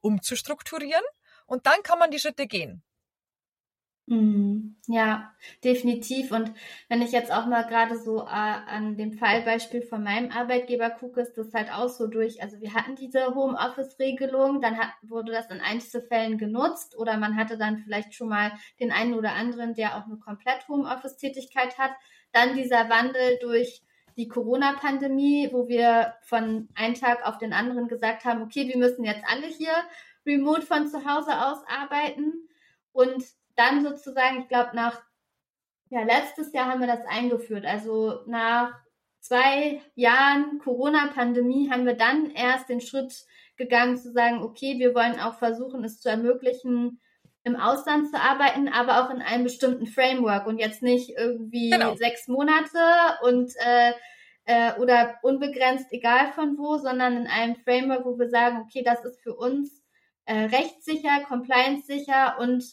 um 0.00 0.22
zu 0.22 0.36
strukturieren. 0.36 1.04
Und 1.46 1.66
dann 1.66 1.82
kann 1.82 1.98
man 1.98 2.10
die 2.10 2.18
Schritte 2.18 2.46
gehen. 2.46 2.82
Mhm. 4.10 4.76
Ja, 4.88 5.30
definitiv. 5.62 6.32
Und 6.32 6.52
wenn 6.88 7.00
ich 7.00 7.12
jetzt 7.12 7.30
auch 7.30 7.46
mal 7.46 7.62
gerade 7.62 7.96
so 7.96 8.22
äh, 8.22 8.28
an 8.28 8.96
dem 8.96 9.12
Fallbeispiel 9.12 9.82
von 9.82 10.02
meinem 10.02 10.32
Arbeitgeber 10.32 10.90
gucke, 10.90 11.20
ist 11.20 11.38
das 11.38 11.54
halt 11.54 11.72
auch 11.72 11.88
so 11.88 12.08
durch. 12.08 12.42
Also 12.42 12.60
wir 12.60 12.74
hatten 12.74 12.96
diese 12.96 13.36
Homeoffice-Regelung, 13.36 14.60
dann 14.60 14.78
hat, 14.78 14.88
wurde 15.02 15.30
das 15.30 15.48
in 15.48 15.60
Einzelfällen 15.60 16.38
genutzt 16.38 16.98
oder 16.98 17.18
man 17.18 17.36
hatte 17.36 17.56
dann 17.56 17.78
vielleicht 17.78 18.12
schon 18.14 18.28
mal 18.28 18.50
den 18.80 18.90
einen 18.90 19.14
oder 19.14 19.34
anderen, 19.34 19.74
der 19.74 19.96
auch 19.96 20.06
eine 20.06 20.16
komplett 20.16 20.66
Homeoffice-Tätigkeit 20.66 21.78
hat. 21.78 21.92
Dann 22.32 22.54
dieser 22.56 22.88
Wandel 22.88 23.38
durch 23.40 23.82
die 24.16 24.28
Corona-Pandemie, 24.28 25.48
wo 25.52 25.68
wir 25.68 26.14
von 26.22 26.68
einem 26.74 26.94
Tag 26.94 27.26
auf 27.26 27.38
den 27.38 27.52
anderen 27.52 27.88
gesagt 27.88 28.24
haben, 28.24 28.42
okay, 28.42 28.68
wir 28.68 28.76
müssen 28.76 29.04
jetzt 29.04 29.24
alle 29.26 29.46
hier 29.46 29.72
remote 30.26 30.62
von 30.62 30.88
zu 30.88 31.04
Hause 31.04 31.30
aus 31.46 31.58
arbeiten. 31.66 32.48
Und 32.92 33.24
dann 33.56 33.84
sozusagen, 33.84 34.42
ich 34.42 34.48
glaube, 34.48 34.70
nach, 34.74 35.00
ja, 35.88 36.02
letztes 36.02 36.52
Jahr 36.52 36.66
haben 36.66 36.80
wir 36.80 36.86
das 36.86 37.04
eingeführt. 37.06 37.64
Also 37.64 38.20
nach 38.26 38.78
zwei 39.20 39.80
Jahren 39.94 40.58
Corona-Pandemie 40.58 41.70
haben 41.70 41.86
wir 41.86 41.94
dann 41.94 42.30
erst 42.30 42.68
den 42.68 42.80
Schritt 42.80 43.26
gegangen 43.56 43.96
zu 43.96 44.12
sagen, 44.12 44.42
okay, 44.42 44.78
wir 44.78 44.94
wollen 44.94 45.20
auch 45.20 45.34
versuchen, 45.38 45.84
es 45.84 46.00
zu 46.00 46.08
ermöglichen, 46.08 47.00
im 47.42 47.56
Ausland 47.56 48.10
zu 48.10 48.20
arbeiten, 48.20 48.68
aber 48.68 49.04
auch 49.04 49.10
in 49.10 49.22
einem 49.22 49.44
bestimmten 49.44 49.86
Framework 49.86 50.46
und 50.46 50.58
jetzt 50.58 50.82
nicht 50.82 51.10
irgendwie 51.16 51.70
genau. 51.70 51.94
sechs 51.94 52.28
Monate 52.28 52.78
und 53.22 53.52
äh, 53.64 53.92
äh, 54.44 54.78
oder 54.78 55.18
unbegrenzt 55.22 55.86
egal 55.90 56.32
von 56.32 56.58
wo, 56.58 56.76
sondern 56.76 57.16
in 57.16 57.26
einem 57.26 57.56
Framework, 57.56 58.04
wo 58.04 58.18
wir 58.18 58.28
sagen, 58.28 58.58
okay, 58.58 58.82
das 58.82 59.04
ist 59.04 59.22
für 59.22 59.34
uns 59.34 59.82
äh, 60.26 60.44
rechtssicher, 60.44 61.24
compliance 61.26 61.86
sicher 61.86 62.36
und 62.38 62.64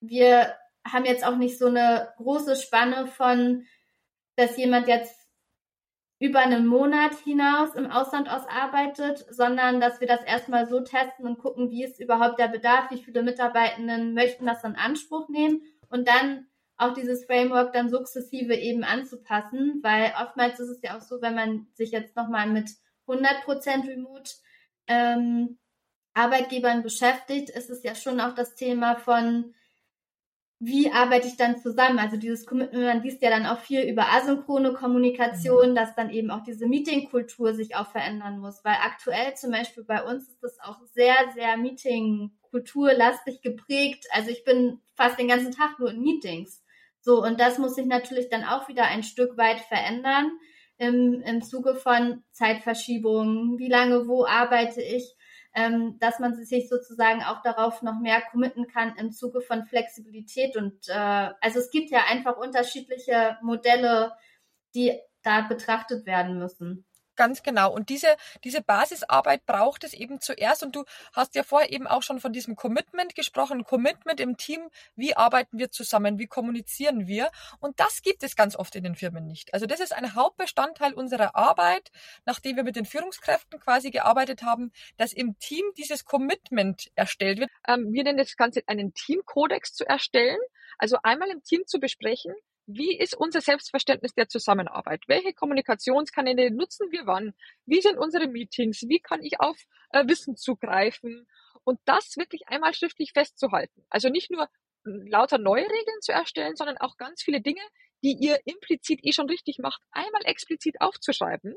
wir 0.00 0.54
haben 0.86 1.04
jetzt 1.04 1.26
auch 1.26 1.36
nicht 1.36 1.58
so 1.58 1.66
eine 1.66 2.12
große 2.16 2.56
Spanne 2.56 3.06
von, 3.06 3.66
dass 4.36 4.56
jemand 4.56 4.88
jetzt 4.88 5.25
über 6.18 6.40
einen 6.40 6.66
Monat 6.66 7.14
hinaus 7.24 7.74
im 7.74 7.90
Ausland 7.90 8.30
ausarbeitet, 8.30 9.26
sondern 9.30 9.80
dass 9.80 10.00
wir 10.00 10.08
das 10.08 10.22
erstmal 10.22 10.66
so 10.66 10.80
testen 10.80 11.26
und 11.26 11.38
gucken, 11.38 11.70
wie 11.70 11.84
ist 11.84 12.00
überhaupt 12.00 12.38
der 12.38 12.48
Bedarf, 12.48 12.90
wie 12.90 13.02
viele 13.02 13.22
Mitarbeitenden 13.22 14.14
möchten 14.14 14.46
das 14.46 14.64
in 14.64 14.76
Anspruch 14.76 15.28
nehmen 15.28 15.62
und 15.90 16.08
dann 16.08 16.46
auch 16.78 16.94
dieses 16.94 17.24
Framework 17.24 17.72
dann 17.72 17.90
sukzessive 17.90 18.54
eben 18.54 18.84
anzupassen, 18.84 19.80
weil 19.82 20.12
oftmals 20.22 20.60
ist 20.60 20.68
es 20.68 20.82
ja 20.82 20.96
auch 20.96 21.00
so, 21.00 21.20
wenn 21.20 21.34
man 21.34 21.66
sich 21.74 21.90
jetzt 21.90 22.16
nochmal 22.16 22.46
mit 22.48 22.70
100% 23.06 23.88
Remote 23.88 24.30
ähm, 24.86 25.58
Arbeitgebern 26.14 26.82
beschäftigt, 26.82 27.50
ist 27.50 27.70
es 27.70 27.82
ja 27.82 27.94
schon 27.94 28.20
auch 28.20 28.34
das 28.34 28.54
Thema 28.54 28.96
von, 28.96 29.54
wie 30.58 30.90
arbeite 30.90 31.26
ich 31.28 31.36
dann 31.36 31.58
zusammen? 31.58 31.98
Also 31.98 32.16
dieses 32.16 32.46
Commitment, 32.46 32.84
man 32.84 33.02
liest 33.02 33.20
ja 33.20 33.28
dann 33.28 33.44
auch 33.44 33.58
viel 33.58 33.82
über 33.82 34.12
asynchrone 34.12 34.72
Kommunikation, 34.72 35.70
mhm. 35.70 35.74
dass 35.74 35.94
dann 35.94 36.10
eben 36.10 36.30
auch 36.30 36.42
diese 36.42 36.66
Meetingkultur 36.66 37.52
sich 37.52 37.76
auch 37.76 37.90
verändern 37.90 38.38
muss. 38.38 38.64
Weil 38.64 38.76
aktuell 38.82 39.34
zum 39.34 39.50
Beispiel 39.50 39.84
bei 39.84 40.02
uns 40.02 40.28
ist 40.28 40.42
das 40.42 40.58
auch 40.60 40.80
sehr, 40.94 41.14
sehr 41.34 41.58
Meetingkulturlastig 41.58 43.42
geprägt. 43.42 44.06
Also 44.12 44.30
ich 44.30 44.44
bin 44.44 44.80
fast 44.94 45.18
den 45.18 45.28
ganzen 45.28 45.52
Tag 45.52 45.78
nur 45.78 45.90
in 45.90 46.00
Meetings. 46.00 46.64
So, 47.00 47.22
und 47.22 47.38
das 47.38 47.58
muss 47.58 47.74
sich 47.74 47.86
natürlich 47.86 48.30
dann 48.30 48.44
auch 48.44 48.66
wieder 48.68 48.84
ein 48.84 49.02
Stück 49.02 49.36
weit 49.36 49.60
verändern 49.60 50.30
im, 50.78 51.22
im 51.22 51.42
Zuge 51.42 51.74
von 51.74 52.24
Zeitverschiebungen. 52.32 53.58
Wie 53.58 53.68
lange, 53.68 54.08
wo 54.08 54.24
arbeite 54.24 54.80
ich? 54.80 55.14
Ähm, 55.56 55.98
dass 55.98 56.18
man 56.18 56.34
sich 56.36 56.68
sozusagen 56.68 57.22
auch 57.22 57.40
darauf 57.40 57.80
noch 57.80 57.98
mehr 57.98 58.20
committen 58.30 58.66
kann 58.68 58.94
im 58.98 59.10
Zuge 59.10 59.40
von 59.40 59.64
Flexibilität. 59.64 60.54
Und 60.54 60.86
äh, 60.88 61.30
also 61.40 61.58
es 61.58 61.70
gibt 61.70 61.90
ja 61.90 62.00
einfach 62.10 62.36
unterschiedliche 62.36 63.38
Modelle, 63.42 64.12
die 64.74 64.92
da 65.22 65.40
betrachtet 65.40 66.04
werden 66.04 66.38
müssen. 66.38 66.84
Ganz 67.16 67.42
genau. 67.42 67.72
Und 67.72 67.88
diese, 67.88 68.16
diese 68.44 68.62
Basisarbeit 68.62 69.46
braucht 69.46 69.84
es 69.84 69.94
eben 69.94 70.20
zuerst. 70.20 70.62
Und 70.62 70.76
du 70.76 70.84
hast 71.12 71.34
ja 71.34 71.42
vorher 71.42 71.72
eben 71.72 71.86
auch 71.86 72.02
schon 72.02 72.20
von 72.20 72.32
diesem 72.32 72.56
Commitment 72.56 73.14
gesprochen. 73.14 73.64
Commitment 73.64 74.20
im 74.20 74.36
Team. 74.36 74.68
Wie 74.94 75.16
arbeiten 75.16 75.58
wir 75.58 75.70
zusammen? 75.70 76.18
Wie 76.18 76.26
kommunizieren 76.26 77.06
wir? 77.06 77.30
Und 77.60 77.80
das 77.80 78.02
gibt 78.02 78.22
es 78.22 78.36
ganz 78.36 78.54
oft 78.56 78.74
in 78.76 78.84
den 78.84 78.94
Firmen 78.94 79.26
nicht. 79.26 79.54
Also 79.54 79.66
das 79.66 79.80
ist 79.80 79.94
ein 79.94 80.14
Hauptbestandteil 80.14 80.92
unserer 80.92 81.34
Arbeit, 81.34 81.90
nachdem 82.26 82.56
wir 82.56 82.64
mit 82.64 82.76
den 82.76 82.84
Führungskräften 82.86 83.58
quasi 83.60 83.90
gearbeitet 83.90 84.42
haben, 84.42 84.72
dass 84.98 85.12
im 85.12 85.38
Team 85.38 85.64
dieses 85.76 86.04
Commitment 86.04 86.90
erstellt 86.94 87.38
wird. 87.38 87.50
Ähm, 87.66 87.92
wir 87.92 88.04
nennen 88.04 88.18
das 88.18 88.36
Ganze 88.36 88.62
einen 88.66 88.92
Teamkodex 88.92 89.72
zu 89.72 89.86
erstellen. 89.86 90.38
Also 90.78 90.98
einmal 91.02 91.30
im 91.30 91.42
Team 91.42 91.62
zu 91.66 91.80
besprechen, 91.80 92.34
wie 92.66 92.98
ist 92.98 93.14
unser 93.16 93.40
Selbstverständnis 93.40 94.14
der 94.14 94.28
Zusammenarbeit? 94.28 95.02
Welche 95.06 95.32
Kommunikationskanäle 95.32 96.50
nutzen 96.50 96.90
wir 96.90 97.06
wann? 97.06 97.34
Wie 97.64 97.80
sind 97.80 97.96
unsere 97.96 98.26
Meetings? 98.26 98.82
Wie 98.88 98.98
kann 98.98 99.22
ich 99.22 99.40
auf 99.40 99.56
äh, 99.90 100.06
Wissen 100.06 100.36
zugreifen? 100.36 101.26
Und 101.64 101.80
das 101.84 102.16
wirklich 102.16 102.48
einmal 102.48 102.74
schriftlich 102.74 103.12
festzuhalten. 103.12 103.84
Also 103.88 104.08
nicht 104.08 104.30
nur 104.30 104.48
hm, 104.84 105.06
lauter 105.06 105.38
neue 105.38 105.64
Regeln 105.64 106.00
zu 106.00 106.12
erstellen, 106.12 106.56
sondern 106.56 106.78
auch 106.78 106.96
ganz 106.96 107.22
viele 107.22 107.40
Dinge, 107.40 107.62
die 108.02 108.16
ihr 108.20 108.40
implizit 108.44 109.00
eh 109.02 109.12
schon 109.12 109.28
richtig 109.28 109.58
macht, 109.58 109.82
einmal 109.92 110.22
explizit 110.24 110.80
aufzuschreiben. 110.80 111.54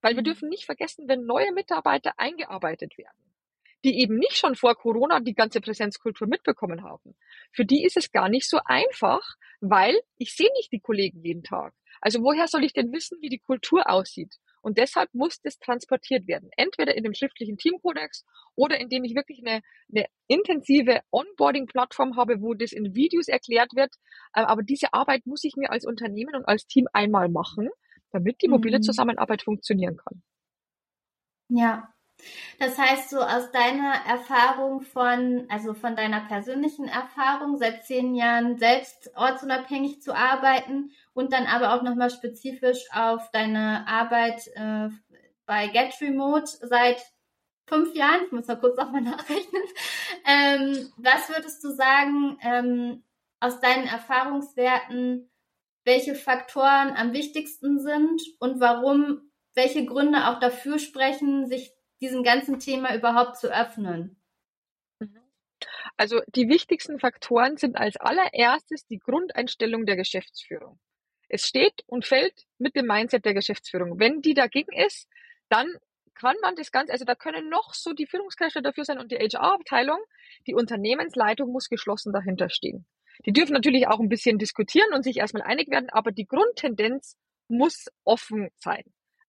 Weil 0.00 0.14
wir 0.14 0.22
mhm. 0.22 0.26
dürfen 0.26 0.48
nicht 0.48 0.64
vergessen, 0.64 1.08
wenn 1.08 1.26
neue 1.26 1.52
Mitarbeiter 1.52 2.14
eingearbeitet 2.18 2.96
werden 2.98 3.31
die 3.84 4.00
eben 4.00 4.16
nicht 4.16 4.36
schon 4.36 4.54
vor 4.54 4.74
Corona 4.74 5.20
die 5.20 5.34
ganze 5.34 5.60
Präsenzkultur 5.60 6.28
mitbekommen 6.28 6.84
haben. 6.84 7.16
Für 7.52 7.64
die 7.64 7.84
ist 7.84 7.96
es 7.96 8.10
gar 8.10 8.28
nicht 8.28 8.48
so 8.48 8.60
einfach, 8.64 9.36
weil 9.60 9.98
ich 10.18 10.34
sehe 10.34 10.50
nicht 10.56 10.72
die 10.72 10.80
Kollegen 10.80 11.22
jeden 11.22 11.42
Tag. 11.42 11.74
Also 12.00 12.20
woher 12.22 12.48
soll 12.48 12.64
ich 12.64 12.72
denn 12.72 12.92
wissen, 12.92 13.18
wie 13.20 13.28
die 13.28 13.38
Kultur 13.38 13.88
aussieht? 13.88 14.36
Und 14.60 14.78
deshalb 14.78 15.12
muss 15.12 15.40
das 15.40 15.58
transportiert 15.58 16.26
werden. 16.28 16.50
Entweder 16.56 16.96
in 16.96 17.02
dem 17.02 17.14
schriftlichen 17.14 17.58
Teamkodex 17.58 18.24
oder 18.54 18.78
indem 18.78 19.04
ich 19.04 19.14
wirklich 19.14 19.40
eine, 19.44 19.60
eine 19.90 20.06
intensive 20.28 21.00
Onboarding-Plattform 21.10 22.16
habe, 22.16 22.40
wo 22.40 22.54
das 22.54 22.72
in 22.72 22.94
Videos 22.94 23.28
erklärt 23.28 23.74
wird. 23.74 23.94
Äh, 24.34 24.42
aber 24.42 24.62
diese 24.62 24.92
Arbeit 24.92 25.26
muss 25.26 25.44
ich 25.44 25.56
mir 25.56 25.70
als 25.70 25.84
Unternehmen 25.84 26.34
und 26.36 26.44
als 26.44 26.66
Team 26.66 26.86
einmal 26.92 27.28
machen, 27.28 27.70
damit 28.12 28.40
die 28.42 28.48
mobile 28.48 28.78
mhm. 28.78 28.82
Zusammenarbeit 28.82 29.42
funktionieren 29.42 29.96
kann. 29.96 30.22
Ja, 31.48 31.92
das 32.58 32.78
heißt, 32.78 33.10
so 33.10 33.20
aus 33.20 33.50
deiner 33.50 33.94
Erfahrung 34.06 34.82
von, 34.82 35.46
also 35.48 35.74
von 35.74 35.96
deiner 35.96 36.20
persönlichen 36.20 36.88
Erfahrung, 36.88 37.58
seit 37.58 37.84
zehn 37.84 38.14
Jahren 38.14 38.58
selbst 38.58 39.10
ortsunabhängig 39.16 40.02
zu 40.02 40.14
arbeiten 40.14 40.92
und 41.14 41.32
dann 41.32 41.46
aber 41.46 41.74
auch 41.74 41.82
nochmal 41.82 42.10
spezifisch 42.10 42.84
auf 42.92 43.30
deine 43.32 43.86
Arbeit 43.88 44.46
äh, 44.54 44.88
bei 45.46 45.68
Get 45.68 46.00
Remote 46.00 46.46
seit 46.46 47.02
fünf 47.66 47.94
Jahren, 47.94 48.26
ich 48.26 48.32
muss 48.32 48.46
mal 48.46 48.56
kurz 48.56 48.76
nochmal 48.76 49.00
nachrechnen. 49.02 49.62
Ähm, 50.26 50.92
was 50.96 51.28
würdest 51.28 51.62
du 51.64 51.70
sagen, 51.70 52.38
ähm, 52.42 53.04
aus 53.40 53.60
deinen 53.60 53.86
Erfahrungswerten, 53.86 55.30
welche 55.84 56.14
Faktoren 56.14 56.94
am 56.96 57.12
wichtigsten 57.12 57.80
sind 57.80 58.22
und 58.38 58.60
warum, 58.60 59.32
welche 59.54 59.84
Gründe 59.84 60.28
auch 60.28 60.38
dafür 60.38 60.78
sprechen, 60.78 61.46
sich 61.46 61.72
diesem 62.02 62.22
ganzen 62.22 62.58
Thema 62.58 62.94
überhaupt 62.94 63.38
zu 63.38 63.48
öffnen? 63.48 64.20
Mhm. 64.98 65.20
Also 65.96 66.20
die 66.34 66.48
wichtigsten 66.48 66.98
Faktoren 66.98 67.56
sind 67.56 67.76
als 67.76 67.96
allererstes 67.96 68.86
die 68.86 68.98
Grundeinstellung 68.98 69.86
der 69.86 69.96
Geschäftsführung. 69.96 70.78
Es 71.28 71.46
steht 71.46 71.82
und 71.86 72.04
fällt 72.04 72.44
mit 72.58 72.76
dem 72.76 72.86
Mindset 72.86 73.24
der 73.24 73.34
Geschäftsführung. 73.34 73.98
Wenn 73.98 74.20
die 74.20 74.34
dagegen 74.34 74.72
ist, 74.72 75.08
dann 75.48 75.66
kann 76.14 76.36
man 76.42 76.56
das 76.56 76.70
Ganze, 76.72 76.92
also 76.92 77.04
da 77.04 77.14
können 77.14 77.48
noch 77.48 77.72
so 77.72 77.92
die 77.92 78.06
Führungskräfte 78.06 78.60
dafür 78.60 78.84
sein 78.84 78.98
und 78.98 79.10
die 79.10 79.16
HR-Abteilung, 79.16 79.98
die 80.46 80.54
Unternehmensleitung 80.54 81.50
muss 81.50 81.68
geschlossen 81.68 82.12
dahinter 82.12 82.50
stehen. 82.50 82.84
Die 83.24 83.32
dürfen 83.32 83.52
natürlich 83.52 83.86
auch 83.86 84.00
ein 84.00 84.08
bisschen 84.08 84.38
diskutieren 84.38 84.92
und 84.92 85.04
sich 85.04 85.18
erstmal 85.18 85.44
einig 85.44 85.70
werden, 85.70 85.88
aber 85.90 86.12
die 86.12 86.26
Grundtendenz 86.26 87.16
muss 87.48 87.86
offen 88.04 88.50
sein 88.58 88.82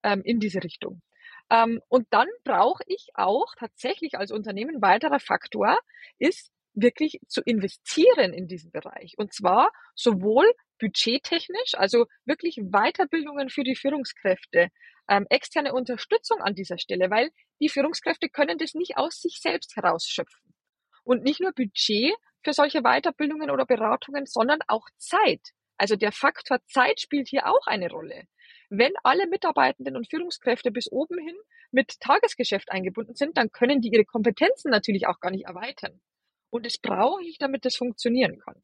ähm, 0.04 0.22
in 0.24 0.40
diese 0.40 0.64
Richtung. 0.64 1.02
Ähm, 1.50 1.82
und 1.88 2.08
dann 2.12 2.28
brauche 2.44 2.84
ich 2.88 3.10
auch 3.14 3.54
tatsächlich 3.58 4.18
als 4.18 4.32
Unternehmen 4.32 4.82
weiterer 4.82 5.20
Faktor 5.20 5.78
ist 6.20 6.52
wirklich 6.74 7.20
zu 7.28 7.42
investieren 7.42 8.34
in 8.34 8.48
diesen 8.48 8.72
Bereich. 8.72 9.14
Und 9.18 9.34
zwar 9.34 9.72
sowohl 9.96 10.52
budgettechnisch, 10.80 11.74
also 11.76 12.08
wirklich 12.26 12.56
Weiterbildungen 12.58 13.50
für 13.50 13.64
die 13.64 13.76
Führungskräfte, 13.76 14.70
ähm, 15.08 15.26
externe 15.30 15.74
Unterstützung 15.74 16.42
an 16.42 16.56
dieser 16.56 16.78
Stelle, 16.78 17.10
weil 17.10 17.30
die 17.62 17.70
Führungskräfte 17.70 18.30
können 18.30 18.58
das 18.58 18.74
nicht 18.74 18.98
aus 18.98 19.22
sich 19.22 19.40
selbst 19.42 19.76
herausschöpfen. 19.76 20.54
Und 21.04 21.24
nicht 21.24 21.42
nur 21.42 21.52
Budget 21.52 22.14
für 22.44 22.54
solche 22.54 22.82
Weiterbildungen 22.82 23.50
oder 23.50 23.66
Beratungen, 23.66 24.26
sondern 24.26 24.60
auch 24.68 24.88
Zeit. 24.98 25.42
Also 25.78 25.96
der 25.96 26.12
Faktor 26.12 26.60
Zeit 26.68 27.02
spielt 27.02 27.28
hier 27.28 27.48
auch 27.48 27.68
eine 27.68 27.90
Rolle. 27.90 28.24
Wenn 28.70 28.94
alle 29.04 29.28
Mitarbeitenden 29.28 29.96
und 29.96 30.10
Führungskräfte 30.10 30.72
bis 30.72 30.92
oben 30.92 31.18
hin 31.18 31.36
mit 31.72 32.00
Tagesgeschäft 32.00 32.72
eingebunden 32.72 33.16
sind, 33.16 33.38
dann 33.38 33.52
können 33.52 33.82
die 33.82 33.90
ihre 33.90 34.06
Kompetenzen 34.06 34.70
natürlich 34.70 35.08
auch 35.08 35.20
gar 35.20 35.32
nicht 35.32 35.46
erweitern. 35.46 36.02
Und 36.50 36.66
das 36.66 36.78
brauche 36.78 37.24
ich, 37.24 37.38
damit 37.38 37.66
das 37.66 37.76
funktionieren 37.76 38.40
kann. 38.40 38.62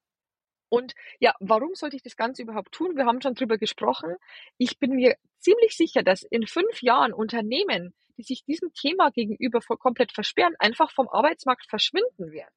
Und 0.70 0.94
ja, 1.20 1.34
warum 1.40 1.74
sollte 1.74 1.96
ich 1.96 2.04
das 2.04 2.16
Ganze 2.16 2.44
überhaupt 2.44 2.72
tun? 2.72 2.96
Wir 2.96 3.06
haben 3.06 3.22
schon 3.22 3.34
drüber 3.34 3.58
gesprochen. 3.58 4.16
Ich 4.58 4.78
bin 4.78 4.92
mir 4.92 5.16
ziemlich 5.40 5.76
sicher, 5.76 6.04
dass 6.04 6.22
in 6.22 6.46
fünf 6.46 6.84
Jahren 6.84 7.14
Unternehmen, 7.14 7.96
die 8.18 8.24
sich 8.24 8.44
diesem 8.46 8.72
Thema 8.74 9.10
gegenüber 9.10 9.60
komplett 9.62 10.12
versperren, 10.12 10.56
einfach 10.60 10.92
vom 10.92 11.10
Arbeitsmarkt 11.10 11.66
verschwinden 11.68 12.32
werden. 12.32 12.54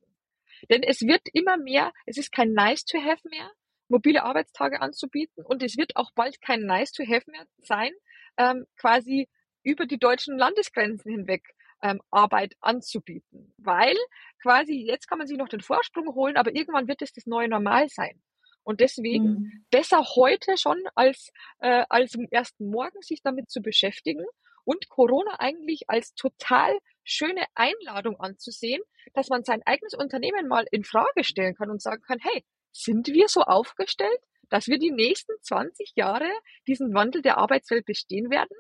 Denn 0.71 0.83
es 0.83 1.01
wird 1.01 1.23
immer 1.33 1.57
mehr, 1.57 1.93
es 2.07 2.19
ist 2.19 2.31
kein 2.31 2.53
nice 2.53 2.85
to 2.85 2.99
have 2.99 3.27
mehr, 3.29 3.51
mobile 3.93 4.25
Arbeitstage 4.25 4.81
anzubieten 4.81 5.45
und 5.45 5.63
es 5.63 5.77
wird 5.77 5.97
auch 5.97 6.11
bald 6.15 6.41
kein 6.41 6.63
Nice 6.63 6.93
to 6.93 7.05
Have 7.05 7.31
mehr 7.31 7.47
sein, 7.59 7.93
ähm, 8.39 8.67
quasi 8.77 9.29
über 9.63 9.87
die 9.87 9.99
deutschen 9.99 10.37
Landesgrenzen 10.37 11.13
hinweg 11.13 11.43
ähm, 11.83 12.01
Arbeit 12.11 12.55
anzubieten, 12.61 13.55
weil 13.59 13.97
quasi 14.41 14.75
jetzt 14.75 15.07
kann 15.09 15.19
man 15.19 15.27
sich 15.27 15.37
noch 15.37 15.49
den 15.49 15.61
Vorsprung 15.61 16.15
holen, 16.15 16.37
aber 16.37 16.55
irgendwann 16.55 16.89
wird 16.89 17.03
es 17.03 17.13
das 17.13 17.27
neue 17.27 17.49
Normal 17.49 17.89
sein. 17.89 18.21
Und 18.65 18.81
deswegen 18.81 19.25
mhm. 19.25 19.65
besser 19.71 20.05
heute 20.15 20.57
schon 20.57 20.81
als, 20.95 21.31
äh, 21.59 21.85
als 21.89 22.15
am 22.15 22.27
ersten 22.31 22.71
Morgen 22.71 23.03
sich 23.03 23.21
damit 23.23 23.51
zu 23.51 23.61
beschäftigen 23.61 24.25
und 24.65 24.89
Corona 24.89 25.41
eigentlich 25.41 25.83
als 25.89 26.15
total 26.15 26.79
schöne 27.05 27.45
Einladung 27.55 28.19
anzusehen, 28.21 28.81
dass 29.15 29.29
man 29.29 29.43
sein 29.43 29.63
eigenes 29.65 29.95
Unternehmen 29.95 30.47
mal 30.47 30.65
in 30.71 30.85
Frage 30.85 31.25
stellen 31.25 31.57
kann 31.57 31.71
und 31.71 31.83
sagen 31.83 32.03
kann, 32.07 32.19
hey, 32.21 32.45
sind 32.73 33.09
wir 33.09 33.29
so 33.29 33.43
aufgestellt, 33.43 34.21
dass 34.49 34.67
wir 34.67 34.79
die 34.79 34.91
nächsten 34.91 35.33
20 35.41 35.93
Jahre 35.95 36.31
diesen 36.67 36.95
Wandel 36.95 37.23
der 37.23 37.39
Arbeitswelt 37.39 37.87
bestehen 37.87 38.31
werden? 38.31 38.57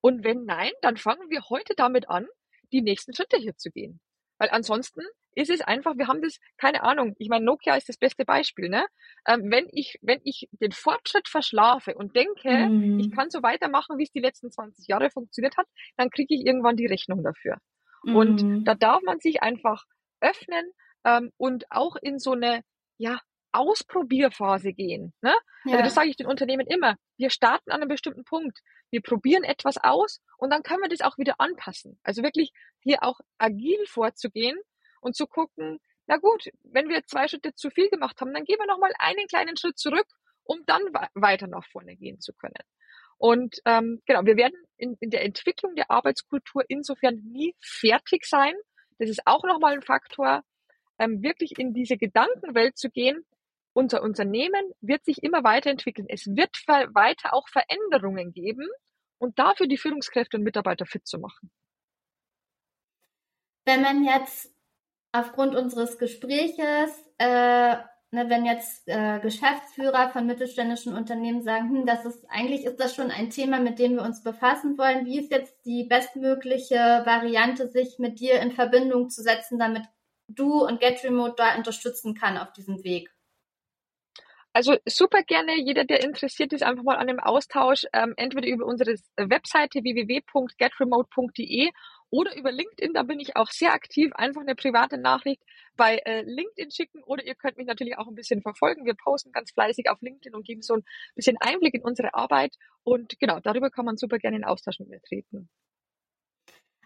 Und 0.00 0.24
wenn 0.24 0.44
nein, 0.44 0.72
dann 0.82 0.96
fangen 0.96 1.30
wir 1.30 1.42
heute 1.50 1.74
damit 1.76 2.08
an, 2.08 2.26
die 2.72 2.82
nächsten 2.82 3.14
Schritte 3.14 3.36
hier 3.36 3.56
zu 3.56 3.70
gehen. 3.70 4.00
Weil 4.38 4.50
ansonsten 4.50 5.02
ist 5.34 5.50
es 5.50 5.60
einfach, 5.60 5.96
wir 5.96 6.08
haben 6.08 6.22
das, 6.22 6.38
keine 6.56 6.82
Ahnung, 6.82 7.14
ich 7.18 7.28
meine, 7.28 7.44
Nokia 7.44 7.76
ist 7.76 7.88
das 7.88 7.98
beste 7.98 8.24
Beispiel, 8.24 8.68
ne? 8.68 8.86
Ähm, 9.26 9.50
wenn 9.50 9.68
ich, 9.70 9.98
wenn 10.02 10.20
ich 10.24 10.48
den 10.52 10.72
Fortschritt 10.72 11.28
verschlafe 11.28 11.94
und 11.94 12.16
denke, 12.16 12.50
mhm. 12.50 12.98
ich 12.98 13.10
kann 13.12 13.30
so 13.30 13.42
weitermachen, 13.42 13.98
wie 13.98 14.04
es 14.04 14.10
die 14.10 14.20
letzten 14.20 14.50
20 14.50 14.88
Jahre 14.88 15.10
funktioniert 15.10 15.56
hat, 15.56 15.66
dann 15.96 16.10
kriege 16.10 16.34
ich 16.34 16.46
irgendwann 16.46 16.76
die 16.76 16.86
Rechnung 16.86 17.22
dafür. 17.22 17.58
Mhm. 18.02 18.16
Und 18.16 18.64
da 18.64 18.74
darf 18.74 19.02
man 19.02 19.20
sich 19.20 19.42
einfach 19.42 19.84
öffnen 20.20 20.72
ähm, 21.04 21.32
und 21.36 21.64
auch 21.70 21.96
in 21.96 22.18
so 22.18 22.32
eine, 22.32 22.62
ja, 22.98 23.20
Ausprobierphase 23.52 24.72
gehen. 24.72 25.12
Ne? 25.20 25.34
Ja. 25.64 25.72
Also 25.72 25.84
das 25.84 25.94
sage 25.94 26.08
ich 26.10 26.16
den 26.16 26.26
Unternehmen 26.26 26.66
immer. 26.66 26.96
Wir 27.16 27.30
starten 27.30 27.70
an 27.70 27.80
einem 27.80 27.88
bestimmten 27.88 28.24
Punkt. 28.24 28.60
Wir 28.90 29.02
probieren 29.02 29.44
etwas 29.44 29.76
aus 29.76 30.20
und 30.38 30.50
dann 30.50 30.62
können 30.62 30.82
wir 30.82 30.88
das 30.88 31.00
auch 31.00 31.18
wieder 31.18 31.34
anpassen. 31.38 31.98
Also 32.02 32.22
wirklich 32.22 32.52
hier 32.80 33.02
auch 33.02 33.20
agil 33.38 33.84
vorzugehen 33.86 34.58
und 35.00 35.16
zu 35.16 35.26
gucken, 35.26 35.80
na 36.06 36.16
gut, 36.16 36.50
wenn 36.64 36.88
wir 36.88 37.04
zwei 37.06 37.28
Schritte 37.28 37.54
zu 37.54 37.70
viel 37.70 37.88
gemacht 37.88 38.20
haben, 38.20 38.34
dann 38.34 38.44
gehen 38.44 38.58
wir 38.58 38.66
nochmal 38.66 38.92
einen 38.98 39.26
kleinen 39.28 39.56
Schritt 39.56 39.78
zurück, 39.78 40.06
um 40.42 40.64
dann 40.66 40.82
weiter 41.14 41.46
nach 41.46 41.64
vorne 41.66 41.96
gehen 41.96 42.20
zu 42.20 42.32
können. 42.32 42.64
Und 43.16 43.60
ähm, 43.66 44.00
genau, 44.06 44.24
wir 44.24 44.36
werden 44.36 44.56
in, 44.76 44.96
in 44.98 45.10
der 45.10 45.22
Entwicklung 45.22 45.74
der 45.74 45.90
Arbeitskultur 45.90 46.64
insofern 46.68 47.16
nie 47.16 47.54
fertig 47.60 48.24
sein. 48.24 48.54
Das 48.98 49.10
ist 49.10 49.20
auch 49.26 49.44
nochmal 49.44 49.74
ein 49.74 49.82
Faktor, 49.82 50.42
ähm, 50.98 51.22
wirklich 51.22 51.58
in 51.58 51.74
diese 51.74 51.96
Gedankenwelt 51.96 52.76
zu 52.76 52.90
gehen, 52.90 53.24
unser 53.72 54.02
Unternehmen 54.02 54.72
wird 54.80 55.04
sich 55.04 55.22
immer 55.22 55.44
weiterentwickeln. 55.44 56.06
Es 56.08 56.26
wird 56.26 56.50
weiter 56.66 57.34
auch 57.34 57.48
Veränderungen 57.48 58.32
geben 58.32 58.66
und 59.18 59.38
dafür 59.38 59.66
die 59.66 59.78
Führungskräfte 59.78 60.36
und 60.36 60.42
Mitarbeiter 60.42 60.86
fit 60.86 61.06
zu 61.06 61.18
machen. 61.18 61.50
Wenn 63.64 63.82
man 63.82 64.04
jetzt 64.04 64.52
aufgrund 65.12 65.54
unseres 65.54 65.98
Gespräches 65.98 66.90
äh, 67.18 67.76
ne, 68.12 68.28
wenn 68.28 68.44
jetzt 68.44 68.88
äh, 68.88 69.20
Geschäftsführer 69.20 70.10
von 70.10 70.26
mittelständischen 70.26 70.94
Unternehmen 70.94 71.42
sagen, 71.42 71.70
hm, 71.70 71.86
das 71.86 72.04
ist 72.04 72.24
eigentlich 72.28 72.64
ist 72.64 72.78
das 72.80 72.94
schon 72.94 73.10
ein 73.10 73.30
Thema, 73.30 73.60
mit 73.60 73.78
dem 73.78 73.94
wir 73.96 74.02
uns 74.02 74.22
befassen 74.22 74.78
wollen. 74.78 75.06
Wie 75.06 75.18
ist 75.18 75.30
jetzt 75.30 75.64
die 75.64 75.84
bestmögliche 75.84 77.02
Variante, 77.04 77.68
sich 77.68 77.98
mit 77.98 78.20
dir 78.20 78.40
in 78.40 78.52
Verbindung 78.52 79.10
zu 79.10 79.22
setzen, 79.22 79.58
damit 79.58 79.84
du 80.28 80.64
und 80.64 80.80
Get 80.80 81.02
Remote 81.04 81.34
da 81.36 81.56
unterstützen 81.56 82.14
kann 82.14 82.38
auf 82.38 82.52
diesem 82.52 82.82
Weg? 82.84 83.10
Also 84.52 84.76
super 84.84 85.22
gerne, 85.22 85.60
jeder, 85.60 85.84
der 85.84 86.02
interessiert 86.02 86.52
ist, 86.52 86.64
einfach 86.64 86.82
mal 86.82 86.96
an 86.96 87.06
dem 87.06 87.20
Austausch, 87.20 87.86
ähm, 87.92 88.14
entweder 88.16 88.48
über 88.48 88.66
unsere 88.66 88.94
Webseite 89.16 89.84
www.getremote.de 89.84 91.70
oder 92.10 92.36
über 92.36 92.50
LinkedIn, 92.50 92.92
da 92.92 93.04
bin 93.04 93.20
ich 93.20 93.36
auch 93.36 93.50
sehr 93.52 93.72
aktiv, 93.72 94.10
einfach 94.14 94.40
eine 94.40 94.56
private 94.56 94.98
Nachricht 94.98 95.40
bei 95.76 95.98
äh, 95.98 96.22
LinkedIn 96.22 96.72
schicken 96.72 97.00
oder 97.04 97.24
ihr 97.24 97.36
könnt 97.36 97.58
mich 97.58 97.68
natürlich 97.68 97.96
auch 97.96 98.08
ein 98.08 98.16
bisschen 98.16 98.42
verfolgen. 98.42 98.84
Wir 98.84 98.94
posten 98.94 99.30
ganz 99.30 99.52
fleißig 99.52 99.88
auf 99.88 100.00
LinkedIn 100.00 100.34
und 100.34 100.44
geben 100.44 100.62
so 100.62 100.74
ein 100.74 100.82
bisschen 101.14 101.36
Einblick 101.40 101.74
in 101.74 101.82
unsere 101.82 102.14
Arbeit 102.14 102.56
und 102.82 103.20
genau, 103.20 103.38
darüber 103.38 103.70
kann 103.70 103.84
man 103.84 103.96
super 103.96 104.18
gerne 104.18 104.38
in 104.38 104.44
Austausch 104.44 104.80
mit 104.80 104.88
mir 104.88 105.00
treten. 105.00 105.48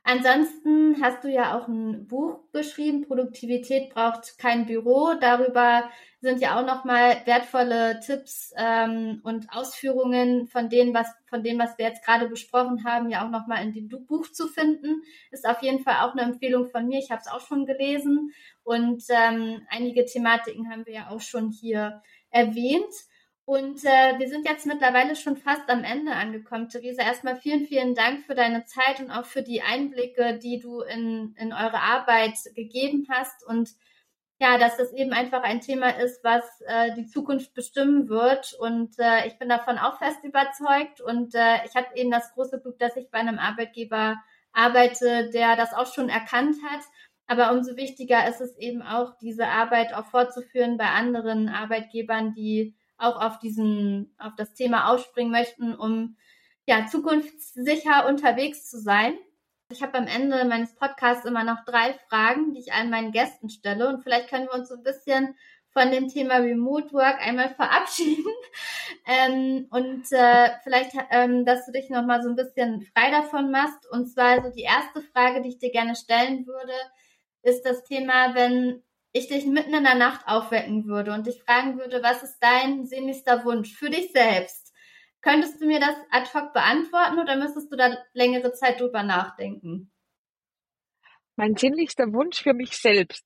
Ansonsten 0.07 1.03
hast 1.03 1.25
du 1.25 1.31
ja 1.31 1.59
auch 1.59 1.67
ein 1.67 2.07
Buch 2.07 2.41
geschrieben, 2.53 3.07
Produktivität 3.07 3.89
braucht 3.89 4.37
kein 4.37 4.67
Büro. 4.67 5.15
Darüber 5.19 5.91
sind 6.21 6.43
ja 6.43 6.61
auch 6.61 6.67
nochmal 6.67 7.23
wertvolle 7.25 8.01
Tipps 8.01 8.53
ähm, 8.59 9.23
und 9.25 9.47
Ausführungen 9.51 10.47
von 10.47 10.69
denen, 10.69 10.93
was 10.93 11.07
von 11.31 11.43
dem, 11.43 11.59
was 11.59 11.79
wir 11.79 11.87
jetzt 11.87 12.05
gerade 12.05 12.29
besprochen 12.29 12.85
haben, 12.85 13.09
ja 13.09 13.25
auch 13.25 13.31
nochmal 13.31 13.63
in 13.63 13.73
dem 13.73 13.89
Buch 13.89 14.31
zu 14.31 14.47
finden. 14.47 15.03
Ist 15.31 15.49
auf 15.49 15.63
jeden 15.63 15.83
Fall 15.83 15.97
auch 16.03 16.13
eine 16.13 16.31
Empfehlung 16.31 16.69
von 16.69 16.87
mir. 16.87 16.99
Ich 16.99 17.11
habe 17.11 17.23
es 17.23 17.33
auch 17.33 17.41
schon 17.41 17.65
gelesen 17.65 18.31
und 18.63 19.05
ähm, 19.09 19.63
einige 19.71 20.05
Thematiken 20.05 20.71
haben 20.71 20.85
wir 20.85 20.93
ja 20.93 21.09
auch 21.09 21.23
schon 21.23 21.51
hier 21.51 22.03
erwähnt. 22.29 22.93
Und 23.47 23.85
äh, 23.85 24.19
wir 24.19 24.29
sind 24.29 24.49
jetzt 24.49 24.65
mittlerweile 24.65 25.17
schon 25.17 25.37
fast 25.37 25.69
am 25.69 25.85
Ende 25.85 26.13
angekommen. 26.13 26.69
Theresa, 26.71 27.03
erstmal 27.03 27.37
vielen, 27.37 27.67
vielen 27.67 27.95
Dank 27.95 28.25
für 28.25 28.35
deine 28.35 28.65
Zeit 28.65 29.01
und 29.01 29.11
auch 29.11 29.27
für 29.27 29.43
die 29.43 29.61
Einblicke, 29.61 30.39
die 30.39 30.61
du 30.61 30.81
in, 30.81 31.35
in 31.37 31.53
eure 31.53 31.81
Arbeit 31.81 32.39
gegeben 32.55 33.07
hast. 33.11 33.47
Und 33.47 33.71
ja, 34.39 34.57
dass 34.57 34.79
das 34.79 34.93
eben 34.95 35.13
einfach 35.13 35.43
ein 35.43 35.61
Thema 35.61 35.91
ist, 35.91 36.25
was 36.25 36.43
äh, 36.63 36.95
die 36.95 37.07
Zukunft 37.07 37.53
bestimmen 37.53 38.09
wird. 38.09 38.55
Und 38.59 38.99
äh, 38.99 39.27
ich 39.27 39.39
bin 39.39 39.51
davon 39.51 39.77
auch 39.77 39.99
fest 39.99 40.25
überzeugt. 40.25 41.03
Und 41.03 41.35
äh, 41.35 41.67
ich 41.67 41.75
habe 41.77 41.89
eben 41.97 42.11
das 42.11 42.33
große 42.33 42.61
Glück, 42.63 42.79
dass 42.79 42.97
ich 42.97 43.11
bei 43.11 43.19
einem 43.19 43.39
Arbeitgeber 43.39 44.17
arbeite, 44.55 45.31
der 45.31 45.55
das 45.57 45.75
auch 45.75 45.93
schon 45.93 46.09
erkannt 46.09 46.57
hat. 46.67 46.81
Aber 47.27 47.53
umso 47.53 47.77
wichtiger 47.77 48.27
ist 48.27 48.41
es 48.41 48.57
eben 48.57 48.81
auch, 48.81 49.19
diese 49.19 49.49
Arbeit 49.49 49.93
auch 49.93 50.07
fortzuführen 50.07 50.79
bei 50.79 50.87
anderen 50.87 51.51
Arbeitgebern, 51.51 52.33
die 52.35 52.75
auch 52.99 53.21
auf 53.21 53.39
diesen, 53.39 54.15
auf 54.19 54.35
das 54.37 54.55
Thema 54.55 54.89
ausspringen 54.89 55.33
möchten, 55.33 55.75
um 55.75 56.17
ja, 56.67 56.87
zukunftssicher 56.87 58.07
unterwegs 58.09 58.71
zu 58.71 58.79
sein. 58.79 59.15
Ich 59.71 59.83
habe 59.83 59.99
am 59.99 60.07
Ende 60.07 60.45
meines 60.45 60.75
Podcasts 60.75 61.25
immer 61.25 61.45
noch 61.45 61.65
drei 61.65 61.95
Fragen, 62.09 62.53
die 62.53 62.61
ich 62.61 62.73
allen 62.73 62.91
meinen 62.91 63.13
Gästen 63.13 63.49
stelle. 63.49 63.89
Und 63.89 64.03
vielleicht 64.03 64.29
können 64.29 64.47
wir 64.47 64.55
uns 64.55 64.69
so 64.69 64.77
ein 64.77 64.83
bisschen 64.83 65.35
von 65.75 65.91
dem 65.91 66.09
Thema 66.09 66.37
Remote 66.37 66.93
Work 66.93 67.21
einmal 67.21 67.53
verabschieden. 67.55 68.25
ähm, 69.07 69.67
und 69.71 70.05
äh, 70.13 70.51
vielleicht, 70.63 70.93
ähm, 71.11 71.45
dass 71.45 71.67
du 71.67 71.73
dich 71.73 71.91
nochmal 71.91 72.23
so 72.23 72.29
ein 72.29 72.37
bisschen 72.37 72.87
frei 72.97 73.11
davon 73.11 73.51
machst. 73.51 73.91
Und 73.91 74.07
zwar 74.07 74.43
so 74.43 74.51
die 74.51 74.63
erste 74.63 75.03
Frage, 75.03 75.43
die 75.43 75.49
ich 75.49 75.59
dir 75.59 75.73
gerne 75.73 75.97
stellen 75.97 76.47
würde, 76.47 76.73
ist 77.43 77.63
das 77.63 77.85
Thema, 77.85 78.35
wenn 78.35 78.83
ich 79.15 79.29
dich 79.29 79.47
mitten 79.47 79.73
in 79.73 79.85
der 79.85 79.95
Nacht 79.95 80.27
aufwecken 80.27 80.87
würde 80.87 81.13
und 81.13 81.27
dich 81.27 81.41
fragen 81.45 81.79
würde, 81.79 82.03
was 82.03 82.25
ist 82.25 82.37
dein 82.41 82.85
sehnlichster 82.85 83.45
Wunsch 83.45 83.73
für 83.73 83.89
dich 83.89 84.11
selbst? 84.13 84.75
Könntest 85.23 85.63
du 85.63 85.67
mir 85.67 85.79
das 85.79 85.95
ad 86.11 86.29
hoc 86.35 86.53
beantworten 86.53 87.21
oder 87.21 87.37
müsstest 87.37 87.73
du 87.73 87.77
da 87.77 87.97
längere 88.13 88.53
Zeit 88.53 88.81
drüber 88.81 89.05
nachdenken? 89.05 89.93
Mein 91.37 91.57
sehnlichster 91.57 92.13
Wunsch 92.13 92.43
für 92.43 92.55
mich 92.55 92.77
selbst. 92.77 93.25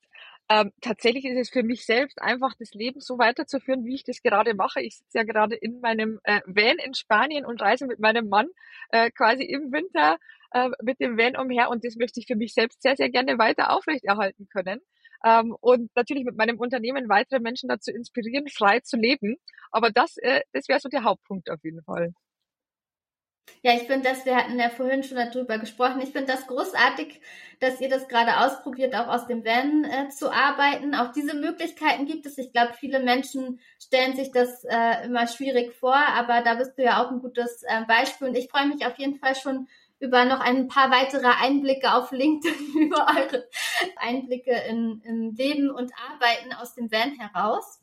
Ähm, 0.50 0.72
tatsächlich 0.82 1.24
ist 1.24 1.38
es 1.38 1.50
für 1.50 1.62
mich 1.62 1.86
selbst 1.86 2.20
einfach, 2.20 2.52
das 2.58 2.72
Leben 2.72 3.00
so 3.00 3.18
weiterzuführen, 3.18 3.84
wie 3.84 3.94
ich 3.94 4.04
das 4.04 4.22
gerade 4.22 4.54
mache. 4.54 4.82
Ich 4.82 4.98
sitze 4.98 5.18
ja 5.18 5.24
gerade 5.24 5.56
in 5.56 5.80
meinem 5.80 6.20
äh, 6.24 6.40
Van 6.46 6.78
in 6.78 6.94
Spanien 6.94 7.46
und 7.46 7.62
reise 7.62 7.86
mit 7.86 7.98
meinem 7.98 8.28
Mann 8.28 8.48
äh, 8.90 9.10
quasi 9.10 9.44
im 9.44 9.72
Winter 9.72 10.18
äh, 10.52 10.68
mit 10.82 11.00
dem 11.00 11.16
Van 11.16 11.36
umher 11.36 11.70
und 11.70 11.84
das 11.84 11.96
möchte 11.96 12.20
ich 12.20 12.26
für 12.26 12.36
mich 12.36 12.52
selbst 12.52 12.82
sehr, 12.82 12.96
sehr 12.96 13.10
gerne 13.10 13.38
weiter 13.38 13.72
aufrechterhalten 13.72 14.48
können 14.50 14.80
ähm, 15.24 15.56
und 15.60 15.90
natürlich 15.94 16.24
mit 16.24 16.36
meinem 16.36 16.58
Unternehmen 16.58 17.08
weitere 17.08 17.40
Menschen 17.40 17.68
dazu 17.68 17.90
inspirieren, 17.90 18.48
frei 18.48 18.80
zu 18.80 18.96
leben. 18.96 19.36
Aber 19.70 19.90
das, 19.90 20.16
äh, 20.18 20.40
das 20.52 20.68
wäre 20.68 20.80
so 20.80 20.88
der 20.88 21.04
Hauptpunkt 21.04 21.50
auf 21.50 21.62
jeden 21.62 21.82
Fall. 21.82 22.12
Ja, 23.62 23.74
ich 23.74 23.82
finde 23.82 24.08
das, 24.08 24.24
wir 24.24 24.36
hatten 24.36 24.58
ja 24.58 24.68
vorhin 24.70 25.02
schon 25.02 25.16
darüber 25.16 25.58
gesprochen, 25.58 26.00
ich 26.00 26.10
finde 26.10 26.32
das 26.32 26.46
großartig, 26.46 27.20
dass 27.60 27.80
ihr 27.80 27.88
das 27.88 28.06
gerade 28.06 28.38
ausprobiert, 28.38 28.94
auch 28.94 29.08
aus 29.08 29.26
dem 29.26 29.44
Van 29.44 29.84
äh, 29.84 30.08
zu 30.10 30.30
arbeiten. 30.30 30.94
Auch 30.94 31.12
diese 31.12 31.34
Möglichkeiten 31.34 32.06
gibt 32.06 32.26
es. 32.26 32.38
Ich 32.38 32.52
glaube, 32.52 32.74
viele 32.74 33.00
Menschen 33.00 33.60
stellen 33.80 34.14
sich 34.14 34.30
das 34.30 34.64
äh, 34.64 35.04
immer 35.06 35.26
schwierig 35.26 35.74
vor, 35.74 35.96
aber 35.96 36.42
da 36.42 36.54
bist 36.54 36.78
du 36.78 36.84
ja 36.84 37.02
auch 37.02 37.10
ein 37.10 37.20
gutes 37.20 37.62
äh, 37.64 37.84
Beispiel. 37.86 38.28
Und 38.28 38.36
ich 38.36 38.48
freue 38.48 38.68
mich 38.68 38.86
auf 38.86 38.96
jeden 38.98 39.16
Fall 39.16 39.34
schon 39.34 39.66
über 40.00 40.24
noch 40.24 40.40
ein 40.40 40.68
paar 40.68 40.90
weitere 40.90 41.26
Einblicke 41.26 41.92
auf 41.92 42.12
LinkedIn, 42.12 42.74
über 42.80 43.06
eure 43.16 43.48
Einblicke 43.96 44.52
in, 44.68 45.00
im 45.04 45.34
Leben 45.34 45.70
und 45.70 45.92
Arbeiten 46.10 46.52
aus 46.52 46.74
dem 46.74 46.90
Van 46.90 47.12
heraus. 47.18 47.80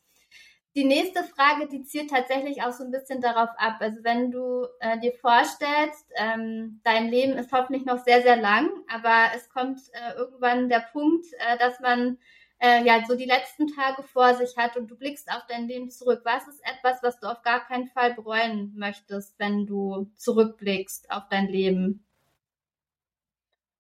Die 0.76 0.84
nächste 0.84 1.24
Frage, 1.24 1.70
die 1.70 1.84
zielt 1.84 2.10
tatsächlich 2.10 2.62
auch 2.62 2.74
so 2.74 2.84
ein 2.84 2.92
bisschen 2.92 3.22
darauf 3.22 3.50
ab. 3.58 3.78
Also 3.80 4.04
wenn 4.04 4.30
du 4.30 4.68
äh, 4.82 5.00
dir 5.00 5.14
vorstellst, 5.14 6.06
ähm, 6.18 6.82
dein 6.84 7.08
Leben 7.08 7.34
ist 7.34 7.54
hoffentlich 7.54 7.86
noch 7.86 8.04
sehr, 8.04 8.22
sehr 8.24 8.36
lang, 8.36 8.70
aber 8.90 9.28
es 9.34 9.50
kommt 9.50 9.80
äh, 9.94 10.16
irgendwann 10.18 10.68
der 10.68 10.86
Punkt, 10.92 11.26
äh, 11.38 11.58
dass 11.58 11.80
man 11.80 12.18
äh, 12.66 12.84
ja 12.86 13.04
so 13.08 13.16
die 13.16 13.26
letzten 13.26 13.68
Tage 13.68 14.04
vor 14.04 14.34
sich 14.34 14.58
hat 14.58 14.76
und 14.78 14.90
du 14.90 14.98
blickst 14.98 15.30
auf 15.30 15.44
dein 15.48 15.68
Leben 15.68 15.90
zurück. 15.90 16.22
Was 16.24 16.48
ist 16.48 16.62
etwas, 16.64 17.04
was 17.04 17.20
du 17.20 17.28
auf 17.28 17.42
gar 17.44 17.66
keinen 17.66 17.88
Fall 17.88 18.14
bereuen 18.14 18.74
möchtest, 18.76 19.38
wenn 19.40 19.66
du 19.66 20.12
zurückblickst 20.16 21.12
auf 21.12 21.24
dein 21.30 21.48
Leben? 21.48 22.02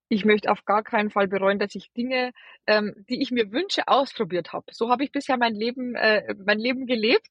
ich 0.07 0.23
möchte 0.23 0.51
auf 0.51 0.65
gar 0.65 0.83
keinen 0.83 1.09
Fall 1.09 1.27
bereuen, 1.27 1.57
dass 1.57 1.73
ich 1.73 1.91
Dinge, 1.93 2.31
ähm, 2.67 2.93
die 3.09 3.21
ich 3.21 3.31
mir 3.31 3.51
wünsche, 3.51 3.87
ausprobiert 3.87 4.53
habe. 4.53 4.67
So 4.71 4.89
habe 4.89 5.03
ich 5.03 5.11
bisher 5.11 5.35
mein 5.35 5.55
Leben, 5.55 5.95
äh, 5.95 6.35
mein 6.45 6.59
Leben 6.59 6.85
gelebt. 6.85 7.27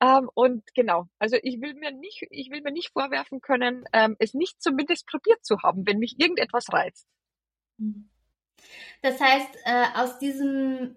Ähm, 0.00 0.28
und 0.34 0.62
genau, 0.74 1.08
also 1.18 1.36
ich 1.42 1.60
will 1.60 1.74
mir 1.74 1.92
nicht, 1.92 2.26
ich 2.30 2.50
will 2.50 2.60
mir 2.60 2.72
nicht 2.72 2.92
vorwerfen 2.92 3.40
können, 3.40 3.84
ähm, 3.92 4.16
es 4.18 4.34
nicht 4.34 4.60
zumindest 4.60 5.06
probiert 5.06 5.44
zu 5.44 5.62
haben, 5.62 5.86
wenn 5.86 5.98
mich 5.98 6.18
irgendetwas 6.18 6.72
reizt. 6.72 7.06
Mhm. 7.78 8.10
Das 9.02 9.20
heißt, 9.20 9.56
äh, 9.64 9.84
aus 9.94 10.18
diesem 10.18 10.96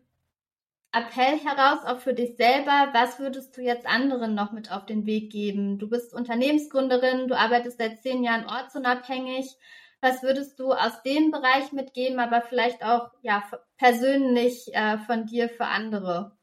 Appell 0.93 1.39
heraus, 1.39 1.85
auch 1.85 1.99
für 1.99 2.13
dich 2.13 2.35
selber, 2.35 2.89
was 2.93 3.17
würdest 3.19 3.55
du 3.55 3.61
jetzt 3.61 3.85
anderen 3.85 4.35
noch 4.35 4.51
mit 4.51 4.71
auf 4.71 4.85
den 4.85 5.05
Weg 5.05 5.31
geben? 5.31 5.79
Du 5.79 5.89
bist 5.89 6.13
Unternehmensgründerin, 6.13 7.27
du 7.27 7.37
arbeitest 7.37 7.77
seit 7.77 8.01
zehn 8.01 8.23
Jahren 8.23 8.45
ortsunabhängig. 8.45 9.55
Was 10.01 10.23
würdest 10.23 10.59
du 10.59 10.73
aus 10.73 11.01
dem 11.03 11.29
Bereich 11.29 11.71
mitgeben, 11.71 12.19
aber 12.19 12.41
vielleicht 12.41 12.83
auch 12.83 13.11
ja 13.21 13.43
persönlich 13.77 14.73
äh, 14.73 14.97
von 14.97 15.27
dir 15.27 15.47
für 15.47 15.65
andere? 15.65 16.35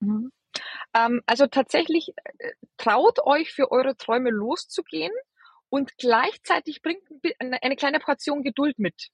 Mhm. 0.00 0.32
Ähm, 0.92 1.22
also 1.24 1.46
tatsächlich 1.46 2.12
äh, 2.38 2.50
traut 2.76 3.20
euch 3.20 3.52
für 3.52 3.70
eure 3.70 3.96
Träume 3.96 4.30
loszugehen 4.30 5.12
und 5.68 5.96
gleichzeitig 5.96 6.82
bringt 6.82 7.02
eine 7.38 7.76
kleine 7.76 8.00
Portion 8.00 8.42
Geduld 8.42 8.78
mit. 8.78 9.08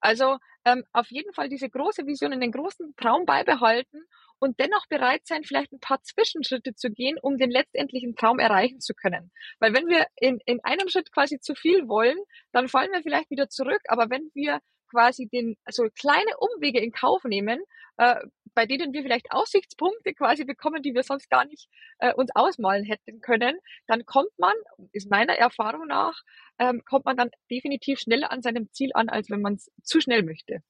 Also 0.00 0.38
ähm, 0.64 0.84
auf 0.92 1.10
jeden 1.10 1.32
Fall 1.32 1.48
diese 1.48 1.68
große 1.68 2.06
Vision 2.06 2.32
in 2.32 2.40
den 2.40 2.52
großen 2.52 2.94
Traum 2.96 3.24
beibehalten 3.24 4.02
und 4.38 4.58
dennoch 4.58 4.86
bereit 4.88 5.26
sein, 5.26 5.44
vielleicht 5.44 5.72
ein 5.72 5.80
paar 5.80 6.02
Zwischenschritte 6.02 6.74
zu 6.74 6.90
gehen, 6.90 7.18
um 7.20 7.36
den 7.36 7.50
letztendlichen 7.50 8.16
Traum 8.16 8.38
erreichen 8.38 8.80
zu 8.80 8.94
können. 8.94 9.30
Weil 9.58 9.74
wenn 9.74 9.86
wir 9.86 10.06
in, 10.16 10.40
in 10.46 10.60
einem 10.64 10.88
Schritt 10.88 11.12
quasi 11.12 11.40
zu 11.40 11.54
viel 11.54 11.88
wollen, 11.88 12.18
dann 12.52 12.68
fallen 12.68 12.90
wir 12.92 13.02
vielleicht 13.02 13.30
wieder 13.30 13.48
zurück. 13.48 13.80
Aber 13.88 14.08
wenn 14.10 14.30
wir 14.34 14.60
quasi 14.90 15.28
den, 15.28 15.56
also 15.64 15.88
kleine 15.98 16.36
Umwege 16.38 16.80
in 16.80 16.92
Kauf 16.92 17.24
nehmen, 17.24 17.60
äh, 17.96 18.16
bei 18.54 18.66
denen 18.66 18.92
wir 18.92 19.02
vielleicht 19.02 19.30
Aussichtspunkte 19.30 20.14
quasi 20.14 20.44
bekommen, 20.44 20.82
die 20.82 20.94
wir 20.94 21.02
sonst 21.02 21.30
gar 21.30 21.44
nicht 21.44 21.68
äh, 21.98 22.12
uns 22.14 22.30
ausmalen 22.34 22.84
hätten 22.84 23.20
können, 23.20 23.58
dann 23.86 24.04
kommt 24.06 24.36
man, 24.38 24.54
ist 24.92 25.10
meiner 25.10 25.34
Erfahrung 25.34 25.86
nach, 25.86 26.20
ähm, 26.58 26.82
kommt 26.84 27.04
man 27.04 27.16
dann 27.16 27.30
definitiv 27.50 28.00
schneller 28.00 28.32
an 28.32 28.42
seinem 28.42 28.70
Ziel 28.72 28.90
an, 28.94 29.08
als 29.08 29.30
wenn 29.30 29.40
man 29.40 29.54
es 29.54 29.70
zu 29.82 30.00
schnell 30.00 30.22
möchte. 30.22 30.62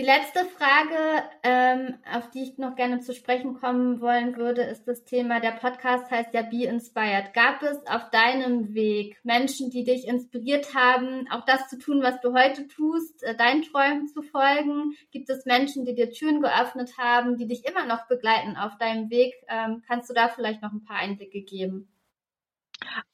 Die 0.00 0.06
letzte 0.06 0.46
Frage, 0.46 1.28
ähm, 1.42 1.98
auf 2.10 2.30
die 2.30 2.44
ich 2.44 2.56
noch 2.56 2.74
gerne 2.74 3.00
zu 3.00 3.12
sprechen 3.12 3.52
kommen 3.60 4.00
wollen 4.00 4.34
würde, 4.38 4.62
ist 4.62 4.88
das 4.88 5.04
Thema, 5.04 5.40
der 5.40 5.50
Podcast 5.50 6.10
heißt 6.10 6.32
ja 6.32 6.40
Be 6.40 6.64
Inspired. 6.64 7.34
Gab 7.34 7.62
es 7.62 7.86
auf 7.86 8.08
deinem 8.08 8.72
Weg 8.72 9.18
Menschen, 9.24 9.68
die 9.68 9.84
dich 9.84 10.08
inspiriert 10.08 10.74
haben, 10.74 11.28
auch 11.30 11.44
das 11.44 11.68
zu 11.68 11.78
tun, 11.78 12.02
was 12.02 12.18
du 12.22 12.32
heute 12.32 12.66
tust, 12.66 13.22
äh, 13.24 13.36
deinen 13.36 13.60
Träumen 13.60 14.08
zu 14.08 14.22
folgen? 14.22 14.94
Gibt 15.10 15.28
es 15.28 15.44
Menschen, 15.44 15.84
die 15.84 15.94
dir 15.94 16.10
Türen 16.10 16.40
geöffnet 16.40 16.96
haben, 16.96 17.36
die 17.36 17.46
dich 17.46 17.66
immer 17.68 17.84
noch 17.84 18.08
begleiten 18.08 18.56
auf 18.56 18.78
deinem 18.78 19.10
Weg? 19.10 19.34
Ähm, 19.48 19.82
kannst 19.86 20.08
du 20.08 20.14
da 20.14 20.28
vielleicht 20.28 20.62
noch 20.62 20.72
ein 20.72 20.82
paar 20.82 20.96
Einblicke 20.96 21.42
geben? 21.42 21.90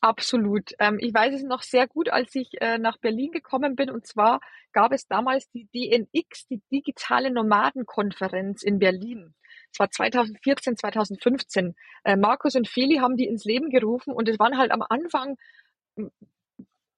Absolut. 0.01 0.73
Ähm, 0.79 0.99
ich 1.01 1.12
weiß 1.12 1.35
es 1.35 1.43
noch 1.43 1.62
sehr 1.62 1.87
gut, 1.87 2.09
als 2.09 2.35
ich 2.35 2.51
äh, 2.61 2.79
nach 2.79 2.99
Berlin 2.99 3.33
gekommen 3.33 3.77
bin. 3.77 3.91
Und 3.91 4.07
zwar 4.07 4.41
gab 4.73 4.93
es 4.93 5.07
damals 5.07 5.49
die 5.51 5.69
DNX, 5.75 6.47
die 6.47 6.62
digitale 6.73 7.31
Nomadenkonferenz 7.31 8.62
in 8.62 8.79
Berlin. 8.79 9.35
Es 9.73 9.81
war 9.81 9.91
2014, 9.91 10.77
2015. 10.77 11.75
Äh, 12.05 12.17
Markus 12.17 12.55
und 12.55 12.69
Feli 12.69 12.97
haben 12.97 13.17
die 13.17 13.27
ins 13.27 13.45
Leben 13.45 13.71
gerufen 13.71 14.12
und 14.12 14.29
es 14.29 14.39
waren 14.39 14.59
halt 14.59 14.71
am 14.71 14.83
Anfang, 14.89 15.37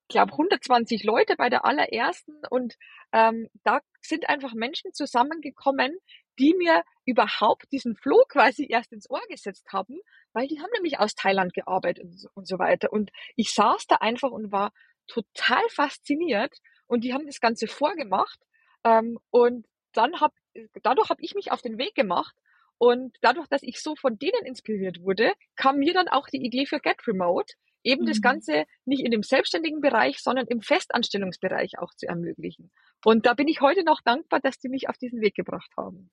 glaube, 0.08 0.32
120 0.32 1.04
Leute 1.04 1.36
bei 1.36 1.48
der 1.48 1.64
allerersten. 1.64 2.34
Und 2.50 2.76
ähm, 3.12 3.48
da 3.64 3.80
sind 4.00 4.28
einfach 4.28 4.54
Menschen 4.54 4.92
zusammengekommen, 4.92 5.96
die 6.38 6.54
mir 6.54 6.82
überhaupt 7.04 7.70
diesen 7.72 7.96
Floh 7.96 8.24
quasi 8.28 8.66
erst 8.68 8.92
ins 8.92 9.10
Ohr 9.10 9.22
gesetzt 9.28 9.66
haben, 9.72 9.98
weil 10.32 10.46
die 10.46 10.60
haben 10.60 10.70
nämlich 10.74 10.98
aus 10.98 11.14
Thailand 11.14 11.52
gearbeitet 11.52 12.04
und 12.04 12.18
so, 12.18 12.28
und 12.34 12.48
so 12.48 12.58
weiter. 12.58 12.92
Und 12.92 13.10
ich 13.36 13.52
saß 13.52 13.86
da 13.86 13.96
einfach 13.96 14.30
und 14.30 14.52
war 14.52 14.72
total 15.06 15.62
fasziniert 15.70 16.58
und 16.86 17.02
die 17.02 17.12
haben 17.12 17.26
das 17.26 17.40
Ganze 17.40 17.66
vorgemacht. 17.66 18.38
Ähm, 18.84 19.18
und 19.30 19.66
dann 19.92 20.20
hab, 20.20 20.32
dadurch 20.82 21.10
habe 21.10 21.22
ich 21.22 21.34
mich 21.34 21.50
auf 21.50 21.62
den 21.62 21.78
Weg 21.78 21.94
gemacht 21.94 22.34
und 22.78 23.16
dadurch, 23.20 23.48
dass 23.48 23.62
ich 23.62 23.80
so 23.80 23.96
von 23.96 24.18
denen 24.18 24.46
inspiriert 24.46 25.02
wurde, 25.02 25.32
kam 25.56 25.78
mir 25.78 25.92
dann 25.92 26.08
auch 26.08 26.28
die 26.28 26.44
Idee 26.44 26.66
für 26.66 26.78
Get 26.78 27.06
Remote, 27.06 27.54
eben 27.82 28.02
mhm. 28.02 28.08
das 28.08 28.20
Ganze 28.20 28.64
nicht 28.84 29.04
in 29.04 29.10
dem 29.10 29.22
selbstständigen 29.22 29.80
Bereich, 29.80 30.18
sondern 30.20 30.46
im 30.46 30.60
Festanstellungsbereich 30.60 31.78
auch 31.78 31.94
zu 31.94 32.06
ermöglichen. 32.06 32.70
Und 33.04 33.26
da 33.26 33.34
bin 33.34 33.48
ich 33.48 33.60
heute 33.60 33.84
noch 33.84 34.00
dankbar, 34.02 34.40
dass 34.40 34.58
die 34.58 34.68
mich 34.68 34.88
auf 34.88 34.98
diesen 34.98 35.20
Weg 35.20 35.34
gebracht 35.34 35.70
haben. 35.76 36.10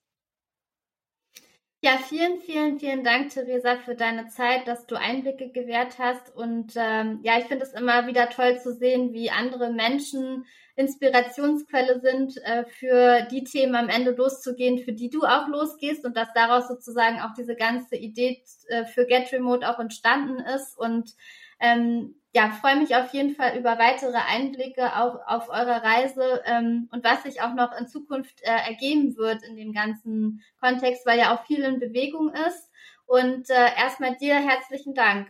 Ja, 1.85 1.99
vielen, 1.99 2.39
vielen, 2.39 2.79
vielen 2.79 3.03
Dank, 3.03 3.29
Theresa, 3.29 3.77
für 3.77 3.93
deine 3.93 4.27
Zeit, 4.27 4.67
dass 4.67 4.87
du 4.87 4.95
Einblicke 4.95 5.51
gewährt 5.51 5.99
hast. 5.99 6.35
Und 6.35 6.73
ähm, 6.75 7.19
ja, 7.21 7.37
ich 7.37 7.45
finde 7.45 7.63
es 7.63 7.73
immer 7.73 8.07
wieder 8.07 8.29
toll 8.31 8.59
zu 8.59 8.73
sehen, 8.73 9.13
wie 9.13 9.29
andere 9.29 9.71
Menschen 9.71 10.45
Inspirationsquelle 10.77 11.99
sind, 12.01 12.37
äh, 12.43 12.65
für 12.65 13.27
die 13.29 13.43
Themen 13.43 13.75
am 13.75 13.89
Ende 13.89 14.11
loszugehen, 14.11 14.79
für 14.79 14.93
die 14.93 15.11
du 15.11 15.25
auch 15.25 15.47
losgehst 15.47 16.05
und 16.05 16.17
dass 16.17 16.33
daraus 16.33 16.67
sozusagen 16.67 17.21
auch 17.21 17.35
diese 17.37 17.55
ganze 17.55 17.95
Idee 17.97 18.41
äh, 18.69 18.85
für 18.85 19.05
Get 19.05 19.31
Remote 19.31 19.69
auch 19.69 19.77
entstanden 19.77 20.39
ist. 20.39 20.75
Und 20.75 21.13
ähm, 21.59 22.15
ja, 22.33 22.49
freue 22.49 22.75
mich 22.75 22.93
auf 22.95 23.13
jeden 23.13 23.33
Fall 23.33 23.57
über 23.57 23.79
weitere 23.79 24.17
Einblicke 24.17 24.97
auch 24.97 25.25
auf 25.25 25.47
eure 25.47 25.83
Reise 25.83 26.43
ähm, 26.45 26.89
und 26.91 27.03
was 27.03 27.23
sich 27.23 27.41
auch 27.41 27.53
noch 27.53 27.71
in 27.79 27.87
Zukunft 27.87 28.41
äh, 28.41 28.67
ergeben 28.67 29.15
wird 29.15 29.41
in 29.43 29.55
dem 29.55 29.71
ganzen 29.71 30.43
Kontext, 30.59 31.05
weil 31.05 31.17
ja 31.17 31.33
auch 31.33 31.45
viel 31.45 31.63
in 31.63 31.79
Bewegung 31.79 32.33
ist. 32.33 32.69
Und 33.05 33.49
äh, 33.49 33.75
erstmal 33.77 34.17
dir 34.17 34.35
herzlichen 34.35 34.93
Dank. 34.93 35.29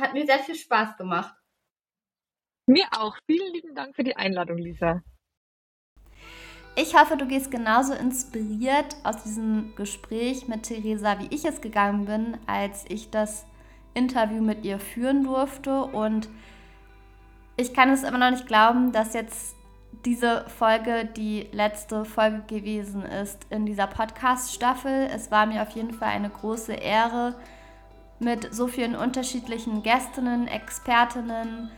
Hat 0.00 0.14
mir 0.14 0.24
sehr 0.24 0.38
viel 0.38 0.54
Spaß 0.54 0.96
gemacht. 0.96 1.34
Mir 2.66 2.86
auch. 2.92 3.14
Vielen 3.26 3.52
lieben 3.52 3.74
Dank 3.74 3.94
für 3.94 4.04
die 4.04 4.16
Einladung, 4.16 4.56
Lisa. 4.56 5.02
Ich 6.74 6.96
hoffe, 6.98 7.18
du 7.18 7.26
gehst 7.26 7.50
genauso 7.50 7.92
inspiriert 7.92 8.96
aus 9.04 9.22
diesem 9.22 9.74
Gespräch 9.76 10.48
mit 10.48 10.62
Theresa, 10.62 11.18
wie 11.18 11.34
ich 11.34 11.44
es 11.44 11.60
gegangen 11.60 12.06
bin, 12.06 12.38
als 12.46 12.86
ich 12.88 13.10
das 13.10 13.44
Interview 13.94 14.42
mit 14.42 14.64
ihr 14.64 14.78
führen 14.78 15.24
durfte. 15.24 15.84
Und 15.84 16.28
ich 17.56 17.74
kann 17.74 17.90
es 17.90 18.02
immer 18.02 18.18
noch 18.18 18.30
nicht 18.30 18.46
glauben, 18.46 18.92
dass 18.92 19.14
jetzt 19.14 19.56
diese 20.04 20.44
Folge 20.48 21.04
die 21.04 21.48
letzte 21.52 22.04
Folge 22.04 22.42
gewesen 22.46 23.02
ist 23.04 23.46
in 23.50 23.66
dieser 23.66 23.86
Podcast-Staffel. 23.86 25.08
Es 25.14 25.30
war 25.30 25.46
mir 25.46 25.62
auf 25.62 25.70
jeden 25.70 25.92
Fall 25.92 26.08
eine 26.08 26.30
große 26.30 26.72
Ehre, 26.72 27.34
mit 28.22 28.54
so 28.54 28.68
vielen 28.68 28.94
unterschiedlichen 28.94 29.82
Gästinnen, 29.82 30.46
Expertinnen, 30.46 31.70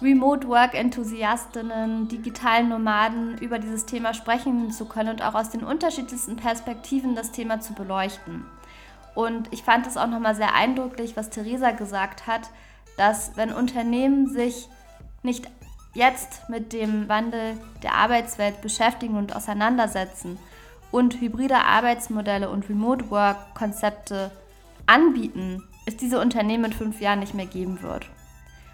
Remote 0.00 0.48
Work-Enthusiastinnen, 0.48 2.08
digitalen 2.08 2.68
Nomaden 2.68 3.38
über 3.38 3.60
dieses 3.60 3.86
Thema 3.86 4.12
sprechen 4.12 4.72
zu 4.72 4.86
können 4.86 5.10
und 5.10 5.22
auch 5.22 5.34
aus 5.34 5.50
den 5.50 5.62
unterschiedlichsten 5.62 6.36
Perspektiven 6.36 7.14
das 7.14 7.30
Thema 7.30 7.60
zu 7.60 7.72
beleuchten. 7.74 8.44
Und 9.14 9.52
ich 9.52 9.62
fand 9.62 9.86
es 9.86 9.96
auch 9.96 10.06
nochmal 10.06 10.34
sehr 10.34 10.54
eindrücklich, 10.54 11.16
was 11.16 11.30
Theresa 11.30 11.72
gesagt 11.72 12.26
hat, 12.26 12.50
dass 12.96 13.36
wenn 13.36 13.52
Unternehmen 13.52 14.28
sich 14.28 14.68
nicht 15.22 15.48
jetzt 15.94 16.48
mit 16.48 16.72
dem 16.72 17.08
Wandel 17.08 17.58
der 17.82 17.94
Arbeitswelt 17.94 18.60
beschäftigen 18.62 19.16
und 19.16 19.36
auseinandersetzen 19.36 20.38
und 20.90 21.20
hybride 21.20 21.58
Arbeitsmodelle 21.58 22.48
und 22.50 22.68
Remote 22.68 23.10
Work 23.10 23.54
Konzepte 23.54 24.30
anbieten, 24.86 25.62
es 25.86 25.96
diese 25.96 26.20
Unternehmen 26.20 26.66
in 26.66 26.72
fünf 26.72 27.00
Jahren 27.00 27.20
nicht 27.20 27.34
mehr 27.34 27.46
geben 27.46 27.82
wird. 27.82 28.08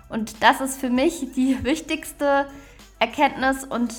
Und 0.09 0.43
das 0.43 0.61
ist 0.61 0.81
für 0.81 0.91
mich 0.91 1.33
die 1.35 1.59
wichtigste 1.65 2.47
Erkenntnis 2.99 3.65
und 3.65 3.95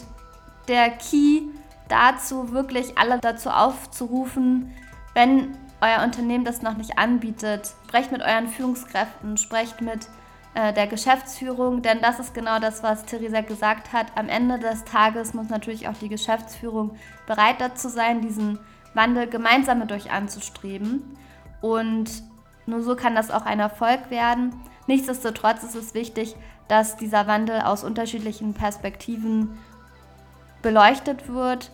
der 0.68 0.90
Key 0.92 1.42
dazu, 1.88 2.52
wirklich 2.52 2.98
alle 2.98 3.20
dazu 3.20 3.50
aufzurufen, 3.50 4.72
wenn 5.14 5.58
euer 5.82 6.04
Unternehmen 6.04 6.46
das 6.46 6.62
noch 6.62 6.78
nicht 6.78 6.98
anbietet, 6.98 7.74
sprecht 7.88 8.12
mit 8.12 8.22
euren 8.22 8.48
Führungskräften, 8.48 9.38
sprecht 9.38 9.82
mit 9.82 10.08
äh, 10.54 10.74
der 10.74 10.88
Geschäftsführung, 10.88 11.82
denn 11.82 12.02
das 12.02 12.20
ist 12.20 12.34
genau 12.34 12.60
das, 12.60 12.84
was 12.84 13.06
Theresa 13.06 13.42
gesagt 13.42 13.94
hat. 13.94 14.08
Am 14.16 14.30
Ende 14.30 14.60
des 14.60 14.84
Tages 14.84 15.34
muss 15.34 15.50
natürlich 15.50 15.88
auch 15.88 15.98
die 15.98 16.10
Geschäftsführung 16.10 16.98
bereit 17.28 17.56
dazu 17.60 17.88
sein, 17.88 18.22
diesen 18.22 18.60
Wandel 18.94 19.28
gemeinsam 19.28 19.80
mit 19.80 19.92
euch 19.92 20.12
anzustreben. 20.12 21.18
Und 21.62 22.24
nur 22.66 22.82
so 22.82 22.96
kann 22.96 23.16
das 23.16 23.32
auch 23.32 23.46
ein 23.46 23.60
Erfolg 23.60 24.10
werden. 24.10 24.56
Nichtsdestotrotz 24.88 25.64
ist 25.64 25.76
es 25.76 25.94
wichtig, 25.94 26.36
dass 26.68 26.98
dieser 26.98 27.28
Wandel 27.28 27.62
aus 27.62 27.84
unterschiedlichen 27.84 28.54
Perspektiven 28.54 29.58
beleuchtet 30.62 31.28
wird 31.30 31.72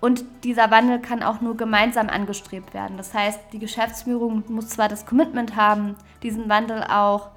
und 0.00 0.24
dieser 0.44 0.70
Wandel 0.70 0.98
kann 0.98 1.22
auch 1.22 1.40
nur 1.40 1.56
gemeinsam 1.56 2.08
angestrebt 2.08 2.72
werden. 2.72 2.96
Das 2.96 3.12
heißt, 3.12 3.38
die 3.52 3.58
Geschäftsführung 3.58 4.44
muss 4.48 4.68
zwar 4.68 4.88
das 4.88 5.04
Commitment 5.04 5.56
haben, 5.56 5.96
diesen 6.22 6.48
Wandel 6.48 6.84
auch 6.84 7.30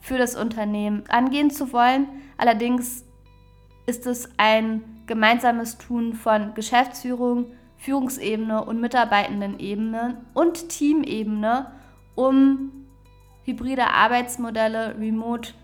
für 0.00 0.18
das 0.18 0.36
Unternehmen 0.36 1.04
angehen 1.08 1.50
zu 1.50 1.72
wollen, 1.72 2.06
allerdings 2.36 3.04
ist 3.86 4.06
es 4.06 4.28
ein 4.36 4.82
gemeinsames 5.06 5.78
Tun 5.78 6.14
von 6.14 6.54
Geschäftsführung, 6.54 7.46
Führungsebene 7.78 8.64
und 8.64 8.80
Mitarbeitendenebene 8.80 10.18
und 10.34 10.68
Teamebene, 10.68 11.72
um 12.14 12.70
hybride 13.44 13.88
Arbeitsmodelle, 13.88 14.96
Remote 14.98 15.54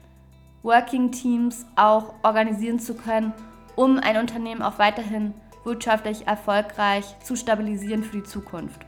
Working 0.63 1.13
Teams 1.13 1.67
auch 1.77 2.15
organisieren 2.25 2.81
zu 2.81 2.95
können, 2.95 3.33
um 3.77 3.99
ein 3.99 4.17
Unternehmen 4.17 4.63
auch 4.63 4.79
weiterhin 4.79 5.33
zu 5.33 5.46
wirtschaftlich 5.67 6.27
erfolgreich 6.27 7.05
zu 7.23 7.37
stabilisieren 7.37 8.03
für 8.03 8.19
die 8.19 8.25
Zukunft. 8.25 8.87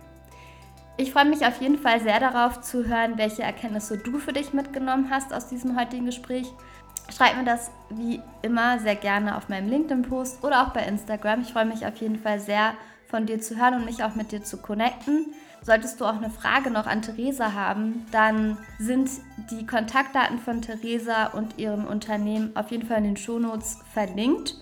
Ich 0.96 1.12
freue 1.12 1.26
mich 1.26 1.46
auf 1.46 1.60
jeden 1.60 1.78
Fall 1.78 2.00
sehr 2.00 2.18
darauf 2.18 2.60
zu 2.60 2.86
hören, 2.86 3.18
welche 3.18 3.42
Erkenntnisse 3.42 3.98
du 3.98 4.18
für 4.18 4.32
dich 4.32 4.52
mitgenommen 4.52 5.10
hast 5.10 5.32
aus 5.32 5.48
diesem 5.48 5.78
heutigen 5.78 6.06
Gespräch. 6.06 6.50
Schreib 7.14 7.36
mir 7.36 7.44
das 7.44 7.70
wie 7.90 8.20
immer 8.42 8.78
sehr 8.80 8.96
gerne 8.96 9.36
auf 9.36 9.48
meinem 9.48 9.68
LinkedIn-Post 9.68 10.42
oder 10.42 10.66
auch 10.66 10.70
bei 10.70 10.82
Instagram. 10.82 11.42
Ich 11.42 11.52
freue 11.52 11.66
mich 11.66 11.86
auf 11.86 11.96
jeden 11.98 12.18
Fall 12.18 12.40
sehr 12.40 12.74
von 13.06 13.26
dir 13.26 13.40
zu 13.40 13.56
hören 13.56 13.74
und 13.74 13.84
mich 13.84 14.02
auch 14.02 14.14
mit 14.14 14.32
dir 14.32 14.42
zu 14.42 14.58
connecten. 14.58 15.26
Solltest 15.62 16.00
du 16.00 16.04
auch 16.04 16.16
eine 16.16 16.30
Frage 16.30 16.70
noch 16.70 16.86
an 16.86 17.02
Theresa 17.02 17.52
haben, 17.52 18.06
dann 18.10 18.58
sind 18.78 19.10
die 19.50 19.66
Kontaktdaten 19.66 20.38
von 20.38 20.62
Theresa 20.62 21.26
und 21.26 21.58
ihrem 21.58 21.84
Unternehmen 21.86 22.56
auf 22.56 22.70
jeden 22.70 22.86
Fall 22.86 22.98
in 22.98 23.04
den 23.04 23.16
Shownotes 23.16 23.78
verlinkt. 23.92 24.56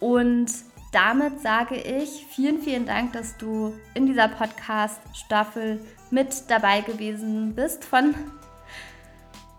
Und 0.00 0.50
damit 0.92 1.40
sage 1.40 1.76
ich 1.76 2.26
vielen, 2.26 2.60
vielen 2.60 2.86
Dank, 2.86 3.14
dass 3.14 3.36
du 3.38 3.74
in 3.94 4.06
dieser 4.06 4.28
Podcast-Staffel 4.28 5.80
mit 6.10 6.50
dabei 6.50 6.82
gewesen 6.82 7.54
bist. 7.54 7.84
Von, 7.84 8.14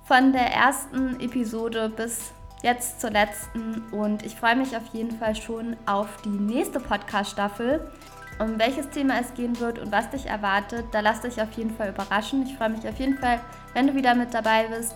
von 0.05 0.31
der 0.31 0.53
ersten 0.53 1.19
Episode 1.19 1.89
bis 1.89 2.31
jetzt 2.61 3.01
zur 3.01 3.09
letzten. 3.09 3.81
Und 3.91 4.23
ich 4.23 4.35
freue 4.35 4.55
mich 4.55 4.77
auf 4.77 4.93
jeden 4.93 5.17
Fall 5.17 5.35
schon 5.35 5.75
auf 5.87 6.21
die 6.23 6.29
nächste 6.29 6.79
Podcast-Staffel. 6.79 7.91
Um 8.39 8.57
welches 8.57 8.89
Thema 8.89 9.19
es 9.19 9.33
gehen 9.33 9.59
wird 9.59 9.77
und 9.77 9.91
was 9.91 10.09
dich 10.09 10.25
erwartet, 10.25 10.85
da 10.91 11.01
lass 11.01 11.21
dich 11.21 11.39
auf 11.41 11.51
jeden 11.53 11.75
Fall 11.75 11.89
überraschen. 11.89 12.43
Ich 12.47 12.55
freue 12.55 12.69
mich 12.69 12.87
auf 12.87 12.97
jeden 12.99 13.17
Fall, 13.17 13.39
wenn 13.73 13.87
du 13.87 13.93
wieder 13.93 14.15
mit 14.15 14.33
dabei 14.33 14.67
bist, 14.67 14.95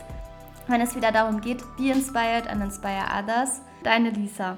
wenn 0.68 0.82
es 0.82 0.96
wieder 0.96 1.12
darum 1.12 1.40
geht, 1.40 1.64
be 1.78 1.92
inspired 1.92 2.48
and 2.48 2.64
inspire 2.64 3.06
others. 3.16 3.62
Deine 3.84 4.10
Lisa. 4.10 4.58